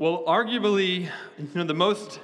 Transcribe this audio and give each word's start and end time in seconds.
Well, 0.00 0.22
arguably, 0.28 1.10
you 1.38 1.48
know, 1.56 1.64
the 1.64 1.74
most 1.74 2.20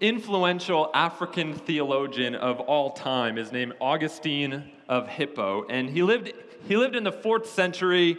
influential 0.00 0.90
African 0.94 1.52
theologian 1.52 2.34
of 2.34 2.60
all 2.60 2.92
time 2.92 3.36
is 3.36 3.52
named 3.52 3.74
Augustine 3.78 4.70
of 4.88 5.06
Hippo, 5.06 5.66
and 5.68 5.90
he 5.90 6.02
lived, 6.02 6.32
he 6.66 6.78
lived 6.78 6.96
in 6.96 7.04
the 7.04 7.12
fourth 7.12 7.50
century 7.50 8.16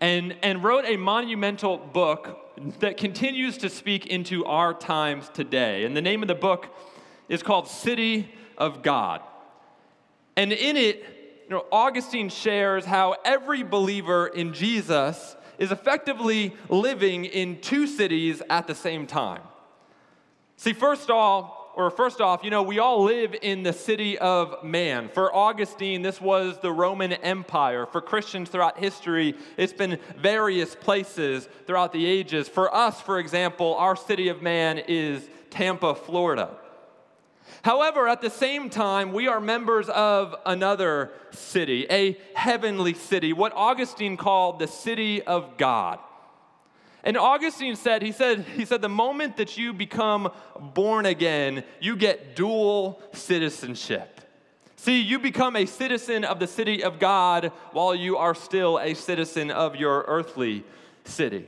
and, 0.00 0.34
and 0.42 0.64
wrote 0.64 0.84
a 0.86 0.96
monumental 0.96 1.78
book 1.78 2.52
that 2.80 2.96
continues 2.96 3.58
to 3.58 3.70
speak 3.70 4.08
into 4.08 4.44
our 4.44 4.74
times 4.74 5.30
today. 5.32 5.84
And 5.84 5.96
the 5.96 6.02
name 6.02 6.20
of 6.20 6.26
the 6.26 6.34
book 6.34 6.66
is 7.28 7.44
called 7.44 7.68
City 7.68 8.28
of 8.58 8.82
God. 8.82 9.20
And 10.36 10.52
in 10.52 10.76
it, 10.76 11.44
you 11.44 11.50
know, 11.50 11.64
Augustine 11.70 12.28
shares 12.28 12.84
how 12.84 13.14
every 13.24 13.62
believer 13.62 14.26
in 14.26 14.52
Jesus 14.52 15.36
is 15.58 15.72
effectively 15.72 16.54
living 16.68 17.24
in 17.24 17.60
two 17.60 17.86
cities 17.86 18.42
at 18.50 18.66
the 18.66 18.74
same 18.74 19.06
time. 19.06 19.42
See, 20.56 20.72
first 20.72 21.10
off, 21.10 21.52
or 21.74 21.90
first 21.90 22.20
off, 22.20 22.44
you 22.44 22.50
know, 22.50 22.62
we 22.62 22.78
all 22.78 23.02
live 23.02 23.34
in 23.40 23.62
the 23.62 23.72
city 23.72 24.18
of 24.18 24.62
man. 24.62 25.08
For 25.08 25.34
Augustine, 25.34 26.02
this 26.02 26.20
was 26.20 26.58
the 26.60 26.70
Roman 26.70 27.12
Empire. 27.14 27.86
For 27.86 28.00
Christians 28.00 28.50
throughout 28.50 28.78
history, 28.78 29.34
it's 29.56 29.72
been 29.72 29.98
various 30.18 30.74
places 30.74 31.48
throughout 31.66 31.92
the 31.92 32.04
ages. 32.04 32.48
For 32.48 32.74
us, 32.74 33.00
for 33.00 33.18
example, 33.18 33.74
our 33.76 33.96
city 33.96 34.28
of 34.28 34.42
man 34.42 34.78
is 34.86 35.26
Tampa, 35.50 35.94
Florida. 35.94 36.50
However, 37.62 38.08
at 38.08 38.20
the 38.20 38.30
same 38.30 38.70
time, 38.70 39.12
we 39.12 39.28
are 39.28 39.40
members 39.40 39.88
of 39.88 40.34
another 40.44 41.12
city, 41.30 41.86
a 41.90 42.18
heavenly 42.34 42.94
city, 42.94 43.32
what 43.32 43.52
Augustine 43.54 44.16
called 44.16 44.58
the 44.58 44.66
city 44.66 45.22
of 45.22 45.56
God. 45.56 45.98
And 47.04 47.16
Augustine 47.16 47.76
said, 47.76 48.02
he 48.02 48.12
said, 48.12 48.44
he 48.56 48.64
said, 48.64 48.80
the 48.80 48.88
moment 48.88 49.36
that 49.36 49.56
you 49.56 49.72
become 49.72 50.30
born 50.58 51.04
again, 51.06 51.64
you 51.80 51.96
get 51.96 52.36
dual 52.36 53.02
citizenship. 53.12 54.20
See, 54.76 55.00
you 55.00 55.18
become 55.18 55.54
a 55.54 55.66
citizen 55.66 56.24
of 56.24 56.40
the 56.40 56.46
city 56.46 56.82
of 56.82 56.98
God 56.98 57.52
while 57.72 57.94
you 57.94 58.16
are 58.16 58.34
still 58.34 58.78
a 58.80 58.94
citizen 58.94 59.50
of 59.50 59.76
your 59.76 60.04
earthly 60.08 60.64
city. 61.04 61.46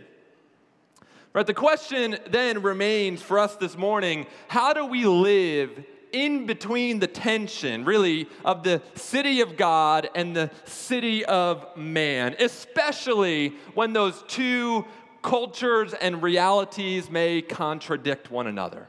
Right, 1.34 1.44
the 1.44 1.52
question 1.52 2.16
then 2.28 2.62
remains 2.62 3.20
for 3.20 3.40
us 3.40 3.56
this 3.56 3.76
morning 3.76 4.28
how 4.46 4.72
do 4.72 4.86
we 4.86 5.04
live 5.04 5.84
in 6.12 6.46
between 6.46 7.00
the 7.00 7.08
tension, 7.08 7.84
really, 7.84 8.28
of 8.44 8.62
the 8.62 8.80
city 8.94 9.40
of 9.40 9.56
God 9.56 10.08
and 10.14 10.36
the 10.36 10.48
city 10.64 11.24
of 11.24 11.76
man, 11.76 12.36
especially 12.38 13.48
when 13.74 13.92
those 13.92 14.22
two 14.28 14.84
cultures 15.22 15.92
and 15.92 16.22
realities 16.22 17.10
may 17.10 17.42
contradict 17.42 18.30
one 18.30 18.46
another. 18.46 18.86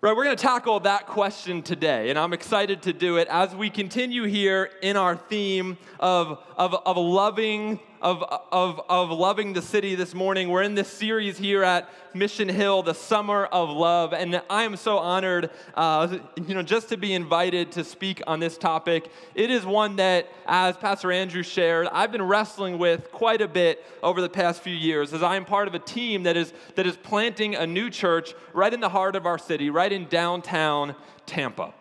Right, 0.00 0.14
we're 0.14 0.22
going 0.22 0.36
to 0.36 0.40
tackle 0.40 0.78
that 0.80 1.08
question 1.08 1.60
today, 1.60 2.10
and 2.10 2.16
I'm 2.16 2.32
excited 2.32 2.82
to 2.82 2.92
do 2.92 3.16
it 3.16 3.26
as 3.26 3.52
we 3.52 3.68
continue 3.68 4.26
here 4.26 4.70
in 4.80 4.96
our 4.96 5.16
theme 5.16 5.76
of, 5.98 6.38
of, 6.56 6.72
of 6.86 6.96
loving 6.96 7.80
of, 8.00 8.22
of, 8.52 8.80
of 8.88 9.10
loving 9.10 9.52
the 9.52 9.62
city 9.62 9.94
this 9.94 10.14
morning. 10.14 10.48
We're 10.48 10.62
in 10.62 10.74
this 10.74 10.88
series 10.88 11.38
here 11.38 11.62
at 11.62 11.88
Mission 12.14 12.48
Hill, 12.48 12.82
the 12.82 12.94
Summer 12.94 13.46
of 13.46 13.68
Love, 13.70 14.12
and 14.12 14.40
I 14.48 14.64
am 14.64 14.76
so 14.76 14.98
honored, 14.98 15.50
uh, 15.74 16.18
you 16.46 16.54
know, 16.54 16.62
just 16.62 16.88
to 16.90 16.96
be 16.96 17.12
invited 17.12 17.72
to 17.72 17.84
speak 17.84 18.22
on 18.26 18.40
this 18.40 18.58
topic. 18.58 19.10
It 19.34 19.50
is 19.50 19.64
one 19.64 19.96
that, 19.96 20.28
as 20.46 20.76
Pastor 20.76 21.12
Andrew 21.12 21.42
shared, 21.42 21.88
I've 21.92 22.12
been 22.12 22.22
wrestling 22.22 22.78
with 22.78 23.10
quite 23.12 23.40
a 23.40 23.48
bit 23.48 23.84
over 24.02 24.20
the 24.20 24.28
past 24.28 24.62
few 24.62 24.74
years, 24.74 25.12
as 25.12 25.22
I 25.22 25.36
am 25.36 25.44
part 25.44 25.68
of 25.68 25.74
a 25.74 25.78
team 25.78 26.24
that 26.24 26.36
is 26.36 26.52
that 26.76 26.86
is 26.86 26.96
planting 26.96 27.54
a 27.54 27.66
new 27.66 27.90
church 27.90 28.34
right 28.52 28.72
in 28.72 28.80
the 28.80 28.88
heart 28.88 29.16
of 29.16 29.26
our 29.26 29.38
city, 29.38 29.70
right 29.70 29.92
in 29.92 30.06
downtown 30.08 30.94
Tampa 31.26 31.74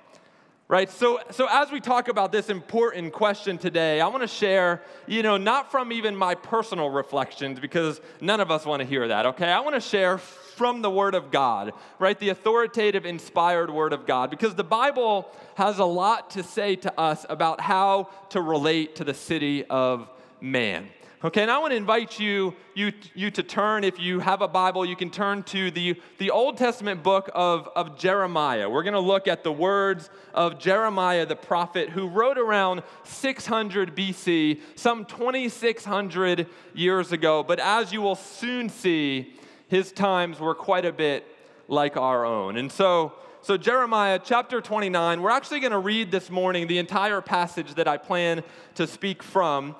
right? 0.68 0.90
So 0.90 1.20
so 1.32 1.48
as 1.50 1.72
we 1.72 1.80
talk 1.80 2.10
about 2.10 2.32
this 2.32 2.50
important 2.50 3.14
question 3.14 3.58
today 3.58 4.02
i 4.02 4.08
want 4.08 4.22
to 4.22 4.28
share 4.28 4.82
you 5.06 5.24
know 5.24 5.38
not 5.38 5.72
from 5.72 5.92
even 5.92 6.16
my 6.16 6.36
personal 6.36 6.90
reflections 6.90 7.60
because 7.60 8.02
none 8.20 8.40
of 8.40 8.52
us 8.52 8.66
want 8.66 8.82
to 8.82 8.88
hear 8.88 9.08
that 9.08 9.26
okay? 9.26 9.50
I 9.50 9.62
want 9.62 9.76
to 9.76 9.82
share 9.82 10.18
from 10.18 10.82
the 10.82 10.90
word 10.90 11.16
of 11.16 11.32
god 11.32 11.74
right? 12.00 12.20
The 12.20 12.30
authoritative 12.30 13.06
inspired 13.06 13.70
word 13.70 13.94
of 13.94 14.06
god 14.06 14.30
because 14.30 14.56
the 14.56 14.64
bible 14.64 15.32
has 15.56 15.80
a 15.80 15.86
lot 15.86 16.32
to 16.32 16.44
say 16.44 16.76
to 16.78 17.00
us 17.00 17.26
about 17.30 17.62
how 17.62 18.10
to 18.30 18.42
relate 18.42 18.96
to 18.98 19.04
the 19.04 19.14
city 19.14 19.66
of 19.66 20.10
man 20.42 20.90
Okay, 21.24 21.42
and 21.42 21.50
I 21.50 21.58
want 21.58 21.72
to 21.72 21.76
invite 21.76 22.20
you, 22.20 22.54
you, 22.76 22.94
you 23.16 23.32
to 23.32 23.42
turn, 23.42 23.84
if 23.84 24.00
you 24.00 24.20
have 24.20 24.44
a 24.44 24.48
Bible, 24.48 24.86
you 24.86 24.96
can 24.96 25.10
turn 25.10 25.42
to 25.46 25.72
the, 25.72 26.00
the 26.20 26.30
Old 26.30 26.58
Testament 26.58 27.02
book 27.02 27.32
of, 27.34 27.68
of 27.76 27.98
Jeremiah. 27.98 28.70
We're 28.70 28.84
going 28.84 28.94
to 28.94 29.00
look 29.00 29.28
at 29.28 29.44
the 29.44 29.52
words 29.52 30.12
of 30.36 30.60
Jeremiah 30.60 31.26
the 31.26 31.36
prophet 31.36 31.90
who 31.90 32.08
wrote 32.08 32.38
around 32.38 32.84
600 33.04 33.96
BC, 33.96 34.60
some 34.76 35.06
2,600 35.06 36.46
years 36.76 37.12
ago. 37.12 37.42
But 37.42 37.60
as 37.62 37.92
you 37.92 38.04
will 38.04 38.14
soon 38.14 38.70
see, 38.70 39.34
his 39.70 39.92
times 39.92 40.40
were 40.40 40.54
quite 40.54 40.86
a 40.86 40.94
bit 40.94 41.26
like 41.68 41.98
our 41.98 42.26
own. 42.26 42.58
And 42.58 42.72
so, 42.72 43.14
so 43.42 43.58
Jeremiah 43.58 44.20
chapter 44.24 44.62
29, 44.62 45.20
we're 45.24 45.32
actually 45.32 45.62
going 45.62 45.72
to 45.72 45.80
read 45.80 46.12
this 46.12 46.30
morning 46.30 46.68
the 46.68 46.78
entire 46.78 47.22
passage 47.22 47.74
that 47.74 47.88
I 47.88 47.98
plan 47.98 48.44
to 48.76 48.86
speak 48.86 49.24
from. 49.24 49.76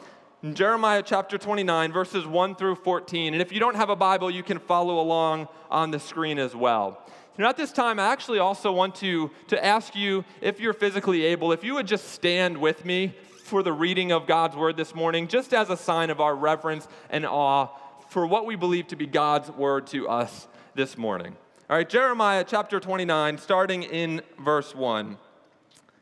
Jeremiah 0.56 1.04
chapter 1.04 1.38
29, 1.38 1.92
verses 1.92 2.26
1 2.26 2.56
through 2.56 2.76
14. 2.76 3.34
And 3.34 3.42
if 3.42 3.52
you 3.52 3.60
don't 3.60 3.76
have 3.76 3.90
a 3.90 3.96
Bible, 3.96 4.30
you 4.30 4.44
can 4.44 4.60
follow 4.60 5.00
along 5.00 5.48
on 5.70 5.92
the 5.92 6.00
screen 6.00 6.38
as 6.38 6.56
well. 6.56 7.02
Know, 7.38 7.48
at 7.48 7.58
this 7.58 7.72
time, 7.72 8.00
I 8.00 8.08
actually 8.08 8.40
also 8.40 8.72
want 8.72 8.96
to, 8.96 9.30
to 9.50 9.64
ask 9.64 9.96
you, 9.96 10.26
if 10.42 10.60
you're 10.60 10.74
physically 10.74 11.24
able, 11.24 11.52
if 11.52 11.64
you 11.64 11.76
would 11.76 11.86
just 11.86 12.10
stand 12.10 12.58
with 12.58 12.84
me 12.84 13.14
for 13.44 13.62
the 13.62 13.72
reading 13.72 14.12
of 14.12 14.26
God's 14.26 14.56
word 14.56 14.76
this 14.76 14.96
morning, 14.96 15.28
just 15.28 15.54
as 15.54 15.70
a 15.70 15.78
sign 15.78 16.10
of 16.10 16.20
our 16.20 16.36
reverence 16.36 16.88
and 17.12 17.26
awe 17.26 17.68
for 18.10 18.26
what 18.26 18.46
we 18.46 18.56
believe 18.56 18.88
to 18.88 18.96
be 18.96 19.06
God's 19.06 19.52
word 19.52 19.86
to 19.88 20.10
us 20.10 20.48
this 20.74 20.98
morning. 20.98 21.36
All 21.70 21.78
right, 21.78 21.88
Jeremiah 21.88 22.44
chapter 22.48 22.80
29, 22.80 23.38
starting 23.38 23.84
in 23.84 24.22
verse 24.40 24.74
1. 24.74 25.18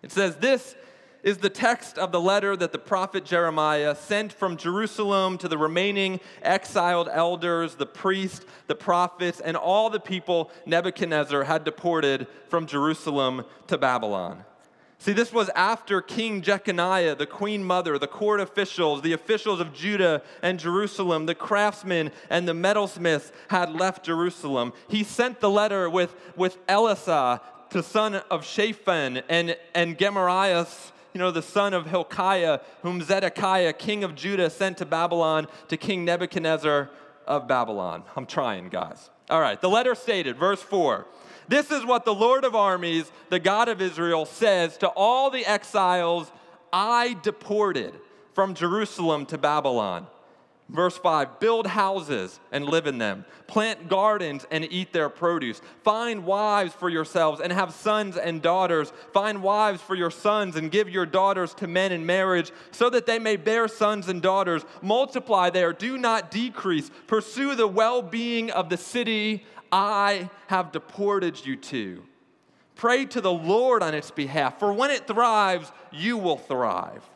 It 0.04 0.12
says, 0.12 0.38
This 0.38 0.76
is 1.26 1.40
the 1.40 1.50
text 1.50 1.98
of 1.98 2.12
the 2.12 2.22
letter 2.22 2.56
that 2.56 2.72
the 2.72 2.78
prophet 2.78 3.26
Jeremiah 3.26 3.96
sent 3.96 4.32
from 4.32 4.58
Jerusalem 4.58 5.40
to 5.40 5.48
the 5.48 5.58
remaining 5.58 6.20
exiled 6.44 7.10
elders, 7.12 7.76
the 7.76 7.88
priests, 7.88 8.46
the 8.68 8.76
prophets, 8.76 9.40
and 9.40 9.58
all 9.58 9.90
the 9.90 10.00
people 10.00 10.52
Nebuchadnezzar 10.68 11.44
had 11.44 11.64
deported 11.64 12.28
from 12.48 12.68
Jerusalem 12.68 13.44
to 13.66 13.78
Babylon. 13.80 14.46
See, 15.00 15.14
this 15.14 15.34
was 15.34 15.50
after 15.56 16.00
King 16.00 16.44
Jeconiah, 16.44 17.16
the 17.16 17.26
queen 17.26 17.64
mother, 17.64 17.98
the 17.98 18.08
court 18.08 18.40
officials, 18.40 19.02
the 19.02 19.14
officials 19.14 19.60
of 19.60 19.74
Judah 19.74 20.22
and 20.44 20.60
Jerusalem, 20.60 21.26
the 21.26 21.36
craftsmen 21.36 22.12
and 22.30 22.48
the 22.48 22.54
metalsmiths 22.54 23.32
had 23.50 23.74
left 23.74 24.06
Jerusalem. 24.06 24.74
He 24.88 25.04
sent 25.04 25.40
the 25.40 25.50
letter 25.50 25.90
with, 25.90 26.16
with 26.36 26.64
Elasah, 26.68 27.42
the 27.72 27.84
son 27.84 28.16
of 28.30 28.46
Shaphan, 28.46 29.24
and, 29.28 29.58
and 29.74 29.98
Gemarias, 29.98 30.92
you 31.16 31.20
know, 31.20 31.32
the 31.32 31.42
son 31.42 31.74
of 31.74 31.88
Hilkiah, 31.88 32.60
whom 32.82 33.02
Zedekiah, 33.02 33.72
king 33.72 34.04
of 34.04 34.16
Judah, 34.16 34.50
sent 34.50 34.80
to 34.80 34.86
Babylon 34.86 35.48
to 35.70 35.78
King 35.78 36.04
Nebuchadnezzar 36.04 36.90
of 37.26 37.48
Babylon. 37.48 38.04
I'm 38.18 38.26
trying, 38.26 38.68
guys. 38.68 39.10
All 39.30 39.40
right, 39.40 39.60
the 39.62 39.70
letter 39.70 39.96
stated, 39.96 40.36
verse 40.36 40.62
4 40.62 41.08
This 41.48 41.72
is 41.72 41.86
what 41.86 42.04
the 42.04 42.14
Lord 42.14 42.44
of 42.44 42.54
armies, 42.54 43.10
the 43.30 43.40
God 43.40 43.70
of 43.70 43.82
Israel, 43.82 44.26
says 44.26 44.76
to 44.80 44.90
all 44.90 45.30
the 45.30 45.46
exiles 45.46 46.30
I 46.74 47.16
deported 47.24 47.94
from 48.34 48.54
Jerusalem 48.54 49.26
to 49.28 49.38
Babylon. 49.38 50.08
Verse 50.68 50.98
5 50.98 51.40
Build 51.40 51.68
houses 51.68 52.40
and 52.52 52.66
live 52.66 52.88
in 52.88 52.98
them, 52.98 53.26
plant 53.48 53.88
gardens 53.88 54.46
and 54.50 54.68
eat 54.72 54.94
their 54.94 55.10
produce. 55.10 55.62
Find 55.84 56.26
wives 56.26 56.74
for 56.74 56.90
yourselves 56.90 57.40
and 57.40 57.54
have 57.54 57.74
sons 57.74 58.18
and 58.18 58.42
daughters. 58.42 58.92
Find 59.14 59.44
wives 59.44 59.82
for 59.82 59.96
your 59.96 60.10
sons 60.10 60.56
and 60.56 60.72
give 60.72 60.90
your 60.90 61.06
daughters 61.06 61.54
to 61.56 61.68
men 61.68 61.92
in 61.92 62.06
marriage, 62.06 62.52
so 62.72 62.90
that 62.90 63.06
they 63.06 63.20
may 63.20 63.36
bear 63.36 63.68
sons 63.68 64.08
and 64.08 64.22
daughters. 64.22 64.64
Multiply 64.82 65.52
there, 65.52 65.72
do 65.72 65.98
not 65.98 66.32
decrease. 66.32 66.90
Pursue 67.06 67.56
the 67.56 67.68
well 67.68 68.02
being 68.02 68.50
of 68.50 68.70
the 68.70 68.78
city 68.78 69.46
I 69.72 70.30
have 70.48 70.72
deported 70.72 71.46
you 71.46 71.58
to. 71.58 72.04
Pray 72.76 73.06
to 73.06 73.22
the 73.22 73.32
Lord 73.32 73.84
on 73.84 73.94
its 73.94 74.12
behalf, 74.12 74.60
for 74.60 74.74
when 74.74 74.92
it 74.92 75.08
thrives, 75.08 75.72
you 75.92 76.18
will 76.18 76.38
thrive. 76.38 77.08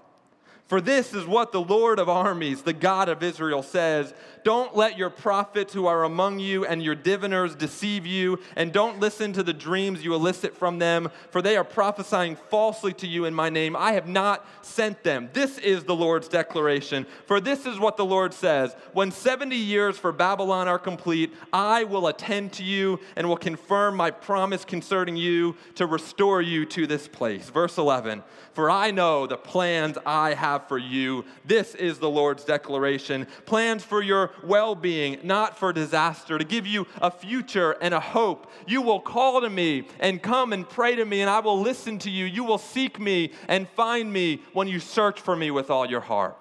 For 0.69 0.79
this 0.79 1.15
is 1.15 1.25
what 1.25 1.51
the 1.51 1.61
Lord 1.61 1.97
of 1.97 2.09
armies, 2.09 2.61
the 2.61 2.73
God 2.73 3.09
of 3.09 3.23
Israel, 3.23 3.63
says 3.63 4.13
Don't 4.43 4.77
let 4.77 4.99
your 4.99 5.09
prophets 5.09 5.73
who 5.73 5.87
are 5.87 6.03
among 6.03 6.37
you 6.37 6.63
and 6.63 6.83
your 6.83 6.93
diviners 6.93 7.55
deceive 7.55 8.05
you, 8.05 8.39
and 8.55 8.71
don't 8.71 8.99
listen 8.99 9.33
to 9.33 9.41
the 9.41 9.51
dreams 9.51 10.03
you 10.03 10.13
elicit 10.13 10.55
from 10.55 10.77
them, 10.77 11.09
for 11.31 11.41
they 11.41 11.57
are 11.57 11.63
prophesying 11.63 12.35
falsely 12.35 12.93
to 12.93 13.07
you 13.07 13.25
in 13.25 13.33
my 13.33 13.49
name. 13.49 13.75
I 13.75 13.93
have 13.93 14.07
not 14.07 14.45
sent 14.61 15.03
them. 15.03 15.29
This 15.33 15.57
is 15.57 15.85
the 15.85 15.95
Lord's 15.95 16.27
declaration. 16.27 17.07
For 17.25 17.41
this 17.41 17.65
is 17.65 17.79
what 17.79 17.97
the 17.97 18.05
Lord 18.05 18.31
says 18.31 18.75
When 18.93 19.09
70 19.09 19.55
years 19.55 19.97
for 19.97 20.11
Babylon 20.11 20.67
are 20.67 20.77
complete, 20.77 21.33
I 21.51 21.83
will 21.85 22.05
attend 22.05 22.53
to 22.53 22.63
you 22.63 22.99
and 23.15 23.27
will 23.27 23.37
confirm 23.37 23.95
my 23.95 24.11
promise 24.11 24.65
concerning 24.65 25.17
you 25.17 25.55
to 25.75 25.87
restore 25.87 26.43
you 26.43 26.67
to 26.67 26.85
this 26.85 27.07
place. 27.07 27.49
Verse 27.49 27.79
11 27.79 28.21
For 28.53 28.69
I 28.69 28.91
know 28.91 29.25
the 29.25 29.35
plans 29.35 29.97
I 30.05 30.35
have 30.35 30.58
have 30.59 30.67
for 30.67 30.77
you. 30.77 31.25
This 31.45 31.75
is 31.75 31.99
the 31.99 32.09
Lord's 32.09 32.43
declaration 32.43 33.27
plans 33.45 33.83
for 33.83 34.01
your 34.01 34.31
well 34.43 34.75
being, 34.75 35.19
not 35.23 35.57
for 35.57 35.73
disaster, 35.73 36.37
to 36.37 36.43
give 36.43 36.67
you 36.67 36.87
a 37.01 37.11
future 37.11 37.71
and 37.81 37.93
a 37.93 37.99
hope. 37.99 38.51
You 38.67 38.81
will 38.81 38.99
call 38.99 39.41
to 39.41 39.49
me 39.49 39.87
and 39.99 40.21
come 40.21 40.53
and 40.53 40.67
pray 40.67 40.95
to 40.95 41.05
me, 41.05 41.21
and 41.21 41.29
I 41.29 41.39
will 41.39 41.59
listen 41.59 41.99
to 41.99 42.09
you. 42.09 42.25
You 42.25 42.43
will 42.43 42.57
seek 42.57 42.99
me 42.99 43.31
and 43.47 43.67
find 43.69 44.11
me 44.11 44.41
when 44.53 44.67
you 44.67 44.79
search 44.79 45.19
for 45.19 45.35
me 45.35 45.51
with 45.51 45.69
all 45.69 45.85
your 45.85 46.01
heart. 46.01 46.37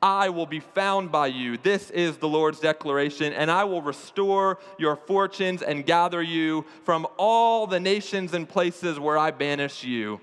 I 0.00 0.28
will 0.28 0.46
be 0.46 0.60
found 0.60 1.10
by 1.10 1.26
you. 1.26 1.56
This 1.56 1.90
is 1.90 2.18
the 2.18 2.28
Lord's 2.28 2.60
declaration, 2.60 3.32
and 3.32 3.50
I 3.50 3.64
will 3.64 3.82
restore 3.82 4.60
your 4.78 4.94
fortunes 4.94 5.60
and 5.60 5.84
gather 5.84 6.22
you 6.22 6.64
from 6.84 7.04
all 7.16 7.66
the 7.66 7.80
nations 7.80 8.32
and 8.32 8.48
places 8.48 9.00
where 9.00 9.18
I 9.18 9.32
banish 9.32 9.82
you. 9.82 10.20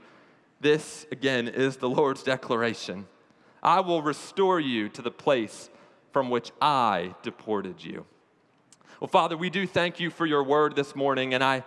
This, 0.66 1.06
again, 1.12 1.48
is 1.48 1.78
the 1.78 1.88
Lord's 1.88 2.24
declaration 2.24 3.06
I 3.62 3.82
will 3.82 4.02
restore 4.02 4.60
you 4.60 4.90
to 4.90 5.04
the 5.04 5.12
place 5.12 5.70
from 6.12 6.32
which 6.32 6.52
I 6.60 7.14
deported 7.22 7.84
you. 7.84 8.08
Well, 9.00 9.08
Father, 9.08 9.38
we 9.38 9.52
do 9.52 9.68
thank 9.68 10.00
you 10.00 10.10
for 10.10 10.26
your 10.26 10.44
word 10.44 10.76
this 10.76 10.96
morning, 10.96 11.36
and 11.36 11.44
I 11.44 11.64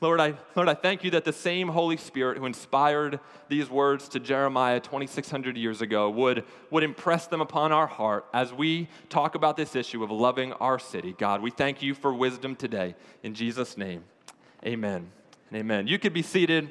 Lord, 0.00 0.20
I, 0.20 0.34
Lord, 0.54 0.68
I 0.68 0.74
thank 0.74 1.02
you 1.02 1.10
that 1.10 1.24
the 1.24 1.32
same 1.32 1.66
Holy 1.66 1.96
Spirit 1.96 2.38
who 2.38 2.46
inspired 2.46 3.18
these 3.48 3.68
words 3.68 4.08
to 4.10 4.20
Jeremiah 4.20 4.78
2,600 4.78 5.56
years 5.56 5.82
ago 5.82 6.08
would, 6.08 6.44
would 6.70 6.84
impress 6.84 7.26
them 7.26 7.40
upon 7.40 7.72
our 7.72 7.88
heart 7.88 8.26
as 8.32 8.52
we 8.52 8.86
talk 9.08 9.34
about 9.34 9.56
this 9.56 9.74
issue 9.74 10.04
of 10.04 10.12
loving 10.12 10.52
our 10.52 10.78
city. 10.78 11.16
God, 11.18 11.42
we 11.42 11.50
thank 11.50 11.82
you 11.82 11.94
for 11.94 12.14
wisdom 12.14 12.54
today. 12.54 12.94
In 13.24 13.34
Jesus' 13.34 13.76
name, 13.76 14.04
amen 14.64 15.10
amen. 15.54 15.86
You 15.86 15.98
could 15.98 16.12
be 16.12 16.22
seated. 16.22 16.70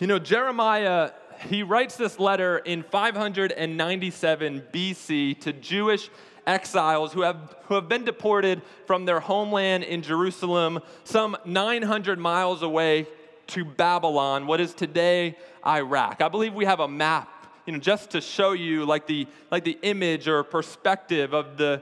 You 0.00 0.08
know, 0.08 0.18
Jeremiah, 0.18 1.12
he 1.48 1.62
writes 1.62 1.96
this 1.96 2.18
letter 2.18 2.58
in 2.58 2.82
597 2.82 4.64
BC 4.72 5.40
to 5.42 5.52
Jewish 5.52 6.10
exiles 6.44 7.12
who 7.12 7.22
have, 7.22 7.54
who 7.66 7.76
have 7.76 7.88
been 7.88 8.04
deported 8.04 8.62
from 8.86 9.04
their 9.04 9.20
homeland 9.20 9.84
in 9.84 10.02
Jerusalem, 10.02 10.80
some 11.04 11.36
900 11.44 12.18
miles 12.18 12.62
away 12.62 13.06
to 13.48 13.64
Babylon, 13.64 14.48
what 14.48 14.60
is 14.60 14.74
today 14.74 15.38
Iraq. 15.64 16.20
I 16.20 16.28
believe 16.28 16.54
we 16.54 16.64
have 16.64 16.80
a 16.80 16.88
map, 16.88 17.46
you 17.64 17.72
know, 17.72 17.78
just 17.78 18.10
to 18.10 18.20
show 18.20 18.50
you 18.50 18.84
like 18.84 19.06
the, 19.06 19.28
like 19.52 19.62
the 19.62 19.78
image 19.82 20.26
or 20.26 20.42
perspective 20.42 21.32
of 21.32 21.56
the, 21.56 21.80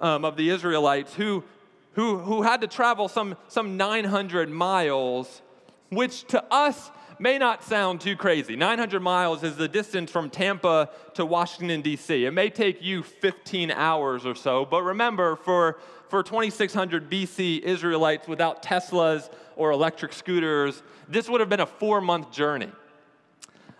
um, 0.00 0.24
of 0.24 0.36
the 0.36 0.48
Israelites 0.48 1.12
who, 1.12 1.44
who, 1.92 2.16
who 2.16 2.40
had 2.40 2.62
to 2.62 2.66
travel 2.66 3.08
some, 3.08 3.36
some 3.48 3.76
900 3.76 4.48
miles, 4.48 5.42
which 5.90 6.24
to 6.28 6.42
us 6.50 6.90
may 7.22 7.38
not 7.38 7.62
sound 7.62 8.00
too 8.00 8.16
crazy. 8.16 8.56
900 8.56 9.00
miles 9.00 9.44
is 9.44 9.54
the 9.54 9.68
distance 9.68 10.10
from 10.10 10.28
Tampa 10.28 10.90
to 11.14 11.24
Washington, 11.24 11.80
D.C. 11.80 12.24
It 12.24 12.32
may 12.32 12.50
take 12.50 12.82
you 12.82 13.04
15 13.04 13.70
hours 13.70 14.26
or 14.26 14.34
so, 14.34 14.64
but 14.64 14.82
remember, 14.82 15.36
for, 15.36 15.78
for 16.08 16.24
2600 16.24 17.08
BC 17.08 17.60
Israelites 17.60 18.26
without 18.26 18.60
Teslas 18.60 19.30
or 19.54 19.70
electric 19.70 20.12
scooters, 20.12 20.82
this 21.08 21.28
would 21.28 21.38
have 21.38 21.48
been 21.48 21.60
a 21.60 21.66
four 21.66 22.00
month 22.00 22.32
journey. 22.32 22.72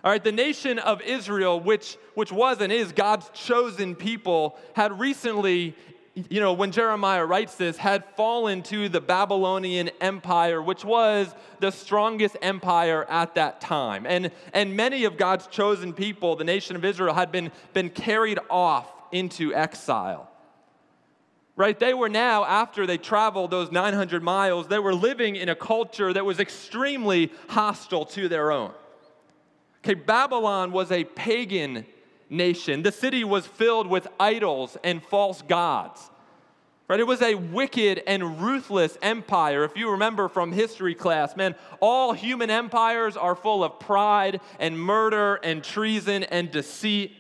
All 0.04 0.12
right, 0.12 0.22
the 0.22 0.30
nation 0.30 0.78
of 0.78 1.02
Israel, 1.02 1.58
which, 1.58 1.96
which 2.14 2.30
was 2.30 2.60
and 2.60 2.72
is 2.72 2.92
God's 2.92 3.28
chosen 3.34 3.96
people, 3.96 4.56
had 4.74 5.00
recently 5.00 5.74
you 6.14 6.40
know, 6.40 6.52
when 6.52 6.72
Jeremiah 6.72 7.24
writes 7.24 7.54
this, 7.54 7.78
had 7.78 8.04
fallen 8.16 8.62
to 8.64 8.88
the 8.88 9.00
Babylonian 9.00 9.88
Empire, 10.00 10.60
which 10.60 10.84
was 10.84 11.34
the 11.60 11.70
strongest 11.70 12.36
empire 12.42 13.06
at 13.08 13.34
that 13.36 13.62
time. 13.62 14.04
And, 14.06 14.30
and 14.52 14.76
many 14.76 15.04
of 15.04 15.16
God's 15.16 15.46
chosen 15.46 15.94
people, 15.94 16.36
the 16.36 16.44
nation 16.44 16.76
of 16.76 16.84
Israel, 16.84 17.14
had 17.14 17.32
been, 17.32 17.50
been 17.72 17.88
carried 17.88 18.38
off 18.50 18.92
into 19.10 19.54
exile. 19.54 20.28
Right? 21.56 21.78
They 21.78 21.94
were 21.94 22.08
now, 22.08 22.44
after 22.44 22.86
they 22.86 22.98
traveled 22.98 23.50
those 23.50 23.70
900 23.70 24.22
miles, 24.22 24.68
they 24.68 24.78
were 24.78 24.94
living 24.94 25.36
in 25.36 25.48
a 25.48 25.54
culture 25.54 26.12
that 26.12 26.24
was 26.24 26.40
extremely 26.40 27.32
hostile 27.48 28.04
to 28.06 28.28
their 28.28 28.52
own. 28.52 28.72
Okay, 29.84 29.94
Babylon 29.94 30.72
was 30.72 30.92
a 30.92 31.04
pagan 31.04 31.86
nation. 32.32 32.82
The 32.82 32.90
city 32.90 33.22
was 33.22 33.46
filled 33.46 33.86
with 33.86 34.08
idols 34.18 34.76
and 34.82 35.02
false 35.02 35.42
gods. 35.42 36.10
Right? 36.88 36.98
It 36.98 37.06
was 37.06 37.22
a 37.22 37.36
wicked 37.36 38.02
and 38.06 38.42
ruthless 38.42 38.98
empire. 39.00 39.64
If 39.64 39.76
you 39.76 39.92
remember 39.92 40.28
from 40.28 40.52
history 40.52 40.94
class, 40.94 41.36
man, 41.36 41.54
all 41.80 42.12
human 42.12 42.50
empires 42.50 43.16
are 43.16 43.34
full 43.34 43.62
of 43.62 43.78
pride 43.78 44.40
and 44.58 44.78
murder 44.78 45.36
and 45.36 45.62
treason 45.62 46.24
and 46.24 46.50
deceit. 46.50 47.12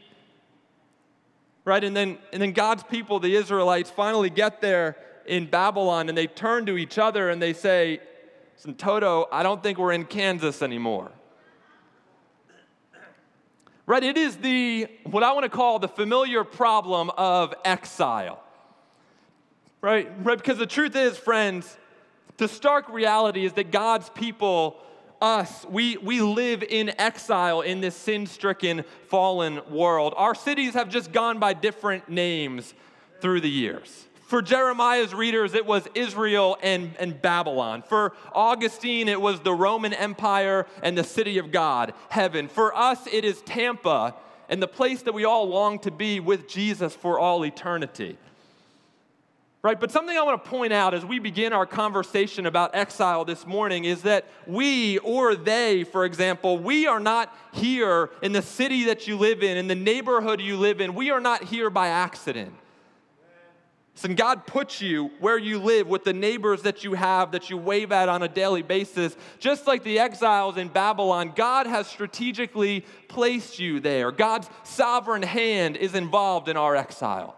Right? 1.64 1.82
And 1.84 1.96
then, 1.96 2.18
and 2.32 2.42
then 2.42 2.52
God's 2.52 2.82
people, 2.82 3.20
the 3.20 3.36
Israelites, 3.36 3.88
finally 3.88 4.30
get 4.30 4.60
there 4.60 4.96
in 5.26 5.46
Babylon 5.46 6.08
and 6.08 6.18
they 6.18 6.26
turn 6.26 6.66
to 6.66 6.76
each 6.76 6.98
other 6.98 7.30
and 7.30 7.40
they 7.40 7.52
say, 7.52 8.00
Toto, 8.76 9.26
I 9.32 9.42
don't 9.42 9.62
think 9.62 9.78
we're 9.78 9.92
in 9.92 10.04
Kansas 10.04 10.60
anymore. 10.62 11.12
Right? 13.86 14.02
It 14.02 14.16
is 14.16 14.36
the, 14.36 14.88
what 15.04 15.22
I 15.22 15.32
want 15.32 15.44
to 15.44 15.50
call 15.50 15.78
the 15.78 15.88
familiar 15.88 16.44
problem 16.44 17.10
of 17.10 17.52
exile. 17.64 18.42
Right? 19.80 20.10
Right? 20.24 20.38
Because 20.38 20.58
the 20.58 20.66
truth 20.66 20.94
is, 20.94 21.18
friends, 21.18 21.76
the 22.36 22.48
stark 22.48 22.88
reality 22.88 23.44
is 23.44 23.54
that 23.54 23.72
God's 23.72 24.08
people, 24.10 24.76
us, 25.20 25.66
we, 25.68 25.96
we 25.96 26.20
live 26.20 26.62
in 26.62 26.92
exile 27.00 27.60
in 27.60 27.80
this 27.80 27.96
sin 27.96 28.26
stricken, 28.26 28.84
fallen 29.08 29.60
world. 29.68 30.14
Our 30.16 30.34
cities 30.34 30.74
have 30.74 30.88
just 30.88 31.12
gone 31.12 31.38
by 31.38 31.52
different 31.52 32.08
names 32.08 32.74
through 33.20 33.40
the 33.40 33.50
years. 33.50 34.06
For 34.32 34.40
Jeremiah's 34.40 35.12
readers, 35.12 35.52
it 35.52 35.66
was 35.66 35.86
Israel 35.94 36.56
and, 36.62 36.96
and 36.98 37.20
Babylon. 37.20 37.82
For 37.82 38.14
Augustine, 38.34 39.06
it 39.06 39.20
was 39.20 39.40
the 39.40 39.52
Roman 39.52 39.92
Empire 39.92 40.66
and 40.82 40.96
the 40.96 41.04
city 41.04 41.36
of 41.36 41.52
God, 41.52 41.92
heaven. 42.08 42.48
For 42.48 42.74
us, 42.74 43.06
it 43.12 43.26
is 43.26 43.42
Tampa 43.42 44.14
and 44.48 44.62
the 44.62 44.66
place 44.66 45.02
that 45.02 45.12
we 45.12 45.26
all 45.26 45.50
long 45.50 45.80
to 45.80 45.90
be 45.90 46.18
with 46.18 46.48
Jesus 46.48 46.94
for 46.94 47.18
all 47.18 47.44
eternity. 47.44 48.16
Right? 49.60 49.78
But 49.78 49.90
something 49.90 50.16
I 50.16 50.22
want 50.22 50.42
to 50.42 50.48
point 50.48 50.72
out 50.72 50.94
as 50.94 51.04
we 51.04 51.18
begin 51.18 51.52
our 51.52 51.66
conversation 51.66 52.46
about 52.46 52.74
exile 52.74 53.26
this 53.26 53.46
morning 53.46 53.84
is 53.84 54.00
that 54.00 54.24
we 54.46 54.96
or 55.00 55.34
they, 55.34 55.84
for 55.84 56.06
example, 56.06 56.56
we 56.56 56.86
are 56.86 57.00
not 57.00 57.36
here 57.52 58.08
in 58.22 58.32
the 58.32 58.40
city 58.40 58.84
that 58.84 59.06
you 59.06 59.18
live 59.18 59.42
in, 59.42 59.58
in 59.58 59.68
the 59.68 59.74
neighborhood 59.74 60.40
you 60.40 60.56
live 60.56 60.80
in. 60.80 60.94
We 60.94 61.10
are 61.10 61.20
not 61.20 61.44
here 61.44 61.68
by 61.68 61.88
accident. 61.88 62.54
And 64.04 64.16
God 64.16 64.46
puts 64.46 64.80
you 64.80 65.12
where 65.20 65.38
you 65.38 65.60
live 65.60 65.86
with 65.86 66.02
the 66.02 66.12
neighbors 66.12 66.62
that 66.62 66.82
you 66.82 66.94
have 66.94 67.32
that 67.32 67.50
you 67.50 67.56
wave 67.56 67.92
at 67.92 68.08
on 68.08 68.22
a 68.22 68.28
daily 68.28 68.62
basis. 68.62 69.16
Just 69.38 69.66
like 69.66 69.84
the 69.84 70.00
exiles 70.00 70.56
in 70.56 70.68
Babylon, 70.68 71.32
God 71.36 71.68
has 71.68 71.86
strategically 71.86 72.84
placed 73.06 73.60
you 73.60 73.78
there. 73.78 74.10
God's 74.10 74.50
sovereign 74.64 75.22
hand 75.22 75.76
is 75.76 75.94
involved 75.94 76.48
in 76.48 76.56
our 76.56 76.74
exile. 76.74 77.36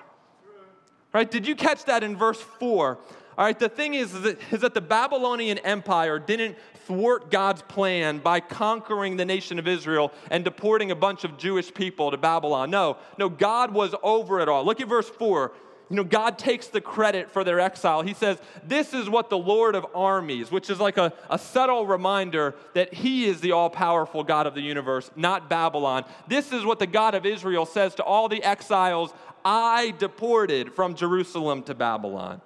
Right? 1.12 1.30
Did 1.30 1.46
you 1.46 1.54
catch 1.54 1.84
that 1.84 2.02
in 2.02 2.16
verse 2.16 2.40
4? 2.40 2.99
All 3.37 3.44
right, 3.44 3.58
the 3.58 3.68
thing 3.68 3.94
is, 3.94 4.14
is 4.14 4.61
that 4.61 4.75
the 4.75 4.80
Babylonian 4.80 5.58
Empire 5.58 6.18
didn't 6.18 6.56
thwart 6.87 7.30
God's 7.30 7.62
plan 7.62 8.18
by 8.18 8.40
conquering 8.40 9.16
the 9.16 9.25
nation 9.25 9.58
of 9.58 9.66
Israel 9.66 10.12
and 10.30 10.44
deporting 10.44 10.92
a 10.92 10.96
bunch 10.96 11.25
of 11.25 11.37
Jewish 11.37 11.75
people 11.75 12.11
to 12.11 12.16
Babylon. 12.16 12.70
No, 12.70 12.96
no, 13.18 13.28
God 13.28 13.73
was 13.73 13.94
over 14.02 14.40
it 14.40 14.49
all. 14.49 14.64
Look 14.64 14.80
at 14.80 14.88
verse 14.88 15.08
4 15.08 15.52
you 15.90 15.96
know, 15.96 16.04
God 16.04 16.38
takes 16.38 16.68
the 16.68 16.80
credit 16.80 17.30
for 17.30 17.44
their 17.44 17.60
exile. 17.60 18.02
He 18.02 18.14
says, 18.14 18.38
This 18.66 18.94
is 18.94 19.10
what 19.10 19.28
the 19.28 19.36
Lord 19.36 19.74
of 19.74 19.86
armies, 19.94 20.50
which 20.50 20.70
is 20.70 20.80
like 20.80 20.96
a, 20.96 21.12
a 21.28 21.38
subtle 21.38 21.86
reminder 21.86 22.54
that 22.72 22.94
He 22.94 23.26
is 23.26 23.40
the 23.40 23.52
all 23.52 23.68
powerful 23.68 24.24
God 24.24 24.46
of 24.46 24.54
the 24.54 24.62
universe, 24.62 25.10
not 25.14 25.50
Babylon. 25.50 26.04
This 26.26 26.52
is 26.52 26.64
what 26.64 26.78
the 26.78 26.86
God 26.86 27.14
of 27.14 27.26
Israel 27.26 27.66
says 27.66 27.94
to 27.96 28.02
all 28.02 28.28
the 28.28 28.42
exiles 28.42 29.12
I 29.44 29.94
deported 29.98 30.72
from 30.72 30.94
Jerusalem 30.94 31.62
to 31.64 31.74
Babylon. 31.74 32.40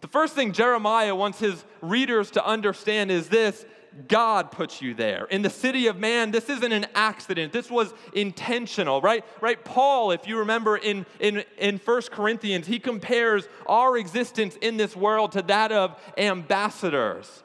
The 0.00 0.08
first 0.08 0.34
thing 0.34 0.52
Jeremiah 0.52 1.14
wants 1.14 1.40
his 1.40 1.64
readers 1.82 2.30
to 2.32 2.46
understand 2.46 3.10
is 3.10 3.28
this 3.28 3.66
God 4.08 4.50
puts 4.50 4.80
you 4.80 4.94
there. 4.94 5.24
In 5.26 5.42
the 5.42 5.50
city 5.50 5.86
of 5.88 5.98
man, 5.98 6.30
this 6.30 6.48
isn't 6.48 6.72
an 6.72 6.86
accident. 6.94 7.52
This 7.52 7.70
was 7.70 7.92
intentional, 8.14 9.00
right? 9.00 9.24
Right? 9.40 9.62
Paul, 9.64 10.12
if 10.12 10.26
you 10.26 10.38
remember 10.38 10.76
in, 10.76 11.06
in, 11.18 11.44
in 11.58 11.78
1 11.78 12.02
Corinthians, 12.10 12.66
he 12.66 12.78
compares 12.78 13.48
our 13.66 13.96
existence 13.96 14.56
in 14.60 14.76
this 14.76 14.94
world 14.94 15.32
to 15.32 15.42
that 15.42 15.72
of 15.72 15.98
ambassadors. 16.16 17.42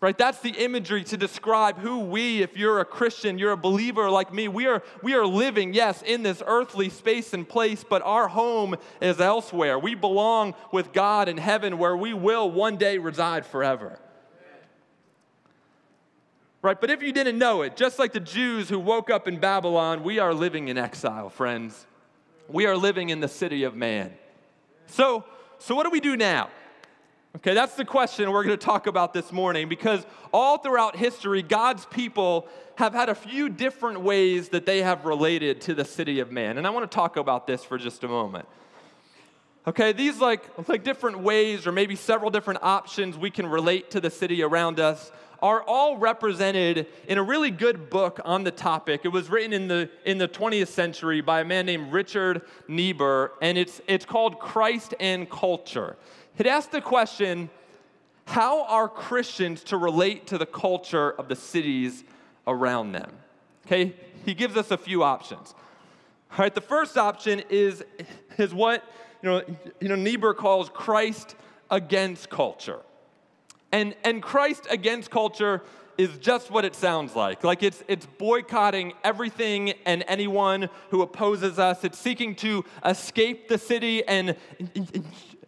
Right? 0.00 0.18
That's 0.18 0.40
the 0.40 0.50
imagery 0.50 1.04
to 1.04 1.16
describe 1.16 1.78
who 1.78 2.00
we, 2.00 2.42
if 2.42 2.56
you're 2.56 2.80
a 2.80 2.84
Christian, 2.84 3.38
you're 3.38 3.52
a 3.52 3.56
believer 3.56 4.10
like 4.10 4.34
me, 4.34 4.48
we 4.48 4.66
are, 4.66 4.82
we 5.00 5.14
are 5.14 5.24
living, 5.24 5.74
yes, 5.74 6.02
in 6.02 6.24
this 6.24 6.42
earthly 6.44 6.88
space 6.88 7.32
and 7.32 7.48
place, 7.48 7.84
but 7.88 8.02
our 8.02 8.26
home 8.26 8.74
is 9.00 9.20
elsewhere. 9.20 9.78
We 9.78 9.94
belong 9.94 10.54
with 10.72 10.92
God 10.92 11.28
in 11.28 11.36
heaven 11.36 11.78
where 11.78 11.96
we 11.96 12.14
will 12.14 12.50
one 12.50 12.78
day 12.78 12.98
reside 12.98 13.46
forever. 13.46 14.00
Right? 16.62 16.80
But 16.80 16.90
if 16.90 17.02
you 17.02 17.12
didn't 17.12 17.38
know 17.38 17.62
it, 17.62 17.76
just 17.76 17.98
like 17.98 18.12
the 18.12 18.20
Jews 18.20 18.68
who 18.68 18.78
woke 18.78 19.10
up 19.10 19.26
in 19.26 19.40
Babylon, 19.40 20.04
we 20.04 20.20
are 20.20 20.32
living 20.32 20.68
in 20.68 20.78
exile, 20.78 21.28
friends. 21.28 21.86
We 22.48 22.66
are 22.66 22.76
living 22.76 23.10
in 23.10 23.18
the 23.18 23.26
city 23.26 23.64
of 23.64 23.74
man. 23.74 24.12
So, 24.86 25.24
so 25.58 25.74
what 25.74 25.82
do 25.82 25.90
we 25.90 25.98
do 25.98 26.16
now? 26.16 26.50
Okay, 27.36 27.54
that's 27.54 27.74
the 27.74 27.84
question 27.84 28.30
we're 28.30 28.44
going 28.44 28.56
to 28.56 28.64
talk 28.64 28.86
about 28.86 29.12
this 29.12 29.32
morning 29.32 29.68
because 29.68 30.06
all 30.32 30.58
throughout 30.58 30.94
history, 30.94 31.42
God's 31.42 31.84
people 31.86 32.46
have 32.76 32.92
had 32.92 33.08
a 33.08 33.14
few 33.14 33.48
different 33.48 34.02
ways 34.02 34.50
that 34.50 34.64
they 34.64 34.82
have 34.82 35.04
related 35.04 35.60
to 35.62 35.74
the 35.74 35.84
city 35.84 36.20
of 36.20 36.30
man. 36.30 36.58
And 36.58 36.66
I 36.66 36.70
want 36.70 36.88
to 36.88 36.94
talk 36.94 37.16
about 37.16 37.46
this 37.46 37.64
for 37.64 37.76
just 37.76 38.04
a 38.04 38.08
moment. 38.08 38.46
Okay, 39.66 39.92
these 39.92 40.18
like, 40.18 40.68
like 40.68 40.84
different 40.84 41.20
ways 41.20 41.66
or 41.66 41.72
maybe 41.72 41.96
several 41.96 42.30
different 42.30 42.62
options 42.62 43.16
we 43.16 43.30
can 43.30 43.46
relate 43.46 43.90
to 43.92 44.00
the 44.00 44.10
city 44.10 44.42
around 44.42 44.78
us 44.78 45.10
are 45.42 45.62
all 45.64 45.98
represented 45.98 46.86
in 47.08 47.18
a 47.18 47.22
really 47.22 47.50
good 47.50 47.90
book 47.90 48.20
on 48.24 48.44
the 48.44 48.50
topic. 48.52 49.00
It 49.04 49.08
was 49.08 49.28
written 49.28 49.52
in 49.52 49.66
the, 49.66 49.90
in 50.06 50.18
the 50.18 50.28
20th 50.28 50.68
century 50.68 51.20
by 51.20 51.40
a 51.40 51.44
man 51.44 51.66
named 51.66 51.92
Richard 51.92 52.42
Niebuhr, 52.68 53.32
and 53.42 53.58
it's, 53.58 53.80
it's 53.88 54.06
called 54.06 54.38
Christ 54.38 54.94
and 55.00 55.28
Culture. 55.28 55.96
It 56.38 56.46
asks 56.46 56.70
the 56.70 56.80
question 56.80 57.50
how 58.24 58.64
are 58.66 58.88
Christians 58.88 59.64
to 59.64 59.76
relate 59.76 60.28
to 60.28 60.38
the 60.38 60.46
culture 60.46 61.10
of 61.10 61.28
the 61.28 61.34
cities 61.34 62.04
around 62.46 62.92
them? 62.92 63.10
Okay, 63.66 63.94
he 64.24 64.34
gives 64.34 64.56
us 64.56 64.70
a 64.70 64.76
few 64.76 65.02
options. 65.02 65.54
All 66.30 66.38
right, 66.38 66.54
the 66.54 66.60
first 66.60 66.96
option 66.96 67.42
is, 67.50 67.84
is 68.38 68.54
what 68.54 68.84
you 69.22 69.28
know, 69.28 69.42
you 69.80 69.88
know, 69.88 69.96
Niebuhr 69.96 70.34
calls 70.34 70.68
Christ 70.68 71.34
against 71.70 72.30
culture. 72.30 72.80
And, 73.72 73.94
and 74.04 74.22
Christ 74.22 74.66
against 74.70 75.10
culture 75.10 75.62
is 75.98 76.16
just 76.18 76.50
what 76.50 76.64
it 76.64 76.74
sounds 76.74 77.16
like. 77.16 77.44
Like 77.44 77.62
it's, 77.62 77.82
it's 77.88 78.06
boycotting 78.06 78.92
everything 79.04 79.74
and 79.84 80.04
anyone 80.08 80.68
who 80.90 81.02
opposes 81.02 81.58
us. 81.58 81.84
It's 81.84 81.98
seeking 81.98 82.34
to 82.36 82.64
escape 82.84 83.48
the 83.48 83.58
city 83.58 84.06
and 84.06 84.36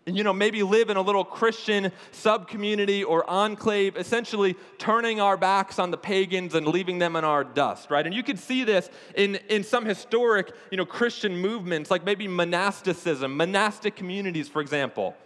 you 0.06 0.22
know, 0.22 0.32
maybe 0.32 0.62
live 0.62 0.90
in 0.90 0.96
a 0.96 1.00
little 1.00 1.24
Christian 1.24 1.90
sub 2.12 2.46
community 2.48 3.02
or 3.02 3.28
enclave, 3.28 3.96
essentially 3.96 4.54
turning 4.78 5.20
our 5.20 5.36
backs 5.36 5.78
on 5.78 5.90
the 5.90 5.96
pagans 5.96 6.54
and 6.54 6.66
leaving 6.66 6.98
them 6.98 7.16
in 7.16 7.24
our 7.24 7.42
dust, 7.42 7.90
right? 7.90 8.04
And 8.04 8.14
you 8.14 8.22
could 8.22 8.38
see 8.38 8.64
this 8.64 8.90
in, 9.14 9.36
in 9.48 9.64
some 9.64 9.84
historic, 9.84 10.52
you 10.70 10.76
know, 10.76 10.84
Christian 10.84 11.36
movements, 11.36 11.90
like 11.90 12.04
maybe 12.04 12.28
monasticism, 12.28 13.36
monastic 13.36 13.96
communities, 13.96 14.48
for 14.48 14.60
example. 14.60 15.16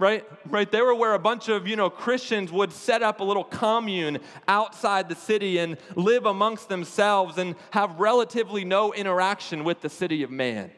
Right, 0.00 0.24
right. 0.46 0.70
They 0.70 0.80
were 0.80 0.94
where 0.94 1.14
a 1.14 1.18
bunch 1.18 1.48
of 1.48 1.66
you 1.66 1.74
know 1.74 1.90
Christians 1.90 2.52
would 2.52 2.72
set 2.72 3.02
up 3.02 3.18
a 3.18 3.24
little 3.24 3.42
commune 3.42 4.20
outside 4.46 5.08
the 5.08 5.16
city 5.16 5.58
and 5.58 5.76
live 5.96 6.24
amongst 6.24 6.68
themselves 6.68 7.36
and 7.36 7.56
have 7.72 7.98
relatively 7.98 8.64
no 8.64 8.94
interaction 8.94 9.64
with 9.64 9.80
the 9.80 9.88
city 9.88 10.22
of 10.22 10.30
man 10.30 10.70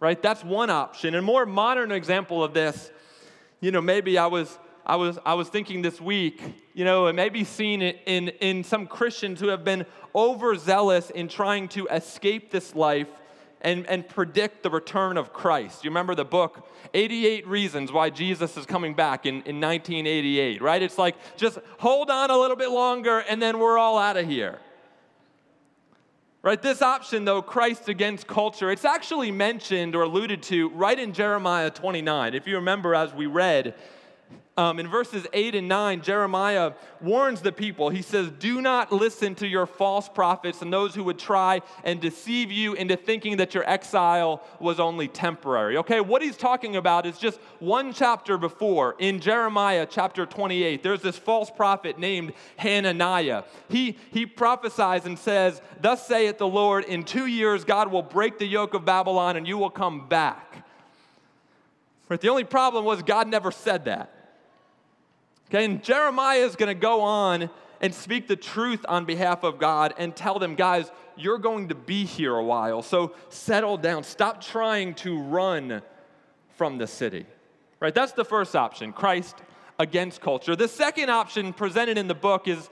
right? 0.00 0.20
That's 0.20 0.42
one 0.42 0.70
option. 0.70 1.14
And 1.14 1.24
more 1.24 1.46
modern 1.46 1.92
example 1.92 2.42
of 2.42 2.54
this, 2.54 2.90
you 3.60 3.70
know, 3.70 3.82
maybe 3.82 4.18
I 4.18 4.26
was 4.26 4.58
I 4.84 4.96
was 4.96 5.18
I 5.24 5.34
was 5.34 5.48
thinking 5.48 5.82
this 5.82 6.00
week, 6.00 6.42
you 6.74 6.84
know, 6.84 7.06
and 7.06 7.14
maybe 7.14 7.44
seen 7.44 7.82
it 7.82 8.00
in 8.06 8.28
in 8.40 8.64
some 8.64 8.86
Christians 8.86 9.38
who 9.38 9.48
have 9.48 9.62
been 9.62 9.86
overzealous 10.14 11.10
in 11.10 11.28
trying 11.28 11.68
to 11.68 11.86
escape 11.88 12.50
this 12.50 12.74
life 12.74 13.08
and, 13.62 13.86
and 13.86 14.08
predict 14.08 14.62
the 14.62 14.70
return 14.70 15.16
of 15.16 15.32
Christ. 15.32 15.84
You 15.84 15.90
remember 15.90 16.14
the 16.14 16.24
book, 16.24 16.68
88 16.94 17.46
Reasons 17.46 17.92
Why 17.92 18.10
Jesus 18.10 18.56
is 18.56 18.66
Coming 18.66 18.94
Back 18.94 19.26
in, 19.26 19.36
in 19.42 19.60
1988, 19.60 20.62
right? 20.62 20.82
It's 20.82 20.98
like, 20.98 21.16
just 21.36 21.58
hold 21.78 22.10
on 22.10 22.30
a 22.30 22.36
little 22.36 22.56
bit 22.56 22.70
longer 22.70 23.18
and 23.20 23.40
then 23.40 23.58
we're 23.58 23.78
all 23.78 23.98
out 23.98 24.16
of 24.16 24.26
here. 24.26 24.58
Right, 26.42 26.60
this 26.60 26.80
option, 26.80 27.26
though, 27.26 27.42
Christ 27.42 27.90
against 27.90 28.26
culture, 28.26 28.70
it's 28.70 28.86
actually 28.86 29.30
mentioned 29.30 29.94
or 29.94 30.04
alluded 30.04 30.42
to 30.44 30.70
right 30.70 30.98
in 30.98 31.12
Jeremiah 31.12 31.68
29. 31.68 32.32
If 32.32 32.46
you 32.46 32.56
remember, 32.56 32.94
as 32.94 33.12
we 33.12 33.26
read, 33.26 33.74
um, 34.60 34.78
in 34.78 34.88
verses 34.88 35.26
8 35.32 35.54
and 35.54 35.68
9, 35.68 36.02
Jeremiah 36.02 36.72
warns 37.00 37.40
the 37.40 37.50
people. 37.50 37.88
He 37.88 38.02
says, 38.02 38.30
Do 38.30 38.60
not 38.60 38.92
listen 38.92 39.34
to 39.36 39.46
your 39.46 39.64
false 39.64 40.06
prophets 40.06 40.60
and 40.60 40.70
those 40.70 40.94
who 40.94 41.02
would 41.04 41.18
try 41.18 41.62
and 41.82 41.98
deceive 41.98 42.52
you 42.52 42.74
into 42.74 42.94
thinking 42.94 43.38
that 43.38 43.54
your 43.54 43.66
exile 43.66 44.44
was 44.58 44.78
only 44.78 45.08
temporary. 45.08 45.78
Okay, 45.78 46.02
what 46.02 46.20
he's 46.20 46.36
talking 46.36 46.76
about 46.76 47.06
is 47.06 47.16
just 47.16 47.40
one 47.58 47.94
chapter 47.94 48.36
before 48.36 48.96
in 48.98 49.18
Jeremiah 49.18 49.86
chapter 49.88 50.26
28. 50.26 50.82
There's 50.82 51.00
this 51.00 51.16
false 51.16 51.50
prophet 51.50 51.98
named 51.98 52.34
Hananiah. 52.56 53.44
He, 53.70 53.96
he 54.12 54.26
prophesies 54.26 55.06
and 55.06 55.18
says, 55.18 55.62
Thus 55.80 56.06
saith 56.06 56.36
the 56.36 56.46
Lord, 56.46 56.84
in 56.84 57.04
two 57.04 57.24
years 57.24 57.64
God 57.64 57.90
will 57.90 58.02
break 58.02 58.38
the 58.38 58.46
yoke 58.46 58.74
of 58.74 58.84
Babylon 58.84 59.38
and 59.38 59.48
you 59.48 59.56
will 59.56 59.70
come 59.70 60.06
back. 60.06 60.66
But 62.08 62.20
the 62.20 62.28
only 62.28 62.44
problem 62.44 62.84
was 62.84 63.02
God 63.02 63.26
never 63.26 63.50
said 63.50 63.86
that. 63.86 64.19
Okay, 65.50 65.64
and 65.64 65.82
Jeremiah 65.82 66.38
is 66.38 66.54
going 66.54 66.68
to 66.68 66.80
go 66.80 67.00
on 67.00 67.50
and 67.80 67.92
speak 67.92 68.28
the 68.28 68.36
truth 68.36 68.84
on 68.88 69.04
behalf 69.04 69.42
of 69.42 69.58
God 69.58 69.92
and 69.98 70.14
tell 70.14 70.38
them, 70.38 70.54
guys, 70.54 70.92
you're 71.16 71.38
going 71.38 71.70
to 71.70 71.74
be 71.74 72.04
here 72.04 72.36
a 72.36 72.44
while, 72.44 72.82
so 72.82 73.16
settle 73.30 73.76
down. 73.76 74.04
Stop 74.04 74.40
trying 74.40 74.94
to 74.94 75.20
run 75.20 75.82
from 76.56 76.78
the 76.78 76.86
city. 76.86 77.26
Right? 77.80 77.92
That's 77.92 78.12
the 78.12 78.24
first 78.24 78.54
option 78.54 78.92
Christ 78.92 79.38
against 79.80 80.20
culture. 80.20 80.54
The 80.54 80.68
second 80.68 81.10
option 81.10 81.52
presented 81.52 81.98
in 81.98 82.06
the 82.06 82.14
book 82.14 82.46
is, 82.46 82.70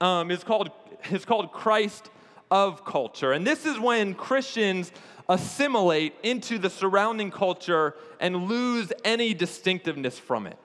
um, 0.00 0.30
is, 0.30 0.42
called, 0.42 0.70
is 1.10 1.26
called 1.26 1.52
Christ 1.52 2.08
of 2.50 2.86
culture. 2.86 3.32
And 3.32 3.46
this 3.46 3.66
is 3.66 3.78
when 3.78 4.14
Christians 4.14 4.92
assimilate 5.28 6.14
into 6.22 6.58
the 6.58 6.70
surrounding 6.70 7.30
culture 7.30 7.96
and 8.18 8.44
lose 8.44 8.94
any 9.04 9.34
distinctiveness 9.34 10.18
from 10.18 10.46
it. 10.46 10.56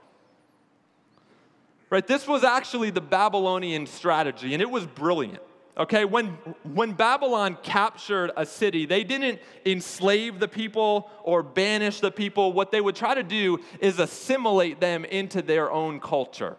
Right? 1.93 2.07
This 2.07 2.27
was 2.27 2.43
actually 2.43 2.89
the 2.89 3.01
Babylonian 3.01 3.85
strategy, 3.85 4.53
and 4.53 4.63
it 4.63 4.71
was 4.71 4.83
brilliant. 4.83 5.43
Okay, 5.77 6.05
when, 6.05 6.29
when 6.63 6.93
Babylon 6.93 7.55
captured 7.61 8.31
a 8.35 8.47
city, 8.47 8.87
they 8.87 9.03
didn't 9.03 9.39
enslave 9.63 10.39
the 10.39 10.47
people 10.47 11.11
or 11.21 11.43
banish 11.43 11.99
the 11.99 12.09
people. 12.09 12.51
What 12.51 12.71
they 12.71 12.81
would 12.81 12.95
try 12.95 13.13
to 13.13 13.21
do 13.21 13.59
is 13.79 13.99
assimilate 13.99 14.79
them 14.79 15.05
into 15.05 15.43
their 15.43 15.71
own 15.71 15.99
culture. 15.99 16.57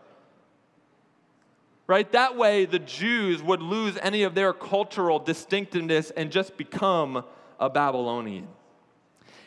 Right? 1.89 2.13
That 2.13 2.37
way, 2.37 2.65
the 2.65 2.79
Jews 2.79 3.43
would 3.43 3.61
lose 3.61 3.99
any 4.01 4.23
of 4.23 4.37
their 4.37 4.53
cultural 4.53 5.19
distinctiveness 5.19 6.13
and 6.13 6.31
just 6.31 6.57
become 6.57 7.25
a 7.59 7.69
Babylonian. 7.69 8.47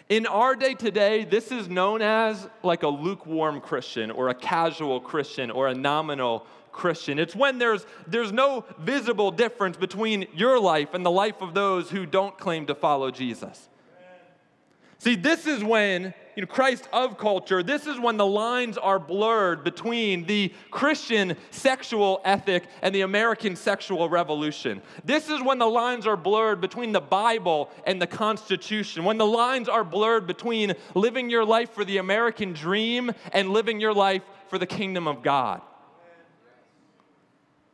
In 0.09 0.25
our 0.25 0.55
day 0.55 0.73
today, 0.73 1.25
this 1.25 1.51
is 1.51 1.67
known 1.67 2.01
as 2.01 2.47
like 2.63 2.83
a 2.83 2.87
lukewarm 2.87 3.59
Christian 3.59 4.09
or 4.09 4.29
a 4.29 4.33
casual 4.33 5.01
Christian 5.01 5.51
or 5.51 5.67
a 5.67 5.75
nominal 5.75 6.45
Christian. 6.71 7.19
It's 7.19 7.35
when 7.35 7.57
there's, 7.57 7.85
there's 8.07 8.31
no 8.31 8.63
visible 8.79 9.31
difference 9.31 9.75
between 9.75 10.27
your 10.33 10.59
life 10.61 10.93
and 10.93 11.05
the 11.05 11.11
life 11.11 11.41
of 11.41 11.53
those 11.53 11.89
who 11.89 12.05
don't 12.05 12.37
claim 12.37 12.67
to 12.67 12.75
follow 12.75 13.11
Jesus. 13.11 13.67
See, 14.99 15.15
this 15.15 15.45
is 15.45 15.63
when 15.63 16.13
you 16.35 16.41
know, 16.41 16.47
Christ 16.47 16.87
of 16.93 17.17
culture, 17.17 17.63
this 17.63 17.87
is 17.87 17.99
when 17.99 18.17
the 18.17 18.25
lines 18.25 18.77
are 18.77 18.99
blurred 18.99 19.63
between 19.63 20.25
the 20.25 20.53
Christian 20.69 21.35
sexual 21.51 22.21
ethic 22.23 22.63
and 22.81 22.93
the 22.93 23.01
American 23.01 23.55
sexual 23.55 24.07
revolution. 24.09 24.81
This 25.03 25.29
is 25.29 25.41
when 25.41 25.59
the 25.59 25.67
lines 25.67 26.05
are 26.05 26.17
blurred 26.17 26.61
between 26.61 26.91
the 26.91 27.01
Bible 27.01 27.69
and 27.85 28.01
the 28.01 28.07
Constitution, 28.07 29.03
when 29.03 29.17
the 29.17 29.25
lines 29.25 29.69
are 29.69 29.83
blurred 29.83 30.27
between 30.27 30.73
living 30.93 31.29
your 31.29 31.45
life 31.45 31.71
for 31.71 31.85
the 31.85 31.97
American 31.97 32.53
dream 32.53 33.11
and 33.33 33.49
living 33.49 33.79
your 33.79 33.93
life 33.93 34.23
for 34.47 34.57
the 34.57 34.67
kingdom 34.67 35.07
of 35.07 35.23
God. 35.23 35.61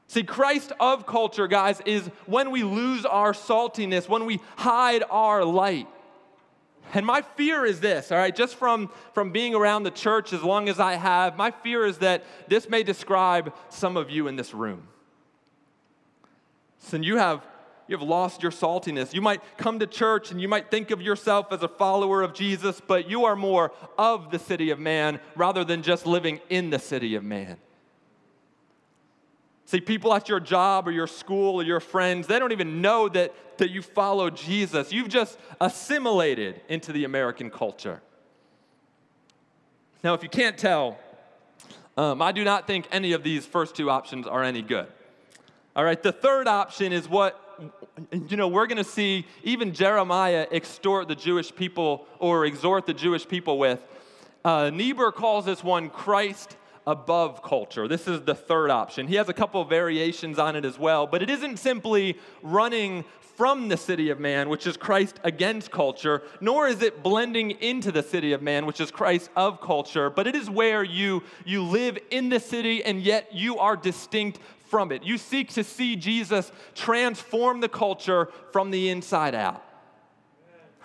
See, 0.07 0.23
Christ 0.23 0.71
of 0.79 1.05
culture, 1.05 1.47
guys, 1.47 1.81
is 1.85 2.05
when 2.27 2.51
we 2.51 2.63
lose 2.63 3.05
our 3.05 3.33
saltiness, 3.33 4.07
when 4.07 4.25
we 4.25 4.39
hide 4.57 5.03
our 5.09 5.43
light. 5.43 5.87
And 6.93 7.05
my 7.05 7.21
fear 7.21 7.65
is 7.65 7.79
this, 7.79 8.11
all 8.11 8.17
right, 8.17 8.35
just 8.35 8.55
from, 8.55 8.91
from 9.13 9.31
being 9.31 9.55
around 9.55 9.83
the 9.83 9.91
church 9.91 10.31
as 10.31 10.43
long 10.43 10.69
as 10.69 10.79
I 10.79 10.93
have, 10.93 11.35
my 11.35 11.49
fear 11.49 11.85
is 11.85 11.97
that 11.99 12.23
this 12.47 12.69
may 12.69 12.83
describe 12.83 13.53
some 13.69 13.97
of 13.97 14.11
you 14.11 14.27
in 14.27 14.35
this 14.35 14.53
room. 14.53 14.87
So 16.77 16.97
you 16.97 17.17
have 17.17 17.45
you 17.87 17.97
have 17.97 18.07
lost 18.07 18.41
your 18.41 18.51
saltiness. 18.51 19.13
You 19.13 19.21
might 19.21 19.41
come 19.57 19.79
to 19.79 19.87
church 19.87 20.31
and 20.31 20.41
you 20.41 20.47
might 20.47 20.71
think 20.71 20.89
of 20.91 21.01
yourself 21.01 21.51
as 21.51 21.63
a 21.63 21.67
follower 21.67 22.21
of 22.21 22.33
Jesus, 22.33 22.81
but 22.85 23.09
you 23.09 23.25
are 23.25 23.35
more 23.35 23.73
of 23.97 24.31
the 24.31 24.39
city 24.39 24.69
of 24.69 24.79
man 24.79 25.19
rather 25.35 25.65
than 25.65 25.83
just 25.83 26.05
living 26.05 26.39
in 26.49 26.69
the 26.69 26.79
city 26.79 27.15
of 27.15 27.23
man. 27.25 27.57
See, 29.65 29.79
people 29.79 30.13
at 30.13 30.27
your 30.27 30.39
job 30.39 30.87
or 30.87 30.91
your 30.91 31.07
school 31.07 31.55
or 31.55 31.63
your 31.63 31.79
friends, 31.79 32.27
they 32.27 32.37
don't 32.37 32.51
even 32.51 32.81
know 32.81 33.07
that, 33.09 33.33
that 33.57 33.71
you 33.71 33.81
follow 33.81 34.29
Jesus. 34.29 34.91
You've 34.91 35.09
just 35.09 35.37
assimilated 35.61 36.61
into 36.67 36.91
the 36.91 37.05
American 37.05 37.49
culture. 37.49 38.01
Now, 40.03 40.13
if 40.13 40.21
you 40.21 40.29
can't 40.29 40.57
tell, 40.57 40.99
um, 41.95 42.21
I 42.21 42.33
do 42.33 42.43
not 42.43 42.67
think 42.67 42.87
any 42.91 43.13
of 43.13 43.23
these 43.23 43.45
first 43.45 43.75
two 43.75 43.89
options 43.89 44.27
are 44.27 44.43
any 44.43 44.61
good. 44.61 44.87
All 45.75 45.83
right, 45.85 46.01
the 46.01 46.11
third 46.11 46.47
option 46.47 46.91
is 46.91 47.07
what, 47.07 47.39
you 48.11 48.35
know, 48.35 48.49
we're 48.49 48.67
going 48.67 48.77
to 48.77 48.83
see 48.83 49.25
even 49.43 49.73
Jeremiah 49.73 50.45
extort 50.51 51.07
the 51.07 51.15
Jewish 51.15 51.55
people 51.55 52.05
or 52.19 52.45
exhort 52.45 52.85
the 52.85 52.93
Jewish 52.93 53.27
people 53.27 53.57
with. 53.57 53.79
Uh, 54.43 54.69
Niebuhr 54.71 55.13
calls 55.13 55.45
this 55.45 55.63
one 55.63 55.89
Christ 55.89 56.57
above 56.85 57.41
culture. 57.41 57.87
This 57.87 58.07
is 58.07 58.21
the 58.21 58.35
third 58.35 58.69
option. 58.69 59.07
He 59.07 59.15
has 59.15 59.29
a 59.29 59.33
couple 59.33 59.61
of 59.61 59.69
variations 59.69 60.39
on 60.39 60.55
it 60.55 60.65
as 60.65 60.77
well, 60.77 61.07
but 61.07 61.21
it 61.21 61.29
isn't 61.29 61.57
simply 61.57 62.17
running 62.41 63.05
from 63.35 63.67
the 63.67 63.77
city 63.77 64.09
of 64.09 64.19
man, 64.19 64.47
which 64.47 64.67
is 64.67 64.77
Christ 64.77 65.19
against 65.23 65.71
culture, 65.71 66.21
nor 66.39 66.67
is 66.67 66.81
it 66.81 67.01
blending 67.01 67.51
into 67.51 67.91
the 67.91 68.03
city 68.03 68.33
of 68.33 68.41
man, 68.41 68.65
which 68.65 68.79
is 68.79 68.91
Christ 68.91 69.29
of 69.35 69.59
culture, 69.59 70.09
but 70.09 70.27
it 70.27 70.35
is 70.35 70.49
where 70.49 70.83
you, 70.83 71.23
you 71.43 71.63
live 71.63 71.97
in 72.11 72.29
the 72.29 72.39
city 72.39 72.83
and 72.83 73.01
yet 73.01 73.33
you 73.33 73.57
are 73.57 73.75
distinct 73.75 74.39
from 74.67 74.91
it. 74.91 75.03
You 75.03 75.17
seek 75.17 75.49
to 75.53 75.63
see 75.63 75.95
Jesus 75.95 76.51
transform 76.75 77.59
the 77.59 77.69
culture 77.69 78.29
from 78.51 78.71
the 78.71 78.89
inside 78.89 79.35
out. 79.35 79.63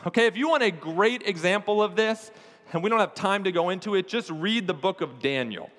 Okay, 0.07 0.27
if 0.27 0.37
you 0.37 0.49
want 0.49 0.63
a 0.63 0.71
great 0.71 1.27
example 1.27 1.83
of 1.83 1.97
this, 1.97 2.31
and 2.73 2.83
we 2.83 2.91
don't 2.91 3.01
have 3.01 3.15
time 3.15 3.45
to 3.45 3.53
go 3.53 3.71
into 3.71 3.95
it, 3.95 4.07
just 4.07 4.31
read 4.31 4.67
the 4.67 4.75
book 4.75 5.01
of 5.01 5.21
Daniel. 5.21 5.71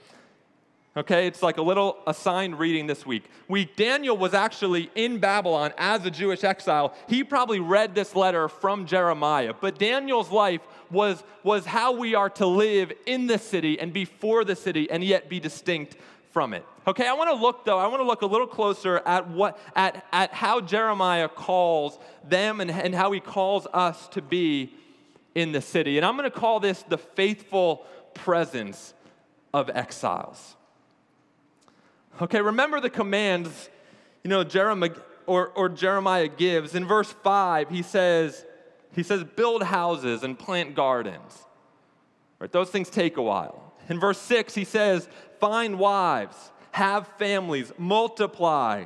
Okay, 0.98 1.28
it's 1.28 1.44
like 1.44 1.58
a 1.58 1.62
little 1.62 1.98
assigned 2.08 2.58
reading 2.58 2.88
this 2.88 3.06
week. 3.06 3.24
We 3.48 3.66
Daniel 3.66 4.18
was 4.18 4.34
actually 4.34 4.90
in 4.96 5.20
Babylon 5.20 5.72
as 5.78 6.04
a 6.04 6.10
Jewish 6.10 6.44
exile. 6.44 6.96
He 7.08 7.24
probably 7.24 7.60
read 7.60 7.94
this 7.94 8.16
letter 8.16 8.50
from 8.50 8.88
Jeremiah. 8.88 9.54
But 9.60 9.78
Daniel's 9.78 10.32
life 10.32 10.62
was, 10.90 11.24
was 11.44 11.66
how 11.66 11.92
we 11.92 12.16
are 12.16 12.30
to 12.32 12.48
live 12.48 12.92
in 13.06 13.28
the 13.28 13.38
city 13.38 13.80
and 13.80 13.94
before 13.94 14.44
the 14.44 14.56
city 14.56 14.90
and 14.90 15.04
yet 15.04 15.30
be 15.30 15.40
distinct 15.40 15.96
from 16.32 16.54
it. 16.54 16.66
Okay, 16.88 17.08
I 17.08 17.14
want 17.14 17.30
to 17.30 17.36
look 17.36 17.66
though, 17.66 17.78
I 17.78 17.86
want 17.86 18.02
to 18.02 18.08
look 18.08 18.24
a 18.24 18.28
little 18.28 18.48
closer 18.48 18.98
at 19.06 19.30
what 19.30 19.60
at, 19.76 20.04
at 20.12 20.34
how 20.34 20.60
Jeremiah 20.60 21.30
calls 21.30 22.00
them 22.28 22.62
and, 22.62 22.72
and 22.72 22.96
how 22.96 23.12
he 23.12 23.20
calls 23.20 23.68
us 23.74 24.08
to 24.10 24.24
be 24.24 24.74
in 25.36 25.52
the 25.52 25.62
city. 25.62 25.98
And 25.98 26.06
I'm 26.06 26.18
going 26.18 26.30
to 26.30 26.36
call 26.36 26.60
this 26.60 26.82
the 26.82 26.98
faithful 26.98 27.86
presence 28.16 28.96
of 29.54 29.70
exiles. 29.70 30.56
Okay, 32.22 32.42
remember 32.42 32.80
the 32.80 32.90
commands, 32.90 33.70
you 34.24 34.30
know, 34.30 34.44
Jeremiah 34.44 34.92
or, 35.30 35.50
or 35.50 35.70
Jeremiah 35.70 36.28
gives. 36.28 36.74
In 36.74 36.86
verse 36.86 37.12
5, 37.12 37.70
he 37.70 37.84
says, 37.84 38.46
he 38.96 39.04
says, 39.04 39.24
build 39.24 39.62
houses 39.62 40.24
and 40.24 40.38
plant 40.38 40.74
gardens. 40.76 41.46
Right, 42.40 42.52
those 42.52 42.72
things 42.72 42.90
take 42.90 43.18
a 43.18 43.22
while. 43.22 43.74
In 43.90 44.00
verse 44.00 44.20
6, 44.20 44.56
he 44.56 44.64
says, 44.64 45.08
find 45.40 45.78
wives, 45.78 46.52
have 46.72 47.08
families, 47.20 47.72
multiply, 47.78 48.86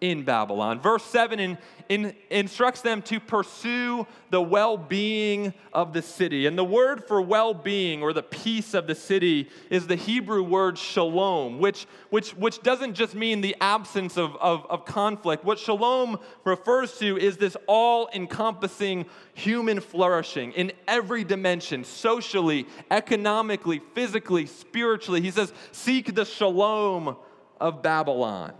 in 0.00 0.22
Babylon. 0.22 0.80
Verse 0.80 1.02
7 1.04 1.40
in, 1.40 1.58
in, 1.88 2.14
instructs 2.30 2.82
them 2.82 3.02
to 3.02 3.18
pursue 3.18 4.06
the 4.30 4.40
well 4.40 4.76
being 4.76 5.52
of 5.72 5.92
the 5.92 6.02
city. 6.02 6.46
And 6.46 6.56
the 6.56 6.64
word 6.64 7.06
for 7.08 7.20
well 7.20 7.52
being 7.54 8.02
or 8.02 8.12
the 8.12 8.22
peace 8.22 8.74
of 8.74 8.86
the 8.86 8.94
city 8.94 9.48
is 9.70 9.86
the 9.86 9.96
Hebrew 9.96 10.42
word 10.42 10.78
shalom, 10.78 11.58
which, 11.58 11.86
which, 12.10 12.30
which 12.30 12.62
doesn't 12.62 12.94
just 12.94 13.14
mean 13.14 13.40
the 13.40 13.56
absence 13.60 14.16
of, 14.16 14.36
of, 14.36 14.66
of 14.70 14.84
conflict. 14.84 15.44
What 15.44 15.58
shalom 15.58 16.18
refers 16.44 16.96
to 16.98 17.16
is 17.18 17.36
this 17.36 17.56
all 17.66 18.08
encompassing 18.14 19.06
human 19.34 19.80
flourishing 19.80 20.52
in 20.52 20.72
every 20.86 21.24
dimension 21.24 21.84
socially, 21.84 22.66
economically, 22.90 23.80
physically, 23.94 24.46
spiritually. 24.46 25.20
He 25.20 25.30
says, 25.30 25.52
Seek 25.72 26.14
the 26.14 26.24
shalom 26.24 27.16
of 27.60 27.82
Babylon. 27.82 28.52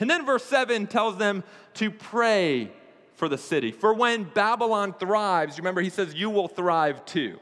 And 0.00 0.10
then 0.10 0.26
verse 0.26 0.44
7 0.44 0.86
tells 0.86 1.16
them 1.16 1.42
to 1.74 1.90
pray 1.90 2.70
for 3.14 3.28
the 3.28 3.38
city. 3.38 3.72
For 3.72 3.94
when 3.94 4.24
Babylon 4.24 4.92
thrives, 4.92 5.58
remember 5.58 5.80
he 5.80 5.90
says, 5.90 6.14
you 6.14 6.30
will 6.30 6.48
thrive 6.48 7.04
too. 7.04 7.38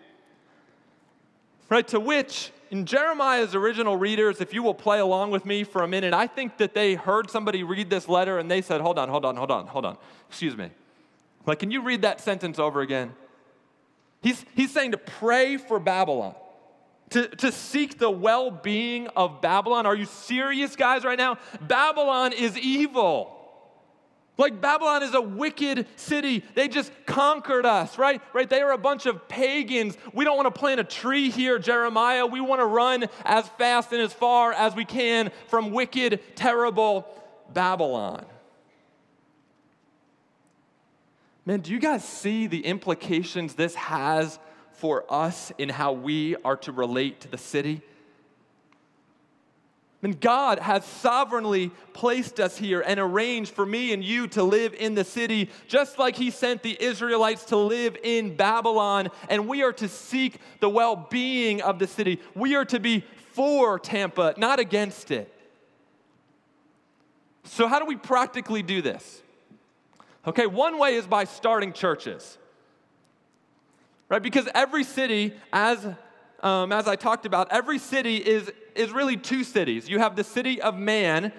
Right? 1.68 1.86
To 1.88 1.98
which, 1.98 2.52
in 2.70 2.86
Jeremiah's 2.86 3.54
original 3.54 3.96
readers, 3.96 4.40
if 4.40 4.54
you 4.54 4.62
will 4.62 4.74
play 4.74 5.00
along 5.00 5.30
with 5.32 5.44
me 5.44 5.64
for 5.64 5.82
a 5.82 5.88
minute, 5.88 6.14
I 6.14 6.26
think 6.26 6.58
that 6.58 6.74
they 6.74 6.94
heard 6.94 7.30
somebody 7.30 7.62
read 7.62 7.90
this 7.90 8.08
letter 8.08 8.38
and 8.38 8.50
they 8.50 8.62
said, 8.62 8.80
hold 8.80 8.98
on, 8.98 9.08
hold 9.08 9.24
on, 9.24 9.36
hold 9.36 9.50
on, 9.50 9.66
hold 9.66 9.84
on. 9.84 9.96
Excuse 10.28 10.56
me. 10.56 10.70
Like, 11.46 11.58
can 11.58 11.70
you 11.70 11.82
read 11.82 12.02
that 12.02 12.20
sentence 12.20 12.58
over 12.58 12.80
again? 12.80 13.12
He's, 14.22 14.44
he's 14.54 14.72
saying 14.72 14.92
to 14.92 14.98
pray 14.98 15.56
for 15.56 15.78
Babylon 15.78 16.34
to, 17.10 17.28
to 17.28 17.52
seek 17.52 17.98
the 17.98 18.10
well 18.10 18.50
being 18.50 19.08
of 19.08 19.40
Babylon. 19.40 19.86
Are 19.86 19.94
you 19.94 20.06
serious, 20.06 20.76
guys, 20.76 21.04
right 21.04 21.18
now? 21.18 21.38
Babylon 21.60 22.32
is 22.32 22.58
evil. 22.58 23.30
Like 24.36 24.60
Babylon 24.60 25.04
is 25.04 25.14
a 25.14 25.20
wicked 25.20 25.86
city. 25.94 26.42
They 26.54 26.66
just 26.66 26.90
conquered 27.06 27.64
us, 27.64 27.98
right? 27.98 28.20
Right? 28.32 28.50
They 28.50 28.62
are 28.62 28.72
a 28.72 28.78
bunch 28.78 29.06
of 29.06 29.28
pagans. 29.28 29.96
We 30.12 30.24
don't 30.24 30.36
want 30.36 30.52
to 30.52 30.58
plant 30.58 30.80
a 30.80 30.84
tree 30.84 31.30
here, 31.30 31.58
Jeremiah. 31.60 32.26
We 32.26 32.40
want 32.40 32.60
to 32.60 32.66
run 32.66 33.06
as 33.24 33.46
fast 33.50 33.92
and 33.92 34.02
as 34.02 34.12
far 34.12 34.52
as 34.52 34.74
we 34.74 34.84
can 34.84 35.30
from 35.46 35.70
wicked, 35.70 36.20
terrible 36.34 37.06
Babylon. 37.52 38.26
Man, 41.46 41.60
do 41.60 41.72
you 41.72 41.78
guys 41.78 42.04
see 42.04 42.46
the 42.46 42.64
implications 42.64 43.54
this 43.54 43.74
has 43.74 44.38
for 44.76 45.04
us 45.08 45.52
in 45.58 45.68
how 45.68 45.92
we 45.92 46.37
are 46.44 46.56
to 46.58 46.72
relate 46.72 47.20
to 47.20 47.28
the 47.28 47.38
city. 47.38 47.82
And 50.04 50.20
God 50.20 50.58
has 50.58 50.84
sovereignly 50.84 51.70
placed 51.94 52.38
us 52.38 52.58
here 52.58 52.82
and 52.87 53.00
arranged 53.00 53.54
for 53.54 53.64
me 53.64 53.94
and 53.94 54.04
you 54.04 54.26
to 54.28 54.42
live 54.42 54.74
in 54.74 54.94
the 54.94 55.02
city, 55.02 55.48
just 55.66 55.98
like 55.98 56.14
He 56.14 56.30
sent 56.30 56.62
the 56.62 56.76
Israelites 56.78 57.46
to 57.46 57.56
live 57.56 57.96
in 58.02 58.37
Babylon. 58.37 59.08
And 59.30 59.48
we 59.48 59.62
are 59.62 59.72
to 59.72 59.88
seek 59.88 60.40
the 60.60 60.68
well 60.68 60.94
being 61.08 61.62
of 61.62 61.78
the 61.78 61.87
city. 61.87 62.20
We 62.34 62.54
are 62.54 62.66
to 62.66 62.78
be 62.78 63.02
for 63.32 63.78
Tampa, 63.78 64.34
not 64.37 64.60
against 64.60 65.10
it. 65.10 65.32
So, 67.44 67.66
how 67.66 67.78
do 67.78 67.87
we 67.87 67.96
practically 67.96 68.62
do 68.62 68.82
this? 68.82 69.22
Okay, 70.26 70.46
one 70.46 70.78
way 70.78 70.96
is 70.96 71.06
by 71.06 71.24
starting 71.24 71.72
churches 71.72 72.37
right? 74.14 74.22
Because 74.22 74.48
every 74.55 74.85
city, 74.85 75.33
as, 75.53 75.85
um, 76.40 76.70
as 76.70 76.87
I 76.87 76.94
talked 76.94 77.27
about, 77.27 77.48
every 77.50 77.81
city 77.81 78.18
is, 78.18 78.48
is 78.77 78.92
really 78.92 79.16
two 79.16 79.42
cities. 79.42 79.88
You 79.88 79.98
have 79.98 80.14
the 80.14 80.22
city 80.22 80.62
of 80.62 80.79
man, 80.79 81.33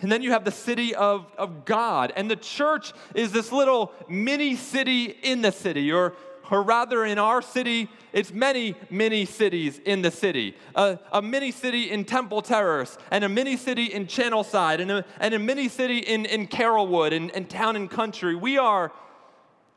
and 0.00 0.12
then 0.12 0.22
you 0.22 0.30
have 0.30 0.44
the 0.44 0.52
city 0.52 0.94
of, 0.94 1.26
of 1.36 1.64
God. 1.64 2.12
And 2.14 2.30
the 2.30 2.36
church 2.36 2.92
is 3.16 3.32
this 3.32 3.50
little 3.50 3.92
mini 4.08 4.54
city 4.54 5.06
in 5.06 5.42
the 5.42 5.50
city, 5.50 5.90
or, 5.90 6.14
or 6.52 6.62
rather, 6.62 7.04
in 7.04 7.18
our 7.18 7.42
city, 7.42 7.90
it's 8.12 8.32
many 8.32 8.76
mini 8.90 9.24
cities 9.24 9.80
in 9.84 10.02
the 10.02 10.12
city. 10.12 10.54
A, 10.76 11.00
a 11.10 11.20
mini 11.20 11.50
city 11.50 11.90
in 11.90 12.04
Temple 12.04 12.42
Terrace, 12.42 12.96
and 13.10 13.24
a 13.24 13.28
mini 13.28 13.56
city 13.56 13.86
in 13.86 14.06
Channelside, 14.06 14.78
and 14.78 14.92
a, 14.92 15.04
and 15.18 15.34
a 15.34 15.40
mini 15.40 15.68
city 15.68 15.98
in, 15.98 16.26
in 16.26 16.46
Carrollwood, 16.46 17.12
and, 17.12 17.32
and 17.32 17.50
Town 17.50 17.74
and 17.74 17.90
Country. 17.90 18.36
We 18.36 18.56
are 18.56 18.92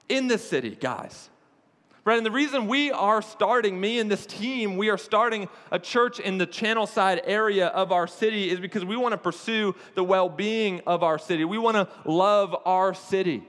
in 0.07 0.27
the 0.27 0.37
city, 0.37 0.77
guys. 0.79 1.31
And 2.15 2.25
the 2.25 2.31
reason 2.31 2.67
we 2.67 2.91
are 2.91 3.21
starting, 3.21 3.79
me 3.79 3.99
and 3.99 4.09
this 4.09 4.25
team, 4.25 4.77
we 4.77 4.89
are 4.89 4.97
starting 4.97 5.49
a 5.71 5.79
church 5.79 6.19
in 6.19 6.37
the 6.37 6.45
Channel 6.45 6.87
Side 6.87 7.21
area 7.25 7.67
of 7.67 7.91
our 7.91 8.07
city 8.07 8.49
is 8.49 8.59
because 8.59 8.85
we 8.85 8.95
want 8.95 9.13
to 9.13 9.17
pursue 9.17 9.75
the 9.95 10.03
well 10.03 10.29
being 10.29 10.81
of 10.87 11.03
our 11.03 11.19
city. 11.19 11.43
We 11.43 11.57
want 11.57 11.75
to 11.75 11.87
love 12.09 12.55
our 12.65 12.93
city. 12.93 13.43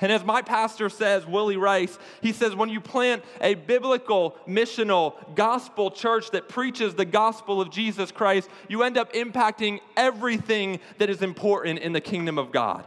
And 0.00 0.12
as 0.12 0.24
my 0.24 0.42
pastor 0.42 0.88
says, 0.88 1.26
Willie 1.26 1.56
Rice, 1.56 1.98
he 2.20 2.32
says, 2.32 2.54
when 2.54 2.68
you 2.68 2.80
plant 2.80 3.24
a 3.40 3.54
biblical, 3.54 4.36
missional, 4.46 5.14
gospel 5.34 5.90
church 5.90 6.30
that 6.30 6.48
preaches 6.48 6.94
the 6.94 7.04
gospel 7.04 7.60
of 7.60 7.70
Jesus 7.70 8.12
Christ, 8.12 8.48
you 8.68 8.84
end 8.84 8.96
up 8.96 9.12
impacting 9.12 9.80
everything 9.96 10.78
that 10.98 11.10
is 11.10 11.20
important 11.20 11.80
in 11.80 11.92
the 11.92 12.00
kingdom 12.00 12.38
of 12.38 12.52
God. 12.52 12.86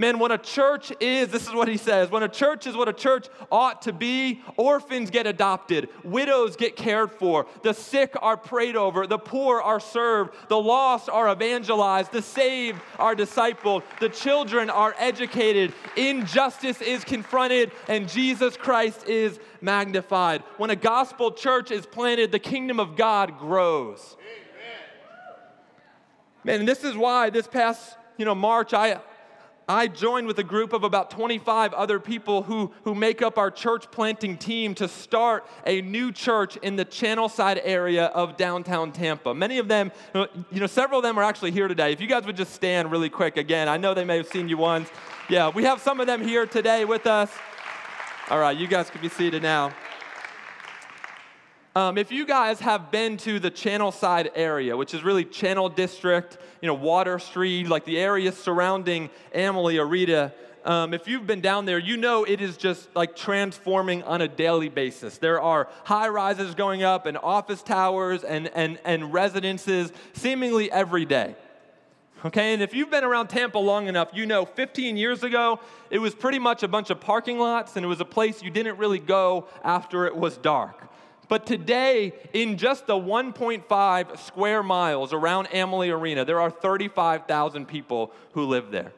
Man, 0.00 0.20
when 0.20 0.30
a 0.30 0.38
church 0.38 0.92
is, 1.00 1.28
this 1.30 1.48
is 1.48 1.52
what 1.52 1.66
he 1.66 1.76
says 1.76 2.08
when 2.08 2.22
a 2.22 2.28
church 2.28 2.68
is 2.68 2.76
what 2.76 2.88
a 2.88 2.92
church 2.92 3.26
ought 3.50 3.82
to 3.82 3.92
be, 3.92 4.40
orphans 4.56 5.10
get 5.10 5.26
adopted, 5.26 5.88
widows 6.04 6.54
get 6.54 6.76
cared 6.76 7.10
for, 7.10 7.46
the 7.64 7.74
sick 7.74 8.14
are 8.22 8.36
prayed 8.36 8.76
over, 8.76 9.08
the 9.08 9.18
poor 9.18 9.60
are 9.60 9.80
served, 9.80 10.36
the 10.48 10.56
lost 10.56 11.08
are 11.08 11.28
evangelized, 11.32 12.12
the 12.12 12.22
saved 12.22 12.80
are 13.00 13.16
discipled, 13.16 13.82
the 13.98 14.08
children 14.08 14.70
are 14.70 14.94
educated, 14.98 15.74
injustice 15.96 16.80
is 16.80 17.02
confronted, 17.02 17.72
and 17.88 18.08
Jesus 18.08 18.56
Christ 18.56 19.08
is 19.08 19.40
magnified. 19.60 20.44
When 20.58 20.70
a 20.70 20.76
gospel 20.76 21.32
church 21.32 21.72
is 21.72 21.86
planted, 21.86 22.30
the 22.30 22.38
kingdom 22.38 22.78
of 22.78 22.94
God 22.94 23.36
grows. 23.36 24.16
Man, 26.44 26.66
this 26.66 26.84
is 26.84 26.96
why 26.96 27.30
this 27.30 27.48
past 27.48 27.96
you 28.18 28.24
know, 28.24 28.34
March, 28.34 28.74
I, 28.74 29.00
I 29.70 29.86
joined 29.86 30.26
with 30.26 30.38
a 30.38 30.44
group 30.44 30.72
of 30.72 30.82
about 30.82 31.10
25 31.10 31.74
other 31.74 32.00
people 32.00 32.42
who, 32.42 32.72
who 32.84 32.94
make 32.94 33.20
up 33.20 33.36
our 33.36 33.50
church 33.50 33.90
planting 33.90 34.38
team 34.38 34.74
to 34.76 34.88
start 34.88 35.46
a 35.66 35.82
new 35.82 36.10
church 36.10 36.56
in 36.56 36.76
the 36.76 36.86
Channelside 36.86 37.60
area 37.62 38.06
of 38.06 38.38
downtown 38.38 38.92
Tampa. 38.92 39.34
Many 39.34 39.58
of 39.58 39.68
them, 39.68 39.92
uh, 40.14 40.26
you 40.50 40.60
know, 40.60 40.66
several 40.66 41.00
of 41.00 41.02
them 41.02 41.18
are 41.18 41.22
actually 41.22 41.50
here 41.50 41.68
today. 41.68 41.92
If 41.92 42.00
you 42.00 42.06
guys 42.06 42.24
would 42.24 42.36
just 42.36 42.54
stand 42.54 42.90
really 42.90 43.10
quick 43.10 43.36
again, 43.36 43.68
I 43.68 43.76
know 43.76 43.92
they 43.92 44.06
may 44.06 44.16
have 44.16 44.28
seen 44.28 44.48
you 44.48 44.56
once. 44.56 44.88
Yeah, 45.28 45.50
we 45.50 45.64
have 45.64 45.82
some 45.82 46.00
of 46.00 46.06
them 46.06 46.26
here 46.26 46.46
today 46.46 46.86
with 46.86 47.06
us. 47.06 47.30
All 48.30 48.38
right, 48.38 48.56
you 48.56 48.68
guys 48.68 48.88
can 48.88 49.02
be 49.02 49.10
seated 49.10 49.42
now. 49.42 49.74
Um, 51.76 51.98
if 51.98 52.10
you 52.10 52.26
guys 52.26 52.60
have 52.60 52.90
been 52.90 53.16
to 53.18 53.38
the 53.38 53.50
Channelside 53.50 54.30
area, 54.34 54.76
which 54.76 54.94
is 54.94 55.04
really 55.04 55.24
Channel 55.24 55.68
District, 55.68 56.38
you 56.60 56.66
know, 56.66 56.74
Water 56.74 57.18
Street, 57.18 57.68
like 57.68 57.84
the 57.84 57.98
area 57.98 58.32
surrounding 58.32 59.10
Amalie, 59.34 59.78
Arena, 59.78 60.32
um, 60.64 60.92
if 60.92 61.06
you've 61.06 61.26
been 61.26 61.40
down 61.40 61.66
there, 61.66 61.78
you 61.78 61.96
know 61.96 62.24
it 62.24 62.40
is 62.40 62.56
just 62.56 62.94
like 62.94 63.16
transforming 63.16 64.02
on 64.02 64.22
a 64.22 64.28
daily 64.28 64.68
basis. 64.68 65.18
There 65.18 65.40
are 65.40 65.68
high 65.84 66.08
rises 66.08 66.54
going 66.54 66.82
up 66.82 67.06
and 67.06 67.16
office 67.16 67.62
towers 67.62 68.24
and, 68.24 68.48
and, 68.54 68.78
and 68.84 69.12
residences 69.12 69.92
seemingly 70.14 70.70
every 70.70 71.04
day. 71.04 71.36
Okay, 72.24 72.52
and 72.52 72.62
if 72.62 72.74
you've 72.74 72.90
been 72.90 73.04
around 73.04 73.28
Tampa 73.28 73.58
long 73.58 73.86
enough, 73.86 74.10
you 74.12 74.26
know 74.26 74.44
15 74.44 74.96
years 74.96 75.22
ago, 75.22 75.60
it 75.88 76.00
was 76.00 76.14
pretty 76.14 76.40
much 76.40 76.64
a 76.64 76.68
bunch 76.68 76.90
of 76.90 77.00
parking 77.00 77.38
lots 77.38 77.76
and 77.76 77.84
it 77.84 77.88
was 77.88 78.00
a 78.00 78.04
place 78.04 78.42
you 78.42 78.50
didn't 78.50 78.76
really 78.76 78.98
go 78.98 79.46
after 79.62 80.06
it 80.06 80.16
was 80.16 80.36
dark. 80.36 80.90
But 81.28 81.44
today, 81.44 82.14
in 82.32 82.56
just 82.56 82.86
the 82.86 82.94
1.5 82.94 84.18
square 84.18 84.62
miles 84.62 85.12
around 85.12 85.48
Amalie 85.52 85.90
Arena, 85.90 86.24
there 86.24 86.40
are 86.40 86.50
35,000 86.50 87.66
people 87.66 88.12
who 88.32 88.46
live 88.46 88.70
there. 88.70 88.92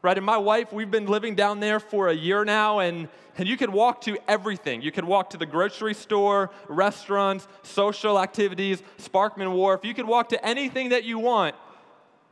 Right? 0.00 0.16
And 0.16 0.24
my 0.24 0.36
wife, 0.36 0.72
we've 0.72 0.90
been 0.90 1.06
living 1.06 1.34
down 1.34 1.58
there 1.58 1.80
for 1.80 2.08
a 2.08 2.14
year 2.14 2.44
now, 2.44 2.78
and, 2.78 3.08
and 3.36 3.48
you 3.48 3.56
could 3.56 3.70
walk 3.70 4.02
to 4.02 4.16
everything. 4.28 4.80
You 4.80 4.92
could 4.92 5.04
walk 5.04 5.30
to 5.30 5.36
the 5.36 5.46
grocery 5.46 5.94
store, 5.94 6.50
restaurants, 6.68 7.48
social 7.64 8.20
activities, 8.20 8.80
Sparkman 8.98 9.52
Wharf. 9.52 9.84
You 9.84 9.94
could 9.94 10.06
walk 10.06 10.28
to 10.28 10.46
anything 10.46 10.90
that 10.90 11.02
you 11.02 11.18
want 11.18 11.56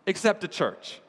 except 0.07 0.45
a 0.45 0.49
church. 0.49 1.01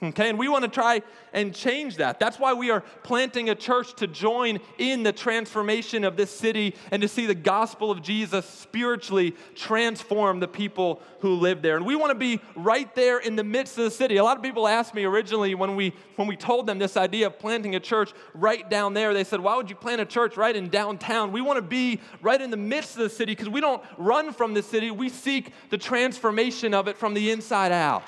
Okay, 0.00 0.28
and 0.28 0.38
we 0.38 0.46
want 0.46 0.62
to 0.64 0.70
try 0.70 1.02
and 1.32 1.52
change 1.52 1.96
that. 1.96 2.20
That's 2.20 2.38
why 2.38 2.52
we 2.52 2.70
are 2.70 2.82
planting 3.02 3.50
a 3.50 3.54
church 3.56 3.94
to 3.96 4.06
join 4.06 4.60
in 4.78 5.02
the 5.02 5.12
transformation 5.12 6.04
of 6.04 6.16
this 6.16 6.30
city 6.30 6.76
and 6.92 7.02
to 7.02 7.08
see 7.08 7.26
the 7.26 7.34
gospel 7.34 7.90
of 7.90 8.00
Jesus 8.00 8.46
spiritually 8.46 9.34
transform 9.56 10.38
the 10.38 10.46
people 10.46 11.02
who 11.18 11.34
live 11.34 11.62
there. 11.62 11.76
And 11.76 11.84
we 11.84 11.96
want 11.96 12.10
to 12.10 12.14
be 12.14 12.40
right 12.54 12.94
there 12.94 13.18
in 13.18 13.34
the 13.34 13.42
midst 13.42 13.76
of 13.76 13.84
the 13.84 13.90
city. 13.90 14.18
A 14.18 14.24
lot 14.24 14.36
of 14.36 14.42
people 14.42 14.68
asked 14.68 14.94
me 14.94 15.04
originally 15.04 15.56
when 15.56 15.74
we 15.74 15.92
when 16.14 16.28
we 16.28 16.36
told 16.36 16.66
them 16.66 16.78
this 16.78 16.96
idea 16.96 17.26
of 17.26 17.38
planting 17.38 17.74
a 17.74 17.80
church 17.80 18.12
right 18.34 18.68
down 18.70 18.94
there, 18.94 19.12
they 19.12 19.24
said, 19.24 19.40
"Why 19.40 19.56
would 19.56 19.68
you 19.68 19.76
plant 19.76 20.00
a 20.00 20.06
church 20.06 20.36
right 20.36 20.54
in 20.54 20.68
downtown?" 20.68 21.32
We 21.32 21.40
want 21.40 21.56
to 21.56 21.62
be 21.62 22.00
right 22.22 22.40
in 22.40 22.50
the 22.50 22.56
midst 22.56 22.96
of 22.96 23.02
the 23.02 23.10
city 23.10 23.32
because 23.32 23.48
we 23.48 23.60
don't 23.60 23.82
run 23.96 24.32
from 24.32 24.54
the 24.54 24.62
city. 24.62 24.92
We 24.92 25.08
seek 25.08 25.52
the 25.70 25.78
transformation 25.78 26.72
of 26.72 26.86
it 26.86 26.96
from 26.96 27.14
the 27.14 27.32
inside 27.32 27.72
out. 27.72 28.04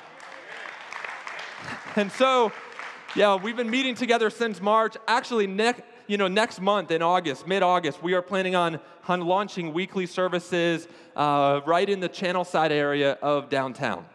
And 1.97 2.09
so, 2.13 2.53
yeah, 3.17 3.35
we've 3.35 3.57
been 3.57 3.69
meeting 3.69 3.95
together 3.95 4.29
since 4.29 4.61
March. 4.61 4.95
Actually, 5.09 5.45
next, 5.45 5.81
you 6.07 6.15
know, 6.15 6.29
next 6.29 6.61
month 6.61 6.89
in 6.89 7.01
August, 7.01 7.45
mid-August, 7.45 8.01
we 8.01 8.13
are 8.13 8.21
planning 8.21 8.55
on, 8.55 8.79
on 9.09 9.21
launching 9.21 9.73
weekly 9.73 10.05
services 10.05 10.87
uh, 11.17 11.59
right 11.65 11.89
in 11.89 11.99
the 11.99 12.07
Channelside 12.07 12.71
area 12.71 13.17
of 13.21 13.49
downtown. 13.49 14.05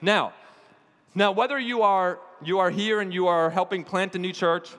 Now, 0.00 0.32
now 1.14 1.32
whether 1.32 1.58
you 1.58 1.82
are 1.82 2.18
you 2.42 2.58
are 2.60 2.70
here 2.70 3.00
and 3.00 3.12
you 3.12 3.26
are 3.26 3.50
helping 3.50 3.84
plant 3.84 4.14
a 4.14 4.18
new 4.18 4.32
church 4.32 4.70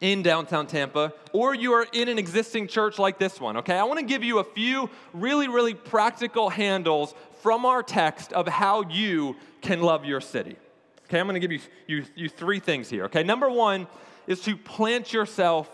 in 0.00 0.22
downtown 0.22 0.66
Tampa, 0.66 1.12
or 1.32 1.54
you 1.54 1.72
are 1.72 1.86
in 1.92 2.08
an 2.08 2.18
existing 2.18 2.66
church 2.66 2.98
like 2.98 3.18
this 3.18 3.40
one, 3.40 3.58
okay? 3.58 3.78
I 3.78 3.84
want 3.84 4.00
to 4.00 4.04
give 4.04 4.24
you 4.24 4.38
a 4.38 4.44
few 4.44 4.90
really, 5.12 5.46
really 5.46 5.72
practical 5.72 6.50
handles 6.50 7.14
from 7.44 7.66
our 7.66 7.82
text 7.82 8.32
of 8.32 8.48
how 8.48 8.80
you 8.84 9.36
can 9.60 9.82
love 9.82 10.06
your 10.06 10.22
city. 10.22 10.56
Okay, 11.04 11.20
I'm 11.20 11.26
to 11.28 11.38
give 11.38 11.52
you, 11.52 11.60
you, 11.86 12.04
you 12.14 12.26
three 12.30 12.58
things 12.58 12.88
here. 12.88 13.04
Okay, 13.04 13.22
number 13.22 13.50
one 13.50 13.86
is 14.26 14.40
to 14.44 14.56
plant 14.56 15.12
yourself 15.12 15.68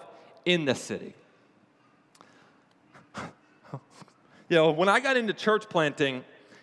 in 0.45 0.65
the 0.65 0.75
city. 0.75 1.15
you 3.15 3.21
know, 4.51 4.73
when 4.73 4.89
I 4.89 4.99
got 4.99 5.17
into 5.17 5.33
church 5.33 5.69
planting, 5.69 6.17
you 6.17 6.23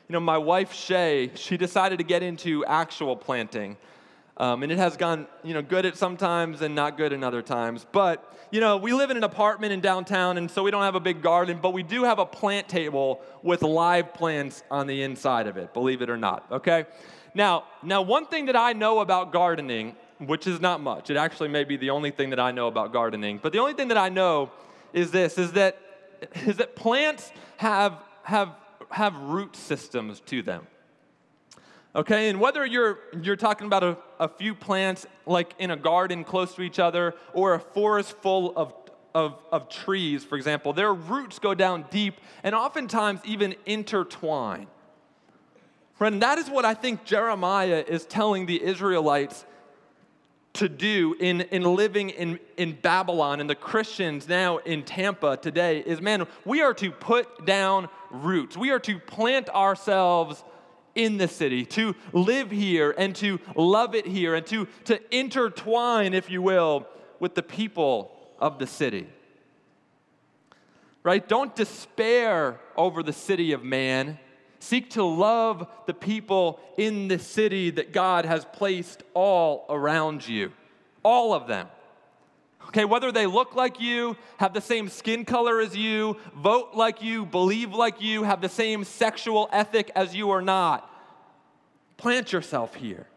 know, 0.09 0.19
my 0.19 0.37
wife 0.37 0.73
Shay, 0.73 1.31
she 1.35 1.55
decided 1.55 1.99
to 1.99 2.03
get 2.03 2.21
into 2.21 2.65
actual 2.65 3.15
planting. 3.15 3.77
Um, 4.39 4.61
and 4.61 4.71
it 4.71 4.77
has 4.77 4.97
gone, 4.97 5.27
you 5.43 5.55
know, 5.55 5.63
good 5.63 5.85
at 5.85 5.97
some 5.97 6.15
times 6.15 6.61
and 6.61 6.75
not 6.75 6.95
good 6.95 7.11
in 7.11 7.23
other 7.23 7.41
times. 7.41 7.85
But, 7.91 8.23
you 8.51 8.59
know, 8.59 8.77
we 8.77 8.93
live 8.93 9.09
in 9.09 9.17
an 9.17 9.23
apartment 9.23 9.73
in 9.73 9.81
downtown, 9.81 10.37
and 10.37 10.49
so 10.49 10.61
we 10.61 10.69
don't 10.69 10.83
have 10.83 10.93
a 10.93 10.99
big 10.99 11.23
garden, 11.23 11.57
but 11.59 11.73
we 11.73 11.81
do 11.81 12.03
have 12.03 12.19
a 12.19 12.25
plant 12.25 12.69
table 12.69 13.21
with 13.41 13.63
live 13.63 14.13
plants 14.13 14.63
on 14.69 14.85
the 14.85 15.01
inside 15.01 15.47
of 15.47 15.57
it, 15.57 15.73
believe 15.73 16.03
it 16.03 16.09
or 16.09 16.17
not, 16.17 16.45
okay? 16.51 16.85
Now, 17.33 17.63
now 17.81 18.03
one 18.03 18.27
thing 18.27 18.45
that 18.45 18.55
I 18.55 18.73
know 18.73 18.99
about 18.99 19.33
gardening, 19.33 19.95
which 20.19 20.45
is 20.45 20.61
not 20.61 20.81
much, 20.81 21.09
it 21.09 21.17
actually 21.17 21.49
may 21.49 21.63
be 21.63 21.75
the 21.75 21.89
only 21.89 22.11
thing 22.11 22.29
that 22.29 22.39
I 22.39 22.51
know 22.51 22.67
about 22.67 22.93
gardening, 22.93 23.39
but 23.41 23.53
the 23.53 23.59
only 23.59 23.73
thing 23.73 23.87
that 23.87 23.97
I 23.97 24.09
know 24.09 24.51
is 24.93 25.09
this, 25.09 25.39
is 25.39 25.53
that, 25.53 25.79
is 26.45 26.57
that 26.57 26.75
plants 26.75 27.31
have, 27.57 27.93
have, 28.21 28.49
have 28.91 29.15
root 29.17 29.55
systems 29.55 30.19
to 30.27 30.43
them. 30.43 30.67
Okay, 31.95 32.29
and 32.29 32.39
whether 32.39 32.65
you're, 32.65 32.99
you're 33.21 33.35
talking 33.35 33.65
about 33.65 33.83
a, 33.83 33.97
a 34.19 34.27
few 34.27 34.53
plants 34.53 35.07
like 35.25 35.53
in 35.57 35.71
a 35.71 35.75
garden 35.75 36.23
close 36.23 36.53
to 36.55 36.61
each 36.61 36.79
other 36.79 37.15
or 37.33 37.53
a 37.55 37.59
forest 37.59 38.15
full 38.17 38.55
of, 38.55 38.73
of, 39.15 39.39
of 39.51 39.69
trees, 39.69 40.23
for 40.23 40.35
example, 40.35 40.73
their 40.73 40.93
roots 40.93 41.39
go 41.39 41.53
down 41.53 41.85
deep 41.89 42.15
and 42.43 42.53
oftentimes 42.53 43.21
even 43.25 43.55
intertwine. 43.65 44.67
Friend, 45.95 46.21
that 46.21 46.37
is 46.37 46.49
what 46.49 46.65
I 46.65 46.75
think 46.75 47.05
Jeremiah 47.05 47.83
is 47.87 48.05
telling 48.05 48.45
the 48.45 48.61
Israelites 48.63 49.45
to 50.53 50.69
do 50.69 51.15
in, 51.19 51.41
in 51.41 51.63
living 51.63 52.09
in, 52.09 52.39
in 52.57 52.73
Babylon 52.73 53.39
and 53.39 53.49
the 53.49 53.55
Christians 53.55 54.27
now 54.27 54.57
in 54.57 54.83
Tampa 54.83 55.37
today 55.37 55.79
is 55.79 56.01
man, 56.01 56.27
we 56.45 56.61
are 56.61 56.73
to 56.75 56.91
put 56.91 57.45
down 57.45 57.89
roots. 58.11 58.57
We 58.57 58.71
are 58.71 58.79
to 58.79 58.99
plant 58.99 59.49
ourselves 59.49 60.43
in 60.97 61.17
the 61.17 61.27
city, 61.27 61.65
to 61.65 61.95
live 62.11 62.51
here 62.51 62.93
and 62.97 63.15
to 63.17 63.39
love 63.55 63.95
it 63.95 64.05
here 64.05 64.35
and 64.35 64.45
to, 64.47 64.67
to 64.85 64.99
intertwine, 65.15 66.13
if 66.13 66.29
you 66.29 66.41
will, 66.41 66.85
with 67.19 67.35
the 67.35 67.43
people 67.43 68.11
of 68.39 68.59
the 68.59 68.67
city. 68.67 69.07
Right? 71.03 71.25
Don't 71.25 71.55
despair 71.55 72.59
over 72.75 73.01
the 73.01 73.13
city 73.13 73.53
of 73.53 73.63
man 73.63 74.19
Seek 74.59 74.91
to 74.91 75.03
love 75.03 75.67
the 75.85 75.93
people 75.93 76.59
in 76.77 77.07
the 77.07 77.19
city 77.19 77.69
that 77.71 77.93
God 77.93 78.25
has 78.25 78.45
placed 78.45 79.03
all 79.13 79.65
around 79.69 80.27
you, 80.27 80.51
all 81.03 81.33
of 81.33 81.47
them. 81.47 81.67
Okay, 82.67 82.85
whether 82.85 83.11
they 83.11 83.25
look 83.25 83.55
like 83.55 83.79
you, 83.79 84.17
have 84.37 84.53
the 84.53 84.61
same 84.61 84.89
skin 84.89 85.23
color 85.23 85.61
as 85.61 85.75
you, 85.75 86.17
vote 86.35 86.71
like 86.73 87.01
you, 87.01 87.25
believe 87.25 87.73
like 87.73 88.01
you, 88.01 88.23
have 88.23 88.41
the 88.41 88.49
same 88.49 88.83
sexual 88.83 89.47
ethic 89.51 89.89
as 89.95 90.13
you 90.13 90.29
or 90.29 90.41
not, 90.41 90.89
plant 91.95 92.33
yourself 92.33 92.75
here. 92.75 93.07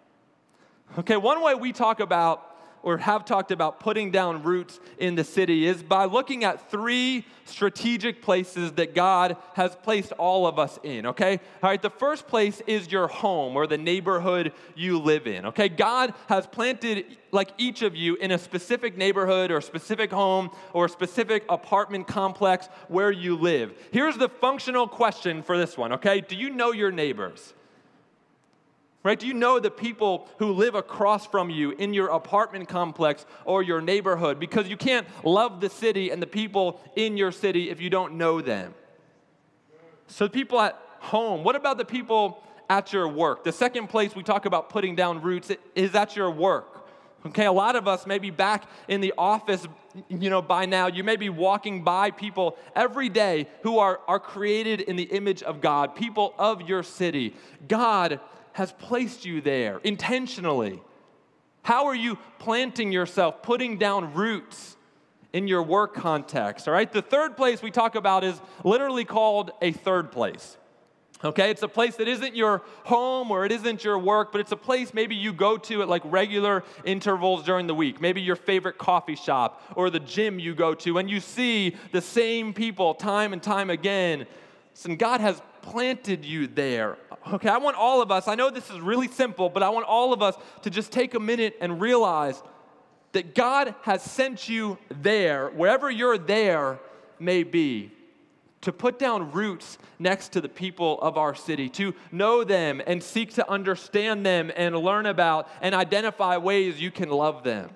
Okay, 0.99 1.17
one 1.17 1.43
way 1.43 1.55
we 1.55 1.73
talk 1.73 2.01
about 2.01 2.50
or 2.83 2.99
have 2.99 3.25
talked 3.25 3.51
about 3.51 3.81
putting 3.81 4.11
down 4.11 4.43
roots 4.43 4.81
in 4.99 5.15
the 5.15 5.25
city 5.25 5.67
is 5.67 5.83
by 5.83 6.05
looking 6.05 6.45
at 6.45 6.71
three 6.71 7.27
strategic 7.45 8.23
places 8.23 8.73
that 8.73 8.95
God 8.95 9.37
has 9.55 9.75
placed 9.77 10.13
all 10.13 10.47
of 10.47 10.59
us 10.59 10.79
in, 10.83 11.07
okay? 11.07 11.41
All 11.63 11.71
right, 11.71 11.83
the 11.83 11.91
first 11.91 12.27
place 12.27 12.63
is 12.67 12.91
your 12.91 13.09
home 13.09 13.57
or 13.57 13.67
the 13.67 13.79
neighborhood 13.79 14.53
you 14.75 14.99
live 14.99 15.27
in, 15.27 15.47
okay? 15.47 15.69
God 15.69 16.15
has 16.29 16.47
planted 16.47 17.05
like 17.33 17.51
each 17.59 17.83
of 17.83 17.95
you 17.95 18.17
in 18.17 18.31
a 18.31 18.39
specific 18.39 18.97
neighborhood 18.97 19.51
or 19.51 19.61
specific 19.61 20.11
home 20.11 20.51
or 20.73 20.89
specific 20.89 21.45
apartment 21.49 22.07
complex 22.07 22.69
where 22.89 23.11
you 23.11 23.37
live. 23.37 23.73
Here's 23.93 24.17
the 24.17 24.29
functional 24.29 24.89
question 24.89 25.43
for 25.43 25.59
this 25.59 25.77
one, 25.77 25.93
okay? 25.93 26.21
Do 26.21 26.37
you 26.37 26.51
know 26.51 26.73
your 26.73 26.91
neighbors? 26.91 27.55
Right? 29.03 29.19
Do 29.19 29.27
you 29.27 29.33
know 29.33 29.59
the 29.59 29.71
people 29.71 30.29
who 30.39 30.53
live 30.53 30.75
across 30.75 31.27
from 31.27 31.49
you 31.49 31.71
in 31.71 31.95
your 31.95 32.09
apartment 32.09 32.69
complex 32.69 33.25
or 33.47 33.63
your 33.63 33.81
neighborhood? 33.81 34.39
Because 34.39 34.69
you 34.69 34.77
can't 34.77 35.07
love 35.25 35.61
the 35.61 35.71
city 35.71 36.11
and 36.11 36.21
the 36.21 36.27
people 36.27 36.81
in 36.97 37.17
your 37.17 37.33
city 37.33 37.71
if 37.71 37.81
you 37.81 37.89
don't 37.89 38.15
know 38.15 38.43
them. 38.43 38.75
So, 40.07 40.27
the 40.27 40.31
people 40.31 40.61
at 40.61 40.79
home, 40.99 41.45
what 41.45 41.57
about 41.57 41.79
the 41.79 41.85
people 41.85 42.43
at 42.69 42.93
your 42.93 43.09
work? 43.09 43.43
The 43.43 43.53
second 43.53 43.87
place 43.87 44.15
we 44.15 44.23
talk 44.23 44.45
about 44.45 44.69
putting 44.69 44.97
down 44.97 45.23
roots 45.23 45.51
is 45.75 45.95
at 45.95 46.15
your 46.15 46.31
work. 46.31 46.81
Okay, 47.25 47.45
a 47.45 47.53
lot 47.53 47.77
of 47.77 47.87
us 47.87 48.07
may 48.07 48.19
be 48.19 48.31
back 48.31 48.65
in 48.89 49.01
the 49.01 49.13
office, 49.17 49.67
you 50.09 50.31
know, 50.31 50.41
by 50.41 50.65
now. 50.65 50.87
You 50.87 51.05
may 51.05 51.17
be 51.17 51.29
walking 51.29 51.85
by 51.85 52.11
people 52.11 52.57
every 52.75 53.11
day 53.11 53.47
who 53.63 53.79
are, 53.79 54.01
are 54.09 54.19
created 54.19 54.81
in 54.81 54.97
the 54.97 55.05
image 55.05 55.43
of 55.43 55.61
God, 55.61 55.95
people 55.95 56.35
of 56.39 56.63
your 56.63 56.83
city. 56.83 57.35
God 57.69 58.21
has 58.53 58.73
placed 58.73 59.25
you 59.25 59.41
there 59.41 59.79
intentionally. 59.85 60.81
How 61.63 61.87
are 61.87 61.95
you 61.95 62.19
planting 62.39 62.91
yourself, 62.93 63.43
putting 63.43 63.79
down 63.79 64.15
roots 64.15 64.77
in 65.33 65.47
your 65.47 65.63
work 65.63 65.95
context? 65.95 66.67
All 66.67 66.75
right, 66.75 66.91
the 66.91 67.03
third 67.03 67.37
place 67.37 67.63
we 67.63 67.71
talk 67.71 67.95
about 67.95 68.25
is 68.25 68.41
literally 68.65 69.05
called 69.05 69.53
a 69.61 69.73
third 69.73 70.11
place. 70.11 70.57
Okay, 71.23 71.51
it's 71.51 71.63
a 71.63 71.69
place 71.69 71.97
that 71.97 72.09
isn't 72.09 72.35
your 72.35 72.63
home 72.85 73.31
or 73.31 73.45
it 73.45 73.53
isn't 73.53 73.85
your 73.85 73.99
work, 73.99 74.33
but 74.33 74.41
it's 74.41 74.53
a 74.53 74.57
place 74.57 74.95
maybe 74.95 75.15
you 75.15 75.35
go 75.35 75.59
to 75.59 75.83
at 75.83 75.89
like 75.89 76.01
regular 76.07 76.65
intervals 76.85 77.45
during 77.45 77.67
the 77.67 77.75
week. 77.75 78.01
Maybe 78.01 78.23
your 78.23 78.37
favorite 78.37 78.79
coffee 78.79 79.17
shop 79.17 79.63
or 79.77 79.91
the 79.91 80.01
gym 80.01 80.39
you 80.39 80.55
go 80.55 80.73
to, 80.77 80.97
and 80.97 81.11
you 81.11 81.21
see 81.21 81.77
the 81.93 82.01
same 82.01 82.55
people 82.55 82.95
time 82.95 83.35
and 83.35 83.43
time 83.43 83.69
again. 83.69 84.27
And 84.87 84.99
God 84.99 85.21
has 85.21 85.43
planted 85.61 86.25
you 86.25 86.47
there. 86.47 86.97
Okay, 87.33 87.49
I 87.49 87.59
want 87.59 87.77
all 87.77 88.01
of 88.01 88.11
us, 88.11 88.29
I 88.29 88.35
know 88.35 88.51
this 88.51 88.71
is 88.71 88.81
really 88.81 89.09
simple, 89.09 89.49
but 89.49 89.63
I 89.63 89.69
want 89.69 89.87
all 89.87 90.13
of 90.13 90.23
us 90.23 90.37
to 90.63 90.71
just 90.71 90.91
take 90.91 91.15
a 91.15 91.21
minute 91.21 91.57
and 91.61 91.81
realize 91.81 92.43
that 93.13 93.35
God 93.35 93.75
has 93.83 94.03
sent 94.03 94.49
you 94.49 94.79
there, 94.89 95.49
wherever 95.51 95.91
you're 95.91 96.19
there 96.19 96.79
may 97.19 97.43
be 97.43 97.93
to 98.63 98.73
put 98.73 98.99
down 98.99 99.33
roots 99.33 99.79
next 99.99 100.33
to 100.33 100.41
the 100.41 100.49
people 100.49 101.01
of 101.01 101.17
our 101.17 101.35
city, 101.35 101.69
to 101.71 101.95
know 102.13 102.45
them 102.45 102.83
and 102.87 103.03
seek 103.03 103.35
to 103.35 103.51
understand 103.51 104.25
them 104.25 104.51
and 104.55 104.77
learn 104.77 105.07
about 105.07 105.49
and 105.63 105.75
identify 105.75 106.37
ways 106.37 106.81
you 106.81 106.91
can 106.91 107.09
love 107.09 107.43
them. 107.43 107.71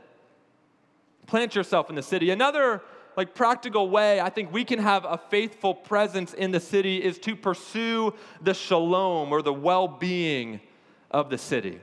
Plant 1.27 1.55
yourself 1.55 1.89
in 1.89 1.97
the 1.97 2.03
city. 2.03 2.31
Another 2.31 2.83
like 3.17 3.35
practical 3.35 3.89
way 3.89 4.21
I 4.21 4.31
think 4.31 4.53
we 4.53 4.65
can 4.65 4.79
have 4.79 5.05
a 5.05 5.19
faithful 5.31 5.75
presence 5.75 6.35
in 6.35 6.51
the 6.51 6.61
city 6.61 7.03
is 7.03 7.19
to 7.21 7.37
pursue 7.37 8.15
the 8.43 8.55
shalom 8.55 9.33
or 9.33 9.43
the 9.43 9.53
well-being 9.53 10.61
of 11.11 11.31
the 11.31 11.39
city. 11.39 11.81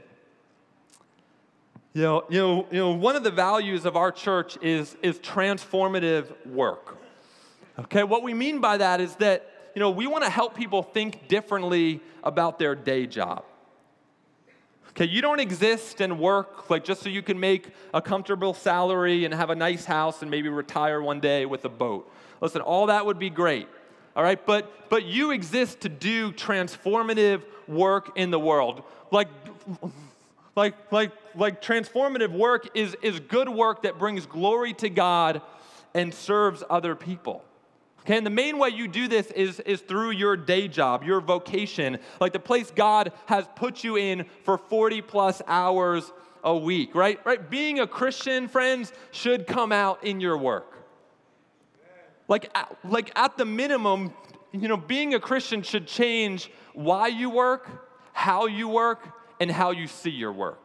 You 1.94 2.04
know, 2.04 2.24
you 2.30 2.40
know, 2.40 2.68
you 2.72 2.80
know 2.80 2.92
one 2.92 3.16
of 3.16 3.24
the 3.24 3.32
values 3.32 3.86
of 3.86 3.96
our 3.96 4.12
church 4.12 4.58
is, 4.62 4.96
is 5.02 5.20
transformative 5.20 6.46
work. 6.46 6.98
Okay, 7.80 8.04
what 8.04 8.24
we 8.24 8.34
mean 8.34 8.60
by 8.60 8.78
that 8.78 9.02
is 9.02 9.16
that, 9.16 9.72
you 9.76 9.80
know, 9.80 9.90
we 9.90 10.08
want 10.08 10.24
to 10.24 10.30
help 10.30 10.56
people 10.56 10.84
think 10.84 11.28
differently 11.28 12.02
about 12.24 12.60
their 12.60 12.76
day 12.76 13.08
job. 13.08 13.44
Okay, 14.92 15.06
you 15.06 15.22
don't 15.22 15.40
exist 15.40 16.02
and 16.02 16.20
work 16.20 16.70
like 16.70 16.84
just 16.84 17.02
so 17.02 17.10
you 17.10 17.22
can 17.22 17.40
make 17.40 17.70
a 17.94 18.02
comfortable 18.02 18.54
salary 18.54 19.24
and 19.24 19.34
have 19.34 19.50
a 19.50 19.56
nice 19.56 19.86
house 19.86 20.22
and 20.22 20.30
maybe 20.30 20.50
retire 20.50 21.02
one 21.02 21.22
day 21.22 21.46
with 21.46 21.64
a 21.64 21.70
boat. 21.70 22.12
Listen, 22.42 22.62
all 22.62 22.88
that 22.88 23.06
would 23.06 23.18
be 23.18 23.30
great. 23.30 23.68
All 24.16 24.24
right, 24.24 24.44
but 24.46 24.90
but 24.90 25.06
you 25.06 25.32
exist 25.32 25.82
to 25.82 25.90
do 25.90 26.34
transformative 26.34 27.44
work 27.68 28.18
in 28.18 28.32
the 28.32 28.40
world. 28.40 28.84
Like 29.12 29.30
like 30.58 30.76
like 30.92 31.12
like 31.36 31.62
transformative 31.62 32.32
work 32.32 32.70
is 32.74 32.96
is 33.02 33.22
good 33.22 33.48
work 33.48 33.84
that 33.84 33.98
brings 33.98 34.26
glory 34.26 34.74
to 34.74 34.90
God 34.90 35.42
and 35.94 36.14
serves 36.14 36.64
other 36.70 36.96
people. 36.96 37.46
Okay, 38.02 38.18
and 38.18 38.26
the 38.26 38.32
main 38.32 38.58
way 38.58 38.70
you 38.70 38.88
do 38.88 39.08
this 39.08 39.28
is, 39.28 39.60
is 39.60 39.82
through 39.82 40.12
your 40.12 40.36
day 40.36 40.68
job, 40.68 41.04
your 41.04 41.22
vocation, 41.22 42.00
like 42.20 42.34
the 42.34 42.40
place 42.40 42.72
God 42.72 43.12
has 43.28 43.46
put 43.56 43.84
you 43.84 43.96
in 43.96 44.26
for 44.44 44.58
40 44.58 45.02
plus 45.04 45.42
hours 45.46 46.12
a 46.44 46.56
week, 46.56 46.96
right? 46.96 47.24
Right? 47.26 47.48
Being 47.48 47.80
a 47.80 47.86
Christian, 47.86 48.48
friends, 48.48 48.92
should 49.12 49.46
come 49.46 49.72
out 49.72 50.04
in 50.04 50.20
your 50.20 50.36
work. 50.36 50.68
Like, 52.28 52.56
like 52.84 53.12
at 53.16 53.38
the 53.38 53.46
minimum, 53.46 54.14
you 54.52 54.68
know, 54.68 54.78
being 54.78 55.14
a 55.14 55.20
Christian 55.20 55.62
should 55.62 55.86
change 55.86 56.50
why 56.74 57.08
you 57.08 57.30
work, 57.30 57.70
how 58.14 58.48
you 58.48 58.68
work, 58.68 59.08
and 59.40 59.52
how 59.52 59.72
you 59.72 59.86
see 59.86 60.10
your 60.10 60.32
work. 60.32 60.62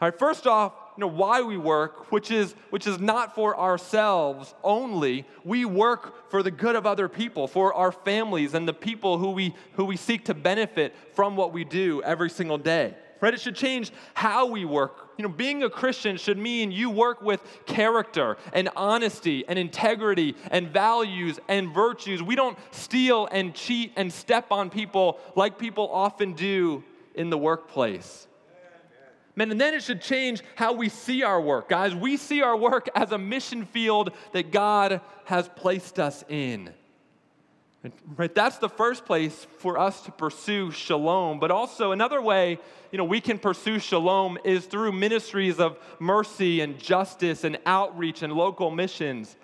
All 0.00 0.08
right, 0.08 0.18
first 0.18 0.46
off, 0.46 0.74
you 0.96 1.00
know, 1.00 1.06
why 1.06 1.40
we 1.42 1.56
work, 1.56 2.12
which 2.12 2.30
is, 2.30 2.54
which 2.70 2.86
is 2.86 2.98
not 2.98 3.34
for 3.34 3.58
ourselves 3.58 4.54
only. 4.62 5.26
We 5.42 5.64
work 5.64 6.30
for 6.30 6.42
the 6.42 6.50
good 6.50 6.76
of 6.76 6.86
other 6.86 7.08
people, 7.08 7.48
for 7.48 7.72
our 7.72 7.92
families 7.92 8.54
and 8.54 8.68
the 8.68 8.74
people 8.74 9.18
who 9.18 9.30
we, 9.30 9.54
who 9.74 9.84
we 9.84 9.96
seek 9.96 10.26
to 10.26 10.34
benefit 10.34 10.94
from 11.14 11.36
what 11.36 11.52
we 11.52 11.64
do 11.64 12.02
every 12.02 12.28
single 12.28 12.58
day. 12.58 12.94
Right? 13.22 13.32
It 13.32 13.40
should 13.40 13.54
change 13.54 13.92
how 14.14 14.46
we 14.46 14.64
work. 14.64 15.10
You 15.16 15.22
know, 15.22 15.28
being 15.28 15.62
a 15.62 15.70
Christian 15.70 16.16
should 16.16 16.38
mean 16.38 16.72
you 16.72 16.90
work 16.90 17.22
with 17.22 17.40
character 17.66 18.36
and 18.52 18.68
honesty 18.74 19.44
and 19.46 19.58
integrity 19.58 20.34
and 20.50 20.68
values 20.68 21.38
and 21.46 21.72
virtues. 21.72 22.20
We 22.20 22.34
don't 22.34 22.58
steal 22.72 23.28
and 23.30 23.54
cheat 23.54 23.92
and 23.96 24.12
step 24.12 24.50
on 24.50 24.70
people 24.70 25.20
like 25.36 25.56
people 25.56 25.88
often 25.92 26.32
do 26.32 26.82
in 27.14 27.30
the 27.30 27.38
workplace. 27.38 28.26
Man, 29.34 29.50
and 29.50 29.60
then 29.60 29.72
it 29.72 29.82
should 29.82 30.02
change 30.02 30.42
how 30.56 30.74
we 30.74 30.88
see 30.88 31.22
our 31.22 31.40
work, 31.40 31.68
guys. 31.68 31.94
We 31.94 32.18
see 32.18 32.42
our 32.42 32.56
work 32.56 32.88
as 32.94 33.12
a 33.12 33.18
mission 33.18 33.64
field 33.64 34.12
that 34.32 34.50
God 34.50 35.00
has 35.24 35.48
placed 35.48 35.98
us 35.98 36.22
in. 36.28 36.70
Right? 38.16 38.32
That's 38.32 38.58
the 38.58 38.68
first 38.68 39.06
place 39.06 39.46
for 39.58 39.78
us 39.78 40.02
to 40.02 40.12
pursue 40.12 40.70
shalom. 40.70 41.40
But 41.40 41.50
also, 41.50 41.92
another 41.92 42.20
way 42.20 42.58
you 42.92 42.98
know, 42.98 43.04
we 43.04 43.22
can 43.22 43.38
pursue 43.38 43.78
shalom 43.78 44.38
is 44.44 44.66
through 44.66 44.92
ministries 44.92 45.58
of 45.58 45.78
mercy 45.98 46.60
and 46.60 46.78
justice 46.78 47.42
and 47.42 47.58
outreach 47.64 48.22
and 48.22 48.34
local 48.34 48.70
missions. 48.70 49.34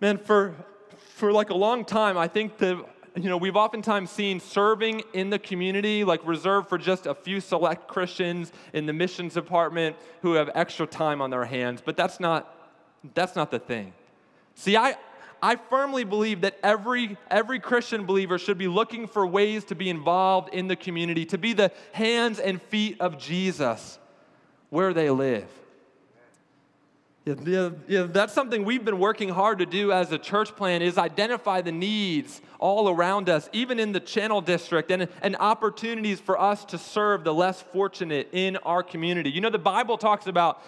Man, 0.00 0.18
for, 0.18 0.56
for 1.14 1.32
like 1.32 1.50
a 1.50 1.54
long 1.54 1.84
time, 1.84 2.18
I 2.18 2.26
think 2.26 2.58
the 2.58 2.84
you 3.16 3.28
know, 3.28 3.36
we've 3.36 3.56
oftentimes 3.56 4.10
seen 4.10 4.40
serving 4.40 5.02
in 5.12 5.30
the 5.30 5.38
community 5.38 6.04
like 6.04 6.26
reserved 6.26 6.68
for 6.68 6.78
just 6.78 7.06
a 7.06 7.14
few 7.14 7.40
select 7.40 7.88
Christians 7.88 8.52
in 8.72 8.86
the 8.86 8.92
missions 8.92 9.34
department 9.34 9.96
who 10.22 10.34
have 10.34 10.50
extra 10.54 10.86
time 10.86 11.20
on 11.20 11.30
their 11.30 11.44
hands, 11.44 11.82
but 11.84 11.96
that's 11.96 12.20
not 12.20 12.54
that's 13.14 13.34
not 13.34 13.50
the 13.50 13.58
thing. 13.58 13.92
See, 14.54 14.76
I 14.76 14.96
I 15.42 15.56
firmly 15.56 16.04
believe 16.04 16.42
that 16.42 16.58
every 16.62 17.16
every 17.30 17.60
Christian 17.60 18.04
believer 18.04 18.38
should 18.38 18.58
be 18.58 18.68
looking 18.68 19.06
for 19.06 19.26
ways 19.26 19.64
to 19.66 19.74
be 19.74 19.88
involved 19.88 20.52
in 20.54 20.68
the 20.68 20.76
community, 20.76 21.24
to 21.26 21.38
be 21.38 21.52
the 21.52 21.72
hands 21.92 22.38
and 22.38 22.60
feet 22.62 23.00
of 23.00 23.18
Jesus 23.18 23.98
where 24.68 24.92
they 24.92 25.10
live. 25.10 25.48
That's 27.34 28.32
something 28.32 28.64
we've 28.64 28.84
been 28.84 28.98
working 28.98 29.28
hard 29.28 29.58
to 29.58 29.66
do 29.66 29.92
as 29.92 30.12
a 30.12 30.18
church 30.18 30.54
plan 30.56 30.82
is 30.82 30.98
identify 30.98 31.60
the 31.60 31.72
needs 31.72 32.40
all 32.58 32.88
around 32.88 33.28
us, 33.28 33.48
even 33.52 33.78
in 33.78 33.92
the 33.92 34.00
channel 34.00 34.40
district, 34.40 34.90
and, 34.90 35.08
and 35.22 35.36
opportunities 35.36 36.20
for 36.20 36.40
us 36.40 36.64
to 36.66 36.78
serve 36.78 37.24
the 37.24 37.32
less 37.32 37.62
fortunate 37.62 38.28
in 38.32 38.56
our 38.58 38.82
community. 38.82 39.30
You 39.30 39.40
know, 39.40 39.50
the 39.50 39.58
Bible 39.58 39.96
talks 39.96 40.26
about, 40.26 40.62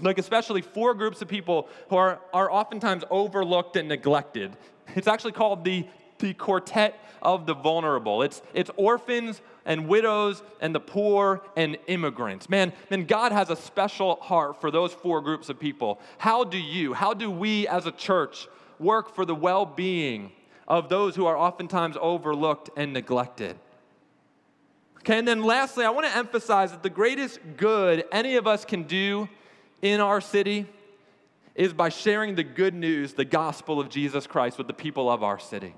like 0.00 0.18
especially 0.18 0.62
four 0.62 0.94
groups 0.94 1.20
of 1.22 1.28
people 1.28 1.68
who 1.88 1.96
are, 1.96 2.20
are 2.32 2.50
oftentimes 2.50 3.04
overlooked 3.10 3.76
and 3.76 3.88
neglected. 3.88 4.56
It's 4.94 5.08
actually 5.08 5.32
called 5.32 5.64
the, 5.64 5.86
the 6.18 6.34
quartet 6.34 6.98
of 7.22 7.46
the 7.46 7.54
vulnerable. 7.54 8.22
It's, 8.22 8.40
it's 8.54 8.70
orphans, 8.76 9.40
and 9.70 9.86
widows 9.86 10.42
and 10.60 10.74
the 10.74 10.80
poor 10.80 11.42
and 11.54 11.78
immigrants. 11.86 12.50
Man, 12.50 12.72
man, 12.90 13.04
God 13.04 13.30
has 13.30 13.50
a 13.50 13.56
special 13.56 14.16
heart 14.16 14.60
for 14.60 14.72
those 14.72 14.92
four 14.92 15.20
groups 15.20 15.48
of 15.48 15.60
people. 15.60 16.00
How 16.18 16.42
do 16.42 16.58
you, 16.58 16.92
how 16.92 17.14
do 17.14 17.30
we 17.30 17.68
as 17.68 17.86
a 17.86 17.92
church 17.92 18.48
work 18.80 19.14
for 19.14 19.24
the 19.24 19.34
well 19.34 19.64
being 19.64 20.32
of 20.66 20.88
those 20.88 21.14
who 21.14 21.24
are 21.24 21.36
oftentimes 21.36 21.96
overlooked 22.00 22.70
and 22.76 22.92
neglected? 22.92 23.56
Okay, 24.98 25.20
and 25.20 25.28
then 25.28 25.44
lastly, 25.44 25.84
I 25.84 25.90
want 25.90 26.08
to 26.08 26.16
emphasize 26.16 26.72
that 26.72 26.82
the 26.82 26.90
greatest 26.90 27.38
good 27.56 28.04
any 28.10 28.34
of 28.34 28.48
us 28.48 28.64
can 28.64 28.82
do 28.82 29.28
in 29.82 30.00
our 30.00 30.20
city 30.20 30.66
is 31.54 31.72
by 31.72 31.90
sharing 31.90 32.34
the 32.34 32.42
good 32.42 32.74
news, 32.74 33.12
the 33.12 33.24
gospel 33.24 33.78
of 33.78 33.88
Jesus 33.88 34.26
Christ, 34.26 34.58
with 34.58 34.66
the 34.66 34.74
people 34.74 35.08
of 35.08 35.22
our 35.22 35.38
city. 35.38 35.74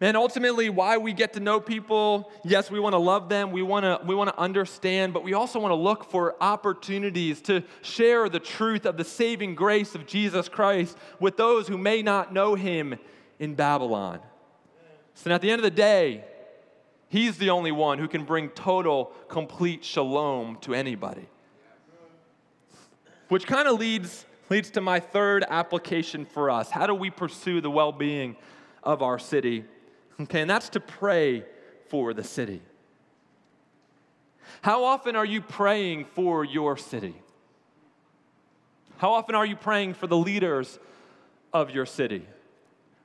Man, 0.00 0.14
ultimately, 0.14 0.70
why 0.70 0.96
we 0.96 1.12
get 1.12 1.32
to 1.32 1.40
know 1.40 1.58
people, 1.58 2.30
yes, 2.44 2.70
we 2.70 2.78
want 2.78 2.92
to 2.92 2.98
love 2.98 3.28
them, 3.28 3.50
we 3.50 3.62
want 3.62 3.84
to 3.84 4.00
we 4.06 4.14
want 4.14 4.30
to 4.30 4.38
understand, 4.38 5.12
but 5.12 5.24
we 5.24 5.34
also 5.34 5.58
want 5.58 5.72
to 5.72 5.76
look 5.76 6.08
for 6.08 6.36
opportunities 6.40 7.40
to 7.42 7.64
share 7.82 8.28
the 8.28 8.38
truth 8.38 8.86
of 8.86 8.96
the 8.96 9.04
saving 9.04 9.56
grace 9.56 9.96
of 9.96 10.06
Jesus 10.06 10.48
Christ 10.48 10.96
with 11.18 11.36
those 11.36 11.66
who 11.66 11.76
may 11.76 12.02
not 12.02 12.32
know 12.32 12.54
him 12.54 12.96
in 13.40 13.54
Babylon. 13.54 14.20
So 15.14 15.32
at 15.32 15.40
the 15.40 15.50
end 15.50 15.58
of 15.58 15.64
the 15.64 15.70
day, 15.70 16.24
He's 17.08 17.38
the 17.38 17.50
only 17.50 17.72
one 17.72 17.98
who 17.98 18.06
can 18.06 18.24
bring 18.24 18.50
total, 18.50 19.12
complete 19.28 19.82
shalom 19.82 20.58
to 20.60 20.74
anybody. 20.74 21.26
Which 23.28 23.46
kind 23.46 23.66
of 23.66 23.78
leads, 23.78 24.26
leads 24.50 24.70
to 24.72 24.80
my 24.80 25.00
third 25.00 25.44
application 25.48 26.26
for 26.26 26.50
us. 26.50 26.70
How 26.70 26.86
do 26.86 26.94
we 26.94 27.10
pursue 27.10 27.60
the 27.60 27.70
well 27.70 27.92
being 27.92 28.36
of 28.82 29.02
our 29.02 29.18
city? 29.18 29.64
Okay, 30.20 30.40
and 30.40 30.50
that's 30.50 30.68
to 30.70 30.80
pray 30.80 31.44
for 31.88 32.12
the 32.12 32.24
city. 32.24 32.60
How 34.62 34.84
often 34.84 35.14
are 35.14 35.24
you 35.24 35.40
praying 35.40 36.06
for 36.06 36.44
your 36.44 36.76
city? 36.76 37.14
How 38.96 39.12
often 39.12 39.34
are 39.34 39.46
you 39.46 39.54
praying 39.54 39.94
for 39.94 40.06
the 40.06 40.16
leaders 40.16 40.78
of 41.52 41.70
your 41.70 41.86
city? 41.86 42.26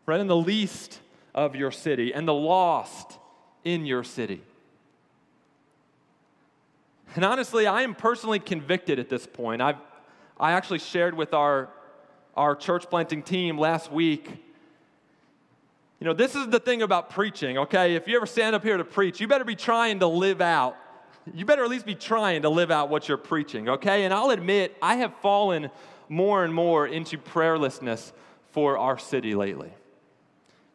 Right? 0.05 0.19
in 0.19 0.27
the 0.27 0.35
least 0.35 0.99
of 1.33 1.55
your 1.55 1.71
city 1.71 2.13
and 2.13 2.27
the 2.27 2.33
lost 2.33 3.17
in 3.63 3.85
your 3.85 4.03
city. 4.03 4.41
And 7.15 7.23
honestly, 7.23 7.67
I 7.67 7.83
am 7.83 7.95
personally 7.95 8.39
convicted 8.39 8.99
at 8.99 9.07
this 9.07 9.25
point. 9.25 9.61
I've, 9.61 9.77
I 10.39 10.53
actually 10.53 10.79
shared 10.79 11.13
with 11.13 11.33
our, 11.33 11.69
our 12.35 12.55
church 12.55 12.89
planting 12.89 13.21
team 13.21 13.57
last 13.57 13.91
week. 13.91 14.43
You 16.03 16.09
know, 16.09 16.15
this 16.15 16.35
is 16.35 16.47
the 16.47 16.59
thing 16.59 16.81
about 16.81 17.11
preaching, 17.11 17.57
okay? 17.59 17.95
If 17.95 18.09
you 18.09 18.17
ever 18.17 18.25
stand 18.25 18.57
up 18.57 18.61
here 18.61 18.75
to 18.75 18.83
preach, 18.83 19.21
you 19.21 19.27
better 19.29 19.45
be 19.45 19.55
trying 19.55 19.99
to 19.99 20.07
live 20.07 20.41
out. 20.41 20.75
You 21.33 21.45
better 21.45 21.63
at 21.63 21.69
least 21.69 21.85
be 21.85 21.95
trying 21.95 22.41
to 22.41 22.49
live 22.49 22.71
out 22.71 22.89
what 22.89 23.07
you're 23.07 23.15
preaching, 23.15 23.69
okay? 23.69 24.03
And 24.03 24.13
I'll 24.13 24.31
admit, 24.31 24.75
I 24.81 24.95
have 24.95 25.15
fallen 25.21 25.71
more 26.09 26.43
and 26.43 26.53
more 26.53 26.85
into 26.85 27.17
prayerlessness 27.17 28.11
for 28.51 28.77
our 28.77 28.99
city 28.99 29.33
lately. 29.33 29.71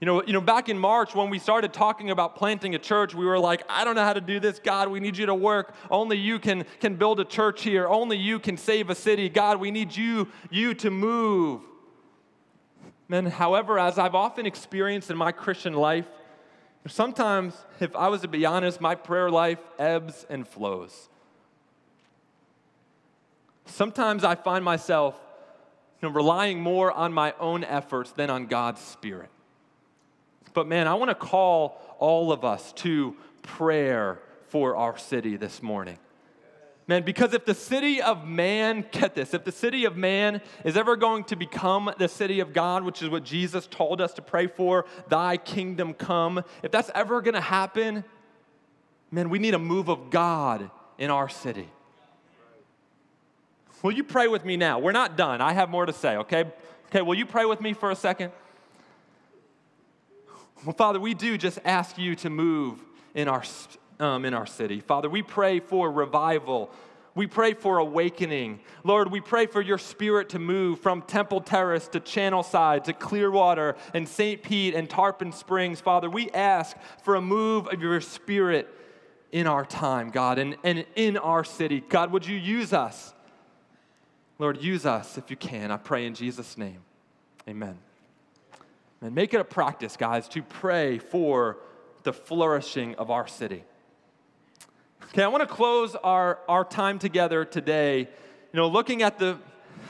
You 0.00 0.06
know, 0.06 0.22
you 0.24 0.32
know, 0.32 0.40
back 0.40 0.70
in 0.70 0.78
March 0.78 1.14
when 1.14 1.28
we 1.28 1.38
started 1.38 1.74
talking 1.74 2.10
about 2.10 2.34
planting 2.34 2.74
a 2.74 2.78
church, 2.78 3.14
we 3.14 3.26
were 3.26 3.38
like, 3.38 3.64
I 3.68 3.84
don't 3.84 3.96
know 3.96 4.04
how 4.04 4.14
to 4.14 4.22
do 4.22 4.40
this. 4.40 4.58
God, 4.58 4.88
we 4.88 4.98
need 4.98 5.18
you 5.18 5.26
to 5.26 5.34
work. 5.34 5.74
Only 5.90 6.16
you 6.16 6.38
can, 6.38 6.64
can 6.80 6.94
build 6.94 7.20
a 7.20 7.26
church 7.26 7.64
here. 7.64 7.86
Only 7.86 8.16
you 8.16 8.38
can 8.38 8.56
save 8.56 8.88
a 8.88 8.94
city. 8.94 9.28
God, 9.28 9.60
we 9.60 9.70
need 9.70 9.94
you, 9.94 10.28
you 10.48 10.72
to 10.72 10.90
move. 10.90 11.60
Man, 13.08 13.26
however, 13.26 13.78
as 13.78 13.98
I've 13.98 14.14
often 14.14 14.44
experienced 14.44 15.10
in 15.10 15.16
my 15.16 15.32
Christian 15.32 15.72
life, 15.72 16.06
sometimes, 16.86 17.54
if 17.80 17.96
I 17.96 18.08
was 18.08 18.20
to 18.20 18.28
be 18.28 18.44
honest, 18.44 18.80
my 18.80 18.94
prayer 18.94 19.30
life 19.30 19.58
ebbs 19.78 20.26
and 20.28 20.46
flows. 20.46 21.08
Sometimes 23.64 24.24
I 24.24 24.34
find 24.34 24.64
myself 24.64 25.18
you 26.00 26.08
know, 26.08 26.14
relying 26.14 26.60
more 26.60 26.92
on 26.92 27.12
my 27.12 27.34
own 27.40 27.64
efforts 27.64 28.10
than 28.12 28.30
on 28.30 28.46
God's 28.46 28.80
Spirit. 28.80 29.30
But 30.54 30.66
man, 30.66 30.86
I 30.86 30.94
want 30.94 31.10
to 31.10 31.14
call 31.14 31.80
all 31.98 32.30
of 32.32 32.44
us 32.44 32.72
to 32.74 33.16
prayer 33.42 34.20
for 34.48 34.76
our 34.76 34.96
city 34.98 35.36
this 35.36 35.62
morning. 35.62 35.98
Man, 36.88 37.02
because 37.02 37.34
if 37.34 37.44
the 37.44 37.54
city 37.54 38.00
of 38.00 38.26
man, 38.26 38.82
get 38.90 39.14
this, 39.14 39.34
if 39.34 39.44
the 39.44 39.52
city 39.52 39.84
of 39.84 39.94
man 39.94 40.40
is 40.64 40.74
ever 40.74 40.96
going 40.96 41.22
to 41.24 41.36
become 41.36 41.92
the 41.98 42.08
city 42.08 42.40
of 42.40 42.54
God, 42.54 42.82
which 42.82 43.02
is 43.02 43.10
what 43.10 43.24
Jesus 43.24 43.66
told 43.66 44.00
us 44.00 44.14
to 44.14 44.22
pray 44.22 44.46
for, 44.46 44.86
thy 45.08 45.36
kingdom 45.36 45.92
come, 45.92 46.42
if 46.62 46.72
that's 46.72 46.90
ever 46.94 47.20
going 47.20 47.34
to 47.34 47.42
happen, 47.42 48.04
man, 49.10 49.28
we 49.28 49.38
need 49.38 49.52
a 49.52 49.58
move 49.58 49.90
of 49.90 50.08
God 50.08 50.70
in 50.96 51.10
our 51.10 51.28
city. 51.28 51.68
Will 53.82 53.92
you 53.92 54.02
pray 54.02 54.26
with 54.26 54.46
me 54.46 54.56
now? 54.56 54.78
We're 54.78 54.92
not 54.92 55.14
done. 55.14 55.42
I 55.42 55.52
have 55.52 55.68
more 55.68 55.84
to 55.84 55.92
say, 55.92 56.16
okay? 56.16 56.46
Okay, 56.86 57.02
will 57.02 57.14
you 57.14 57.26
pray 57.26 57.44
with 57.44 57.60
me 57.60 57.74
for 57.74 57.90
a 57.90 57.96
second? 57.96 58.32
Well, 60.64 60.74
Father, 60.74 60.98
we 60.98 61.12
do 61.12 61.36
just 61.36 61.58
ask 61.66 61.98
you 61.98 62.16
to 62.16 62.30
move 62.30 62.82
in 63.14 63.28
our, 63.28 63.44
um, 64.00 64.24
in 64.24 64.34
our 64.34 64.46
city. 64.46 64.80
Father, 64.80 65.08
we 65.08 65.22
pray 65.22 65.60
for 65.60 65.90
revival. 65.90 66.70
We 67.14 67.26
pray 67.26 67.54
for 67.54 67.78
awakening. 67.78 68.60
Lord, 68.84 69.10
we 69.10 69.20
pray 69.20 69.46
for 69.46 69.60
your 69.60 69.78
spirit 69.78 70.28
to 70.30 70.38
move 70.38 70.80
from 70.80 71.02
Temple 71.02 71.40
Terrace 71.40 71.88
to 71.88 72.00
Channelside 72.00 72.84
to 72.84 72.92
Clearwater 72.92 73.76
and 73.92 74.08
St. 74.08 74.42
Pete 74.42 74.74
and 74.74 74.88
Tarpon 74.88 75.32
Springs. 75.32 75.80
Father, 75.80 76.08
we 76.08 76.30
ask 76.30 76.76
for 77.02 77.16
a 77.16 77.20
move 77.20 77.66
of 77.72 77.82
your 77.82 78.00
spirit 78.00 78.72
in 79.32 79.46
our 79.46 79.64
time, 79.64 80.10
God, 80.10 80.38
and, 80.38 80.56
and 80.62 80.86
in 80.94 81.16
our 81.16 81.44
city. 81.44 81.82
God, 81.88 82.12
would 82.12 82.26
you 82.26 82.36
use 82.36 82.72
us? 82.72 83.12
Lord, 84.38 84.62
use 84.62 84.86
us 84.86 85.18
if 85.18 85.30
you 85.30 85.36
can. 85.36 85.70
I 85.70 85.76
pray 85.76 86.06
in 86.06 86.14
Jesus' 86.14 86.56
name. 86.56 86.78
Amen. 87.48 87.78
And 89.00 89.14
make 89.14 89.34
it 89.34 89.40
a 89.40 89.44
practice, 89.44 89.96
guys, 89.96 90.28
to 90.28 90.42
pray 90.42 90.98
for 90.98 91.58
the 92.04 92.12
flourishing 92.12 92.94
of 92.94 93.10
our 93.10 93.26
city. 93.26 93.64
Okay, 95.14 95.22
I 95.22 95.28
want 95.28 95.40
to 95.40 95.54
close 95.54 95.94
our, 95.94 96.38
our 96.48 96.66
time 96.66 96.98
together 96.98 97.46
today, 97.46 98.00
you 98.00 98.06
know, 98.52 98.68
looking 98.68 99.02
at 99.02 99.18
the, 99.18 99.38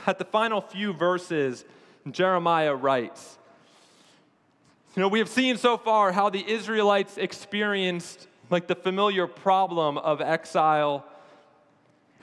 at 0.07 0.17
the 0.17 0.23
final 0.23 0.61
few 0.61 0.93
verses 0.93 1.65
Jeremiah 2.09 2.73
writes. 2.73 3.37
You 4.95 5.01
know, 5.01 5.09
we 5.09 5.19
have 5.19 5.27
seen 5.27 5.57
so 5.57 5.77
far 5.77 6.13
how 6.13 6.29
the 6.29 6.49
Israelites 6.49 7.17
experienced 7.17 8.29
like 8.49 8.67
the 8.67 8.75
familiar 8.75 9.27
problem 9.27 9.97
of 9.97 10.21
exile, 10.21 11.05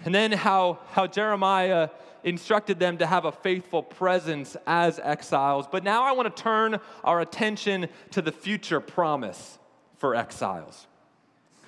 and 0.07 0.15
then 0.15 0.33
how, 0.33 0.79
how 0.93 1.07
Jeremiah 1.07 1.91
instructed 2.25 2.79
them 2.79 2.97
to 2.97 3.07
have 3.07 3.27
a 3.27 3.33
faithful 3.33 3.83
presence 3.83 4.57
as 4.67 4.99
exiles. 5.01 5.67
But 5.71 5.85
now 5.85 6.05
I 6.05 6.13
want 6.13 6.35
to 6.35 6.43
turn 6.43 6.81
our 7.05 7.21
attention 7.21 7.89
to 8.13 8.23
the 8.23 8.33
future 8.33 8.81
promise 8.81 9.59
for 9.99 10.15
exiles. 10.15 10.87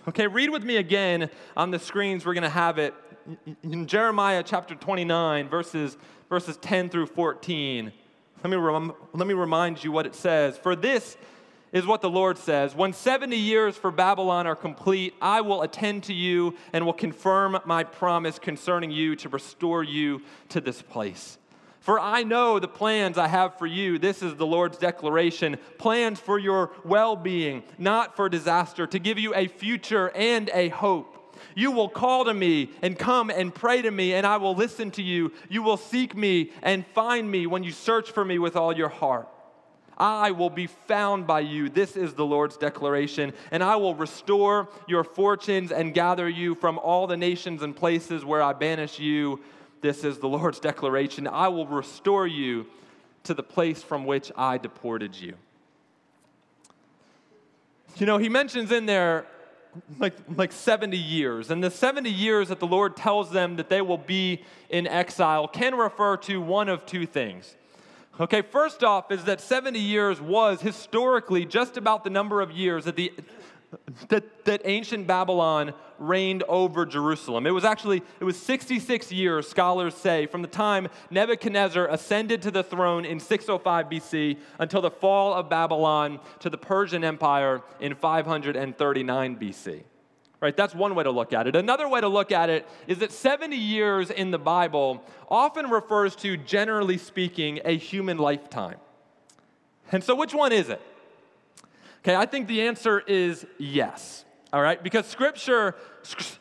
Okay, 0.06 0.26
read 0.26 0.50
with 0.50 0.64
me 0.64 0.76
again 0.76 1.28
on 1.56 1.70
the 1.70 1.78
screens. 1.78 2.24
We're 2.24 2.34
going 2.34 2.42
to 2.42 2.48
have 2.48 2.78
it 2.78 2.94
in 3.62 3.87
Jeremiah 3.87 4.42
chapter 4.42 4.74
29, 4.74 5.48
verses, 5.48 5.98
verses 6.28 6.56
10 6.58 6.88
through 6.88 7.06
14. 7.06 7.92
Let 8.42 8.50
me, 8.50 8.56
rem- 8.56 8.94
let 9.12 9.26
me 9.26 9.34
remind 9.34 9.82
you 9.82 9.92
what 9.92 10.06
it 10.06 10.14
says. 10.14 10.56
For 10.56 10.76
this 10.76 11.16
is 11.72 11.84
what 11.84 12.00
the 12.00 12.08
Lord 12.08 12.38
says 12.38 12.74
When 12.74 12.92
70 12.92 13.37
years 13.37 13.76
for 13.76 13.90
Babylon 13.90 14.46
are 14.46 14.56
complete, 14.56 15.14
I 15.20 15.42
will 15.42 15.62
attend 15.62 16.04
to 16.04 16.14
you 16.14 16.54
and 16.72 16.87
will 16.87 16.94
confirm 16.94 17.58
my 17.66 17.84
promise 17.84 18.38
concerning 18.38 18.90
you 18.90 19.16
to 19.16 19.28
restore 19.28 19.82
you 19.82 20.22
to 20.50 20.61
this 20.61 20.80
place. 20.80 21.38
For 21.88 21.98
I 21.98 22.22
know 22.22 22.59
the 22.59 22.68
plans 22.68 23.16
I 23.16 23.29
have 23.29 23.57
for 23.57 23.66
you. 23.66 23.98
This 23.98 24.22
is 24.22 24.35
the 24.35 24.44
Lord's 24.44 24.77
declaration 24.77 25.57
plans 25.79 26.20
for 26.20 26.38
your 26.38 26.70
well 26.85 27.16
being, 27.16 27.62
not 27.79 28.14
for 28.14 28.29
disaster, 28.29 28.87
to 28.87 28.98
give 28.98 29.18
you 29.18 29.35
a 29.35 29.46
future 29.46 30.11
and 30.11 30.51
a 30.53 30.68
hope. 30.68 31.35
You 31.55 31.70
will 31.70 31.88
call 31.88 32.27
to 32.27 32.35
me 32.35 32.72
and 32.83 32.98
come 32.98 33.31
and 33.31 33.55
pray 33.55 33.81
to 33.81 33.90
me, 33.90 34.12
and 34.12 34.27
I 34.27 34.37
will 34.37 34.55
listen 34.55 34.90
to 34.90 35.03
you. 35.03 35.33
You 35.48 35.62
will 35.62 35.79
seek 35.79 36.14
me 36.14 36.53
and 36.61 36.87
find 36.88 37.31
me 37.31 37.46
when 37.46 37.62
you 37.62 37.72
search 37.72 38.11
for 38.11 38.22
me 38.22 38.38
with 38.38 38.55
all 38.55 38.77
your 38.77 38.90
heart. 38.90 39.27
I 39.96 40.33
will 40.33 40.51
be 40.51 40.66
found 40.66 41.27
by 41.27 41.40
you. 41.40 41.70
This 41.70 41.96
is 41.96 42.12
the 42.12 42.27
Lord's 42.27 42.59
declaration. 42.59 43.33
And 43.51 43.64
I 43.64 43.77
will 43.77 43.94
restore 43.94 44.68
your 44.87 45.05
fortunes 45.05 45.72
and 45.72 45.94
gather 45.94 46.29
you 46.29 46.55
from 46.55 46.79
all 46.79 47.07
the 47.07 47.16
nations 47.16 47.62
and 47.62 47.74
places 47.74 48.27
where 48.27 48.42
I 48.42 48.53
banish 48.53 48.98
you. 48.98 49.40
This 49.80 50.04
is 50.04 50.18
the 50.18 50.28
Lord's 50.28 50.60
declaration. 50.70 51.26
I 51.26 51.48
will 51.48 51.66
restore 51.66 52.26
you 52.26 52.66
to 53.24 53.34
the 53.34 53.42
place 53.42 53.82
from 53.82 54.04
which 54.04 54.32
I 54.36 54.58
deported 54.58 55.14
you. 55.14 55.34
You 57.96 58.06
know, 58.06 58.18
he 58.18 58.28
mentions 58.28 58.70
in 58.70 58.86
there 58.86 59.26
like, 59.98 60.14
like 60.34 60.52
70 60.52 60.96
years. 60.96 61.50
And 61.50 61.62
the 61.62 61.70
70 61.70 62.10
years 62.10 62.48
that 62.48 62.60
the 62.60 62.66
Lord 62.66 62.96
tells 62.96 63.30
them 63.30 63.56
that 63.56 63.68
they 63.68 63.80
will 63.80 63.98
be 63.98 64.42
in 64.70 64.86
exile 64.86 65.48
can 65.48 65.74
refer 65.74 66.16
to 66.18 66.40
one 66.40 66.68
of 66.68 66.86
two 66.86 67.06
things. 67.06 67.56
Okay, 68.20 68.42
first 68.42 68.82
off, 68.82 69.12
is 69.12 69.24
that 69.24 69.40
70 69.40 69.78
years 69.78 70.20
was 70.20 70.60
historically 70.60 71.44
just 71.44 71.76
about 71.76 72.02
the 72.02 72.10
number 72.10 72.40
of 72.40 72.50
years 72.50 72.84
that 72.84 72.96
the 72.96 73.12
that, 74.09 74.44
that 74.44 74.62
ancient 74.64 75.07
Babylon 75.07 75.74
reigned 75.98 76.42
over 76.44 76.87
Jerusalem. 76.87 77.46
It 77.46 77.50
was 77.50 77.64
actually, 77.64 78.02
it 78.20 78.24
was 78.24 78.37
66 78.38 79.12
years, 79.12 79.48
scholars 79.48 79.94
say, 79.94 80.26
from 80.26 80.42
the 80.42 80.48
time 80.48 80.88
Nebuchadnezzar 81.11 81.87
ascended 81.88 82.42
to 82.42 82.50
the 82.50 82.62
throne 82.62 83.04
in 83.04 83.20
605 83.20 83.87
BC 83.87 84.38
until 84.59 84.81
the 84.81 84.90
fall 84.90 85.35
of 85.35 85.48
Babylon 85.48 86.20
to 86.40 86.50
the 86.50 86.59
Persian 86.59 87.04
Empire 87.04 87.62
in 87.81 87.94
539 87.94 89.37
BC. 89.37 89.83
Right? 90.40 90.57
That's 90.57 90.74
one 90.74 90.94
way 90.94 91.02
to 91.02 91.11
look 91.11 91.33
at 91.33 91.48
it. 91.48 91.57
Another 91.57 91.88
way 91.88 92.00
to 92.00 92.09
look 92.09 92.31
at 92.31 92.48
it 92.48 92.66
is 92.87 92.98
that 92.98 93.11
70 93.11 93.57
years 93.57 94.09
in 94.11 94.31
the 94.31 94.38
Bible 94.38 95.02
often 95.28 95.68
refers 95.68 96.14
to, 96.16 96.37
generally 96.37 96.96
speaking, 96.96 97.59
a 97.64 97.76
human 97.76 98.18
lifetime. 98.18 98.76
And 99.90 100.05
so, 100.05 100.14
which 100.14 100.34
one 100.34 100.53
is 100.53 100.68
it? 100.68 100.80
Okay, 101.99 102.14
I 102.14 102.26
think 102.26 102.49
the 102.49 102.62
answer 102.62 103.01
is 103.01 103.46
yes. 103.59 104.24
All 104.51 104.62
right, 104.62 104.82
because 104.82 105.05
scripture, 105.05 105.74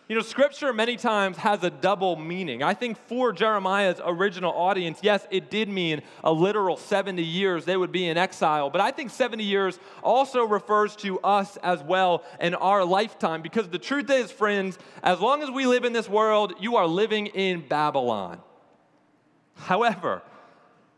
you 0.08 0.16
know, 0.16 0.22
scripture 0.22 0.72
many 0.72 0.96
times 0.96 1.36
has 1.38 1.62
a 1.66 1.70
double 1.70 2.16
meaning. 2.16 2.64
I 2.64 2.74
think 2.74 2.98
for 3.08 3.34
Jeremiah's 3.34 4.00
original 4.02 4.54
audience, 4.54 5.00
yes, 5.02 5.28
it 5.30 5.52
did 5.52 5.68
mean 5.68 6.02
a 6.24 6.32
literal 6.32 6.78
70 6.78 7.22
years 7.22 7.66
they 7.66 7.76
would 7.76 7.92
be 7.92 8.08
in 8.08 8.18
exile, 8.18 8.70
but 8.70 8.80
I 8.80 8.92
think 8.92 9.10
70 9.10 9.44
years 9.44 9.78
also 10.04 10.46
refers 10.46 10.96
to 10.98 11.20
us 11.20 11.58
as 11.58 11.84
well 11.84 12.24
in 12.40 12.56
our 12.56 12.86
lifetime 12.86 13.42
because 13.42 13.68
the 13.68 13.80
truth 13.80 14.10
is, 14.10 14.32
friends, 14.32 14.80
as 15.04 15.20
long 15.20 15.44
as 15.44 15.52
we 15.52 15.66
live 15.68 15.84
in 15.84 15.92
this 15.92 16.08
world, 16.08 16.54
you 16.62 16.78
are 16.78 16.88
living 16.88 17.28
in 17.28 17.68
Babylon. 17.68 18.40
However, 19.56 20.22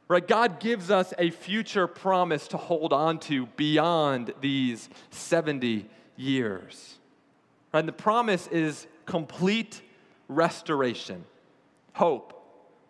right, 0.09 0.27
God 0.27 0.59
gives 0.59 0.89
us 0.89 1.13
a 1.17 1.29
future 1.29 1.87
promise 1.87 2.47
to 2.49 2.57
hold 2.57 2.93
on 2.93 3.19
to 3.19 3.45
beyond 3.45 4.33
these 4.41 4.89
70 5.11 5.87
years. 6.17 6.97
Right? 7.73 7.79
And 7.79 7.87
the 7.87 7.93
promise 7.93 8.47
is 8.47 8.87
complete 9.05 9.81
restoration, 10.27 11.25
hope, 11.93 12.38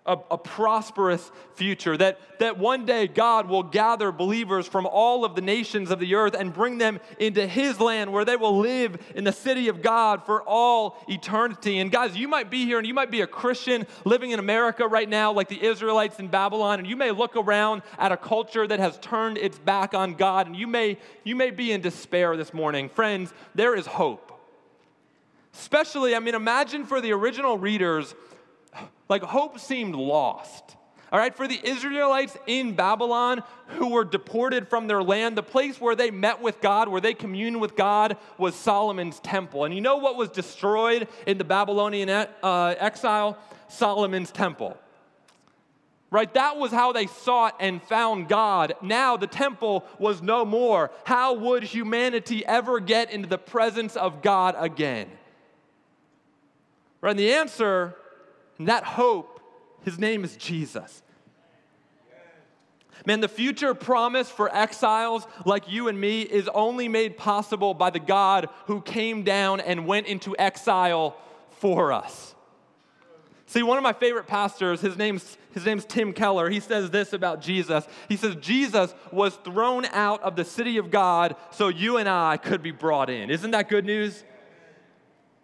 a, 0.10 0.18
a, 0.32 0.38
prosperous 0.38 1.32
future, 1.54 1.96
that, 1.96 2.20
that 2.40 2.58
one 2.58 2.86
day 2.86 3.08
God 3.08 3.48
will 3.48 3.62
gather 3.62 4.12
believers 4.12 4.68
from 4.68 4.88
all 4.88 5.24
of 5.24 5.36
the 5.36 5.42
nations 5.42 5.92
of 5.92 6.00
the 6.00 6.16
earth 6.16 6.34
and 6.34 6.52
bring 6.52 6.80
them 6.80 7.00
into 7.20 7.46
His 7.46 7.80
land 7.80 8.12
where 8.12 8.26
they 8.26 8.36
will 8.36 8.58
live 8.58 8.98
in 9.14 9.24
the 9.24 9.32
city 9.32 9.68
of 9.68 9.84
God 9.84 10.26
for 10.26 10.42
all 10.42 10.98
eternity. 11.08 11.78
And 11.78 11.92
guys, 11.92 12.18
you 12.18 12.28
might 12.28 12.50
be 12.50 12.66
here 12.66 12.80
and 12.80 12.88
you 12.88 12.94
might 12.94 13.12
be 13.12 13.22
a 13.22 13.28
Christian 13.28 13.86
living 14.04 14.32
in 14.32 14.40
America 14.40 14.88
right 14.88 15.08
now, 15.08 15.32
like 15.32 15.48
the 15.48 15.64
Israelites 15.64 16.20
in 16.20 16.28
Babylon, 16.28 16.80
and 16.80 16.88
you 16.88 16.96
may 16.96 17.12
look 17.12 17.36
around 17.36 17.84
at 18.00 18.12
a 18.12 18.18
culture 18.18 18.66
that 18.66 18.80
has 18.80 18.98
turned 18.98 19.38
its 19.38 19.60
back 19.60 19.94
on 19.94 20.16
God, 20.16 20.48
and 20.48 20.56
you 20.56 20.66
may, 20.66 20.98
you 21.24 21.36
may 21.36 21.52
be 21.52 21.72
in 21.72 21.82
despair 21.82 22.36
this 22.36 22.54
morning. 22.54 22.90
Friends, 22.90 23.32
there 23.54 23.76
is 23.76 23.86
hope. 23.86 24.30
Especially, 25.54 26.16
I 26.16 26.20
mean, 26.20 26.36
imagine 26.36 26.86
for 26.86 27.02
the 27.02 27.12
original 27.12 27.58
readers, 27.58 28.16
like 29.10 29.24
hope 29.24 29.60
seemed 29.60 29.96
lost. 29.96 30.76
All 31.12 31.18
right, 31.18 31.36
for 31.36 31.48
the 31.48 31.60
Israelites 31.64 32.38
in 32.46 32.76
Babylon 32.76 33.42
who 33.70 33.90
were 33.90 34.06
deported 34.06 34.68
from 34.68 34.88
their 34.88 35.02
land, 35.02 35.36
the 35.36 35.42
place 35.42 35.82
where 35.82 35.96
they 35.96 36.12
met 36.12 36.40
with 36.40 36.62
God, 36.62 36.88
where 36.88 37.02
they 37.02 37.16
communed 37.16 37.60
with 37.60 37.76
God, 37.76 38.18
was 38.38 38.54
Solomon's 38.54 39.20
temple. 39.20 39.66
And 39.66 39.74
you 39.74 39.82
know 39.82 39.98
what 39.98 40.18
was 40.18 40.30
destroyed 40.30 41.08
in 41.26 41.40
the 41.40 41.44
Babylonian 41.44 42.10
uh, 42.10 42.76
exile? 42.78 43.40
Solomon's 43.70 44.32
temple. 44.32 44.78
Right? 46.12 46.32
That 46.36 46.58
was 46.58 46.72
how 46.72 46.92
they 46.92 47.08
sought 47.08 47.56
and 47.60 47.82
found 47.82 48.30
God. 48.30 48.74
Now 48.82 49.18
the 49.18 49.28
temple 49.28 49.86
was 49.98 50.22
no 50.22 50.46
more. 50.46 50.92
How 51.06 51.34
would 51.34 51.64
humanity 51.64 52.46
ever 52.46 52.80
get 52.80 53.12
into 53.12 53.28
the 53.28 53.38
presence 53.40 53.96
of 53.96 54.22
God 54.22 54.56
again? 54.58 55.08
Right? 57.02 57.12
And 57.12 57.20
the 57.20 57.34
answer, 57.34 57.96
and 58.60 58.68
that 58.68 58.84
hope, 58.84 59.40
his 59.84 59.98
name 59.98 60.24
is 60.24 60.36
Jesus. 60.36 61.02
Man, 63.06 63.22
the 63.22 63.30
future 63.30 63.74
promise 63.74 64.30
for 64.30 64.54
exiles 64.54 65.26
like 65.46 65.72
you 65.72 65.88
and 65.88 66.00
me 66.00 66.22
is 66.22 66.50
only 66.50 66.90
made 66.90 67.18
possible 67.18 67.74
by 67.74 67.90
the 67.90 68.00
God 68.00 68.50
who 68.68 68.82
came 68.82 69.24
down 69.24 69.62
and 69.62 69.88
went 69.88 70.08
into 70.08 70.36
exile 70.38 71.16
for 71.50 71.94
us. 71.94 72.36
See, 73.46 73.64
one 73.64 73.78
of 73.78 73.84
my 73.84 73.94
favorite 73.94 74.28
pastors, 74.28 74.82
his 74.82 74.96
name's, 74.96 75.38
his 75.54 75.66
name's 75.66 75.86
Tim 75.86 76.14
Keller, 76.14 76.50
he 76.50 76.60
says 76.60 76.92
this 76.92 77.14
about 77.14 77.42
Jesus. 77.42 77.88
He 78.08 78.16
says, 78.16 78.36
Jesus 78.36 78.94
was 79.12 79.36
thrown 79.38 79.86
out 79.86 80.22
of 80.22 80.36
the 80.36 80.46
city 80.46 80.78
of 80.78 80.92
God 80.92 81.36
so 81.52 81.70
you 81.70 81.98
and 81.98 82.08
I 82.08 82.38
could 82.38 82.62
be 82.62 82.72
brought 82.72 83.10
in. 83.10 83.32
Isn't 83.32 83.52
that 83.52 83.70
good 83.70 83.86
news? 83.86 84.24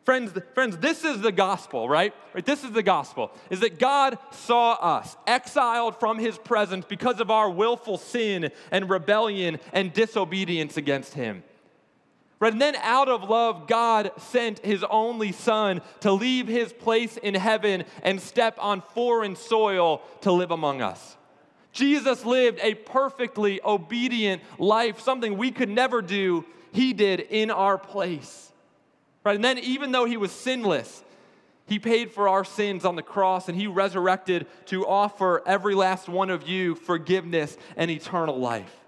Friends, 0.05 0.33
friends, 0.53 0.77
this 0.77 1.03
is 1.03 1.21
the 1.21 1.31
gospel, 1.31 1.89
right? 1.89 2.13
right? 2.35 2.45
This 2.45 2.63
is 2.63 2.71
the 2.71 2.83
gospel, 2.83 3.31
is 3.49 3.61
that 3.61 3.79
God 3.79 4.19
saw 4.29 4.73
us 4.73 5.17
exiled 5.25 5.99
from 5.99 6.19
his 6.19 6.37
presence 6.37 6.85
because 6.87 7.19
of 7.19 7.31
our 7.31 7.49
willful 7.49 7.97
sin 7.97 8.51
and 8.69 8.87
rebellion 8.87 9.59
and 9.73 9.91
disobedience 9.91 10.77
against 10.77 11.15
him. 11.15 11.43
Right? 12.39 12.53
And 12.53 12.61
then 12.61 12.75
out 12.75 13.09
of 13.09 13.27
love, 13.27 13.67
God 13.67 14.11
sent 14.17 14.59
his 14.59 14.83
only 14.83 15.31
son 15.31 15.81
to 16.01 16.11
leave 16.11 16.47
his 16.47 16.71
place 16.71 17.17
in 17.17 17.33
heaven 17.33 17.83
and 18.03 18.21
step 18.21 18.57
on 18.59 18.81
foreign 18.93 19.35
soil 19.35 20.03
to 20.21 20.31
live 20.31 20.51
among 20.51 20.83
us. 20.83 21.17
Jesus 21.71 22.23
lived 22.23 22.59
a 22.61 22.75
perfectly 22.75 23.59
obedient 23.65 24.43
life, 24.59 24.99
something 24.99 25.35
we 25.35 25.49
could 25.49 25.69
never 25.69 26.03
do, 26.03 26.45
he 26.71 26.93
did 26.93 27.21
in 27.21 27.49
our 27.49 27.79
place. 27.79 28.51
Right? 29.25 29.35
And 29.35 29.43
then, 29.43 29.57
even 29.57 29.91
though 29.91 30.05
he 30.05 30.17
was 30.17 30.31
sinless, 30.31 31.03
he 31.67 31.79
paid 31.79 32.11
for 32.11 32.29
our 32.29 32.45
sins 32.45 32.85
on 32.85 32.95
the 32.95 33.01
cross 33.01 33.49
and 33.49 33.57
he 33.57 33.65
resurrected 33.65 34.45
to 34.67 34.85
offer 34.85 35.41
every 35.47 35.73
last 35.73 36.07
one 36.07 36.29
of 36.29 36.47
you 36.47 36.75
forgiveness 36.75 37.57
and 37.75 37.89
eternal 37.89 38.37
life. 38.37 38.84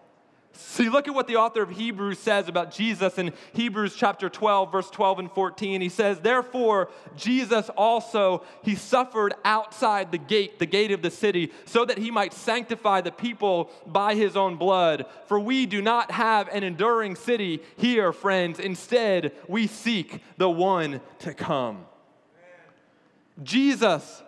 See, 0.57 0.89
look 0.89 1.07
at 1.07 1.13
what 1.13 1.27
the 1.27 1.35
author 1.35 1.61
of 1.61 1.69
Hebrews 1.69 2.17
says 2.17 2.47
about 2.47 2.71
Jesus 2.71 3.19
in 3.19 3.31
Hebrews 3.53 3.95
chapter 3.95 4.27
12, 4.27 4.71
verse 4.71 4.89
12 4.89 5.19
and 5.19 5.31
14. 5.31 5.81
He 5.81 5.89
says, 5.89 6.19
Therefore, 6.19 6.89
Jesus 7.15 7.69
also, 7.77 8.43
he 8.63 8.73
suffered 8.73 9.35
outside 9.45 10.11
the 10.11 10.17
gate, 10.17 10.57
the 10.57 10.65
gate 10.65 10.91
of 10.91 11.03
the 11.03 11.11
city, 11.11 11.51
so 11.65 11.85
that 11.85 11.99
he 11.99 12.09
might 12.09 12.33
sanctify 12.33 13.01
the 13.01 13.11
people 13.11 13.69
by 13.85 14.15
his 14.15 14.35
own 14.35 14.55
blood. 14.55 15.05
For 15.27 15.39
we 15.39 15.67
do 15.67 15.79
not 15.79 16.09
have 16.09 16.47
an 16.47 16.63
enduring 16.63 17.15
city 17.15 17.61
here, 17.77 18.11
friends. 18.11 18.59
Instead, 18.59 19.33
we 19.47 19.67
seek 19.67 20.23
the 20.37 20.49
one 20.49 21.01
to 21.19 21.35
come. 21.35 21.85
Jesus 23.43 24.23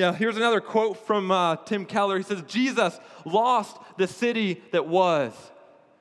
yeah, 0.00 0.14
here's 0.14 0.38
another 0.38 0.62
quote 0.62 1.06
from 1.06 1.30
uh, 1.30 1.56
Tim 1.56 1.84
Keller. 1.84 2.16
He 2.16 2.24
says, 2.24 2.40
Jesus 2.48 2.98
lost 3.26 3.76
the 3.98 4.06
city 4.06 4.62
that 4.72 4.86
was, 4.86 5.34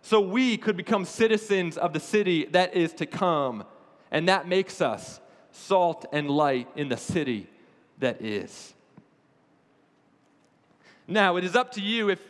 so 0.01 0.21
we 0.21 0.55
could 0.55 0.77
become 0.77 1.03
citizens 1.03 1.77
of 1.77 1.91
the 1.91 1.99
city 1.99 2.45
that 2.45 2.77
is 2.77 2.93
to 2.93 3.05
come. 3.05 3.65
And 4.09 4.29
that 4.29 4.47
makes 4.47 4.79
us 4.79 5.19
salt 5.51 6.05
and 6.13 6.31
light 6.31 6.69
in 6.77 6.87
the 6.87 6.95
city 6.95 7.49
that 7.97 8.21
is. 8.21 8.73
Now, 11.05 11.35
it 11.35 11.43
is 11.43 11.57
up 11.57 11.73
to 11.73 11.81
you 11.81 12.09
if, 12.09 12.21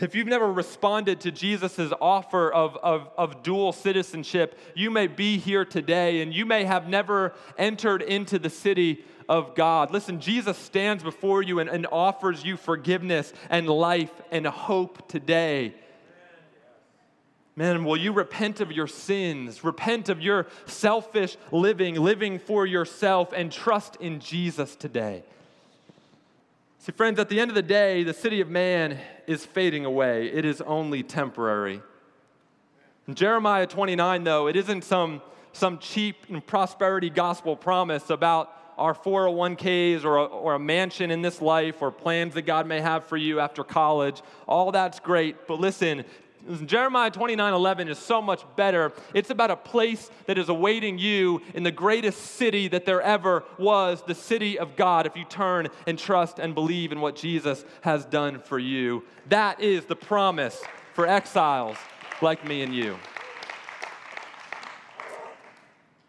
if 0.00 0.16
you've 0.16 0.26
never 0.26 0.52
responded 0.52 1.20
to 1.20 1.30
Jesus' 1.30 1.92
offer 2.00 2.52
of, 2.52 2.76
of, 2.78 3.08
of 3.16 3.44
dual 3.44 3.72
citizenship, 3.72 4.58
you 4.74 4.90
may 4.90 5.06
be 5.06 5.38
here 5.38 5.64
today 5.64 6.20
and 6.20 6.34
you 6.34 6.46
may 6.46 6.64
have 6.64 6.88
never 6.88 7.32
entered 7.56 8.02
into 8.02 8.40
the 8.40 8.50
city 8.50 9.04
of 9.32 9.54
God. 9.54 9.90
Listen, 9.90 10.20
Jesus 10.20 10.58
stands 10.58 11.02
before 11.02 11.42
you 11.42 11.58
and, 11.58 11.70
and 11.70 11.86
offers 11.90 12.44
you 12.44 12.58
forgiveness 12.58 13.32
and 13.48 13.66
life 13.66 14.12
and 14.30 14.46
hope 14.46 15.08
today. 15.08 15.74
Man, 17.56 17.86
will 17.86 17.96
you 17.96 18.12
repent 18.12 18.60
of 18.60 18.70
your 18.70 18.86
sins, 18.86 19.64
repent 19.64 20.10
of 20.10 20.20
your 20.20 20.48
selfish 20.66 21.38
living, 21.50 21.94
living 21.94 22.38
for 22.38 22.66
yourself, 22.66 23.32
and 23.34 23.50
trust 23.50 23.96
in 23.96 24.20
Jesus 24.20 24.76
today? 24.76 25.22
See, 26.80 26.92
friends, 26.92 27.18
at 27.18 27.30
the 27.30 27.40
end 27.40 27.50
of 27.50 27.54
the 27.54 27.62
day, 27.62 28.02
the 28.02 28.12
city 28.12 28.42
of 28.42 28.50
man 28.50 28.98
is 29.26 29.46
fading 29.46 29.86
away. 29.86 30.26
It 30.26 30.44
is 30.44 30.60
only 30.60 31.02
temporary. 31.02 31.80
In 33.08 33.14
Jeremiah 33.14 33.66
29, 33.66 34.24
though, 34.24 34.46
it 34.46 34.56
isn't 34.56 34.84
some, 34.84 35.22
some 35.54 35.78
cheap 35.78 36.16
and 36.28 36.46
prosperity 36.46 37.08
gospel 37.08 37.56
promise 37.56 38.10
about 38.10 38.58
our 38.82 38.94
401ks 38.94 40.04
or 40.04 40.16
a, 40.16 40.24
or 40.24 40.54
a 40.54 40.58
mansion 40.58 41.12
in 41.12 41.22
this 41.22 41.40
life 41.40 41.80
or 41.80 41.92
plans 41.92 42.34
that 42.34 42.42
God 42.42 42.66
may 42.66 42.80
have 42.80 43.04
for 43.06 43.16
you 43.16 43.38
after 43.38 43.62
college. 43.62 44.20
All 44.48 44.72
that's 44.72 44.98
great. 44.98 45.46
But 45.46 45.60
listen, 45.60 46.04
Jeremiah 46.66 47.12
29 47.12 47.54
11 47.54 47.88
is 47.88 47.98
so 47.98 48.20
much 48.20 48.42
better. 48.56 48.92
It's 49.14 49.30
about 49.30 49.52
a 49.52 49.56
place 49.56 50.10
that 50.26 50.36
is 50.36 50.48
awaiting 50.48 50.98
you 50.98 51.40
in 51.54 51.62
the 51.62 51.70
greatest 51.70 52.20
city 52.20 52.66
that 52.68 52.84
there 52.84 53.00
ever 53.00 53.44
was, 53.56 54.02
the 54.02 54.16
city 54.16 54.58
of 54.58 54.74
God, 54.74 55.06
if 55.06 55.16
you 55.16 55.24
turn 55.24 55.68
and 55.86 55.96
trust 55.96 56.40
and 56.40 56.52
believe 56.52 56.90
in 56.90 57.00
what 57.00 57.14
Jesus 57.14 57.64
has 57.82 58.04
done 58.04 58.40
for 58.40 58.58
you. 58.58 59.04
That 59.28 59.60
is 59.60 59.84
the 59.84 59.94
promise 59.94 60.60
for 60.94 61.06
exiles 61.06 61.76
like 62.20 62.44
me 62.44 62.62
and 62.62 62.74
you. 62.74 62.96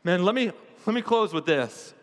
Man, 0.03 0.25
let 0.25 0.33
me, 0.33 0.51
let 0.87 0.95
me 0.95 1.03
close 1.03 1.31
with 1.31 1.45
this. 1.45 1.93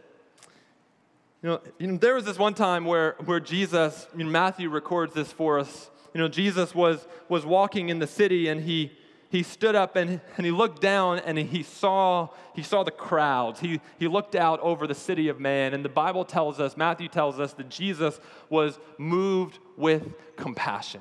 You 1.42 1.48
know, 1.48 1.60
you 1.78 1.86
know, 1.86 1.96
there 1.96 2.14
was 2.14 2.24
this 2.24 2.38
one 2.38 2.54
time 2.54 2.84
where, 2.84 3.16
where 3.24 3.40
Jesus, 3.40 4.06
you 4.16 4.24
know, 4.24 4.30
Matthew 4.30 4.68
records 4.68 5.14
this 5.14 5.32
for 5.32 5.58
us. 5.58 5.90
You 6.12 6.20
know, 6.20 6.28
Jesus 6.28 6.74
was, 6.74 7.06
was 7.28 7.46
walking 7.46 7.88
in 7.88 7.98
the 7.98 8.06
city 8.06 8.48
and 8.48 8.62
he, 8.62 8.92
he 9.30 9.42
stood 9.42 9.74
up 9.74 9.96
and, 9.96 10.20
and 10.36 10.44
he 10.44 10.52
looked 10.52 10.82
down 10.82 11.18
and 11.20 11.38
he 11.38 11.62
saw, 11.62 12.28
he 12.54 12.62
saw 12.62 12.82
the 12.82 12.90
crowds. 12.90 13.60
He, 13.60 13.80
he 13.98 14.06
looked 14.06 14.34
out 14.34 14.60
over 14.60 14.86
the 14.86 14.94
city 14.94 15.28
of 15.28 15.40
man. 15.40 15.72
And 15.72 15.82
the 15.82 15.88
Bible 15.88 16.24
tells 16.26 16.60
us, 16.60 16.76
Matthew 16.76 17.08
tells 17.08 17.40
us, 17.40 17.54
that 17.54 17.70
Jesus 17.70 18.20
was 18.50 18.78
moved 18.98 19.58
with 19.78 20.12
compassion. 20.36 21.00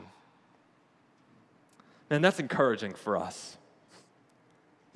And 2.10 2.24
that's 2.24 2.40
encouraging 2.40 2.94
for 2.94 3.18
us. 3.18 3.58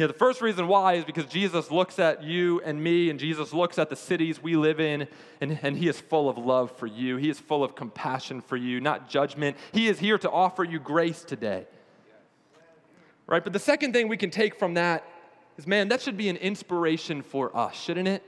Know, 0.03 0.07
the 0.07 0.13
first 0.13 0.41
reason 0.41 0.67
why 0.67 0.95
is 0.95 1.05
because 1.05 1.27
Jesus 1.27 1.71
looks 1.71 1.97
at 1.97 2.23
you 2.23 2.59
and 2.65 2.83
me, 2.83 3.09
and 3.09 3.17
Jesus 3.17 3.53
looks 3.53 3.79
at 3.79 3.89
the 3.89 3.95
cities 3.95 4.43
we 4.43 4.57
live 4.57 4.81
in, 4.81 5.07
and, 5.39 5.57
and 5.61 5.77
He 5.77 5.87
is 5.87 5.97
full 6.01 6.27
of 6.27 6.37
love 6.37 6.71
for 6.77 6.87
you. 6.87 7.15
He 7.15 7.29
is 7.29 7.39
full 7.39 7.63
of 7.63 7.73
compassion 7.73 8.41
for 8.41 8.57
you, 8.57 8.81
not 8.81 9.09
judgment. 9.09 9.55
He 9.71 9.87
is 9.87 9.99
here 9.99 10.17
to 10.17 10.29
offer 10.29 10.65
you 10.65 10.77
grace 10.77 11.23
today. 11.23 11.67
Right? 13.27 13.41
But 13.41 13.53
the 13.53 13.59
second 13.59 13.93
thing 13.93 14.09
we 14.09 14.17
can 14.17 14.29
take 14.29 14.59
from 14.59 14.73
that 14.73 15.05
is 15.57 15.65
man, 15.65 15.87
that 15.87 16.01
should 16.01 16.17
be 16.17 16.27
an 16.27 16.35
inspiration 16.35 17.21
for 17.21 17.55
us, 17.55 17.73
shouldn't 17.73 18.09
it? 18.09 18.23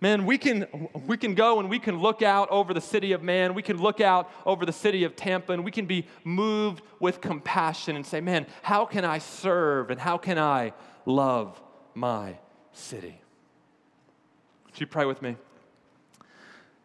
Man, 0.00 0.24
we 0.24 0.38
can, 0.38 0.66
we 1.06 1.18
can 1.18 1.34
go 1.34 1.60
and 1.60 1.68
we 1.68 1.78
can 1.78 1.98
look 1.98 2.22
out 2.22 2.48
over 2.50 2.72
the 2.72 2.80
city 2.80 3.12
of 3.12 3.22
man. 3.22 3.52
We 3.52 3.62
can 3.62 3.76
look 3.76 4.00
out 4.00 4.30
over 4.46 4.64
the 4.64 4.72
city 4.72 5.04
of 5.04 5.14
Tampa 5.14 5.52
and 5.52 5.62
we 5.62 5.70
can 5.70 5.84
be 5.84 6.06
moved 6.24 6.82
with 7.00 7.20
compassion 7.20 7.96
and 7.96 8.06
say, 8.06 8.20
man, 8.20 8.46
how 8.62 8.86
can 8.86 9.04
I 9.04 9.18
serve 9.18 9.90
and 9.90 10.00
how 10.00 10.16
can 10.16 10.38
I 10.38 10.72
love 11.04 11.60
my 11.94 12.38
city? 12.72 13.20
Would 14.66 14.80
you 14.80 14.86
pray 14.86 15.04
with 15.04 15.20
me? 15.20 15.36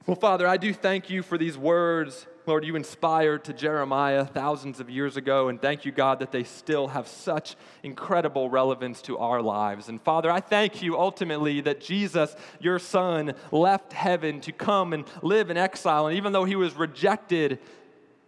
Well, 0.05 0.17
Father, 0.17 0.47
I 0.47 0.57
do 0.57 0.73
thank 0.73 1.09
you 1.09 1.23
for 1.23 1.37
these 1.37 1.57
words 1.57 2.27
Lord, 2.47 2.63
you 2.63 2.75
inspired 2.75 3.43
to 3.45 3.53
Jeremiah 3.53 4.23
thousands 4.23 4.79
of 4.79 4.89
years 4.89 5.17
ago, 5.17 5.49
and 5.49 5.59
thank 5.59 5.83
you, 5.83 5.91
God, 5.91 6.19
that 6.19 6.31
they 6.31 6.43
still 6.43 6.89
have 6.89 7.07
such 7.07 7.55
incredible 7.81 8.49
relevance 8.49 9.01
to 9.03 9.17
our 9.17 9.41
lives. 9.41 9.89
And 9.89 10.01
Father, 10.01 10.29
I 10.29 10.41
thank 10.41 10.81
you 10.81 10.99
ultimately 10.99 11.61
that 11.61 11.81
Jesus, 11.81 12.35
your 12.59 12.77
Son, 12.77 13.33
left 13.51 13.93
heaven 13.93 14.41
to 14.41 14.51
come 14.51 14.93
and 14.93 15.05
live 15.23 15.49
in 15.49 15.57
exile. 15.57 16.07
And 16.07 16.17
even 16.17 16.33
though 16.33 16.45
he 16.45 16.55
was 16.55 16.75
rejected, 16.75 17.59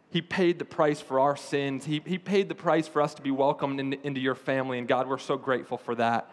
he 0.09 0.21
paid 0.21 0.57
the 0.57 0.65
price 0.65 0.99
for 0.99 1.19
our 1.19 1.35
sins. 1.35 1.85
He, 1.85 2.01
he 2.05 2.17
paid 2.17 2.49
the 2.49 2.55
price 2.55 2.87
for 2.87 3.01
us 3.01 3.13
to 3.15 3.21
be 3.21 3.31
welcomed 3.31 3.79
in, 3.79 3.93
into 4.03 4.19
your 4.19 4.35
family. 4.35 4.79
And 4.79 4.87
God, 4.87 5.07
we're 5.07 5.17
so 5.17 5.37
grateful 5.37 5.77
for 5.77 5.93
that. 5.95 6.31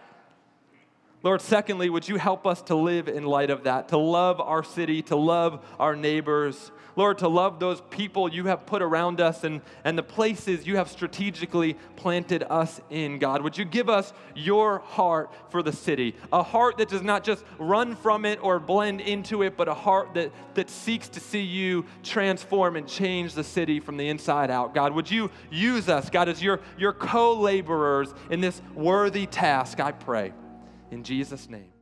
Lord, 1.24 1.40
secondly, 1.40 1.88
would 1.88 2.06
you 2.06 2.18
help 2.18 2.46
us 2.46 2.60
to 2.62 2.74
live 2.74 3.08
in 3.08 3.24
light 3.24 3.48
of 3.48 3.64
that, 3.64 3.88
to 3.88 3.96
love 3.96 4.42
our 4.42 4.62
city, 4.62 5.00
to 5.04 5.16
love 5.16 5.64
our 5.80 5.96
neighbors, 5.96 6.70
Lord, 6.96 7.18
to 7.18 7.28
love 7.28 7.58
those 7.58 7.80
people 7.88 8.28
you 8.28 8.44
have 8.44 8.66
put 8.66 8.82
around 8.82 9.22
us 9.22 9.42
and, 9.42 9.62
and 9.84 9.96
the 9.96 10.02
places 10.02 10.66
you 10.66 10.76
have 10.76 10.90
strategically 10.90 11.78
planted 11.96 12.44
us 12.44 12.78
in, 12.90 13.18
God. 13.18 13.42
Would 13.42 13.56
you 13.56 13.64
give 13.64 13.88
us 13.88 14.12
your 14.34 14.80
heart 14.80 15.32
for 15.50 15.62
the 15.62 15.72
city? 15.72 16.14
A 16.30 16.42
heart 16.42 16.76
that 16.76 16.90
does 16.90 17.02
not 17.02 17.24
just 17.24 17.42
run 17.58 17.96
from 17.96 18.26
it 18.26 18.38
or 18.42 18.60
blend 18.60 19.00
into 19.00 19.42
it, 19.42 19.56
but 19.56 19.66
a 19.66 19.74
heart 19.74 20.12
that, 20.14 20.30
that 20.54 20.68
seeks 20.68 21.08
to 21.08 21.20
see 21.20 21.42
you 21.42 21.86
transform 22.02 22.76
and 22.76 22.86
change 22.86 23.32
the 23.32 23.44
city 23.44 23.80
from 23.80 23.96
the 23.96 24.08
inside 24.08 24.50
out. 24.50 24.74
God, 24.74 24.92
would 24.92 25.10
you 25.10 25.30
use 25.50 25.88
us, 25.88 26.10
God, 26.10 26.28
as 26.28 26.42
your, 26.42 26.60
your 26.76 26.92
co 26.92 27.32
laborers 27.32 28.12
in 28.28 28.42
this 28.42 28.60
worthy 28.74 29.26
task, 29.26 29.80
I 29.80 29.90
pray. 29.90 30.34
In 30.94 31.02
Jesus' 31.02 31.48
name. 31.48 31.73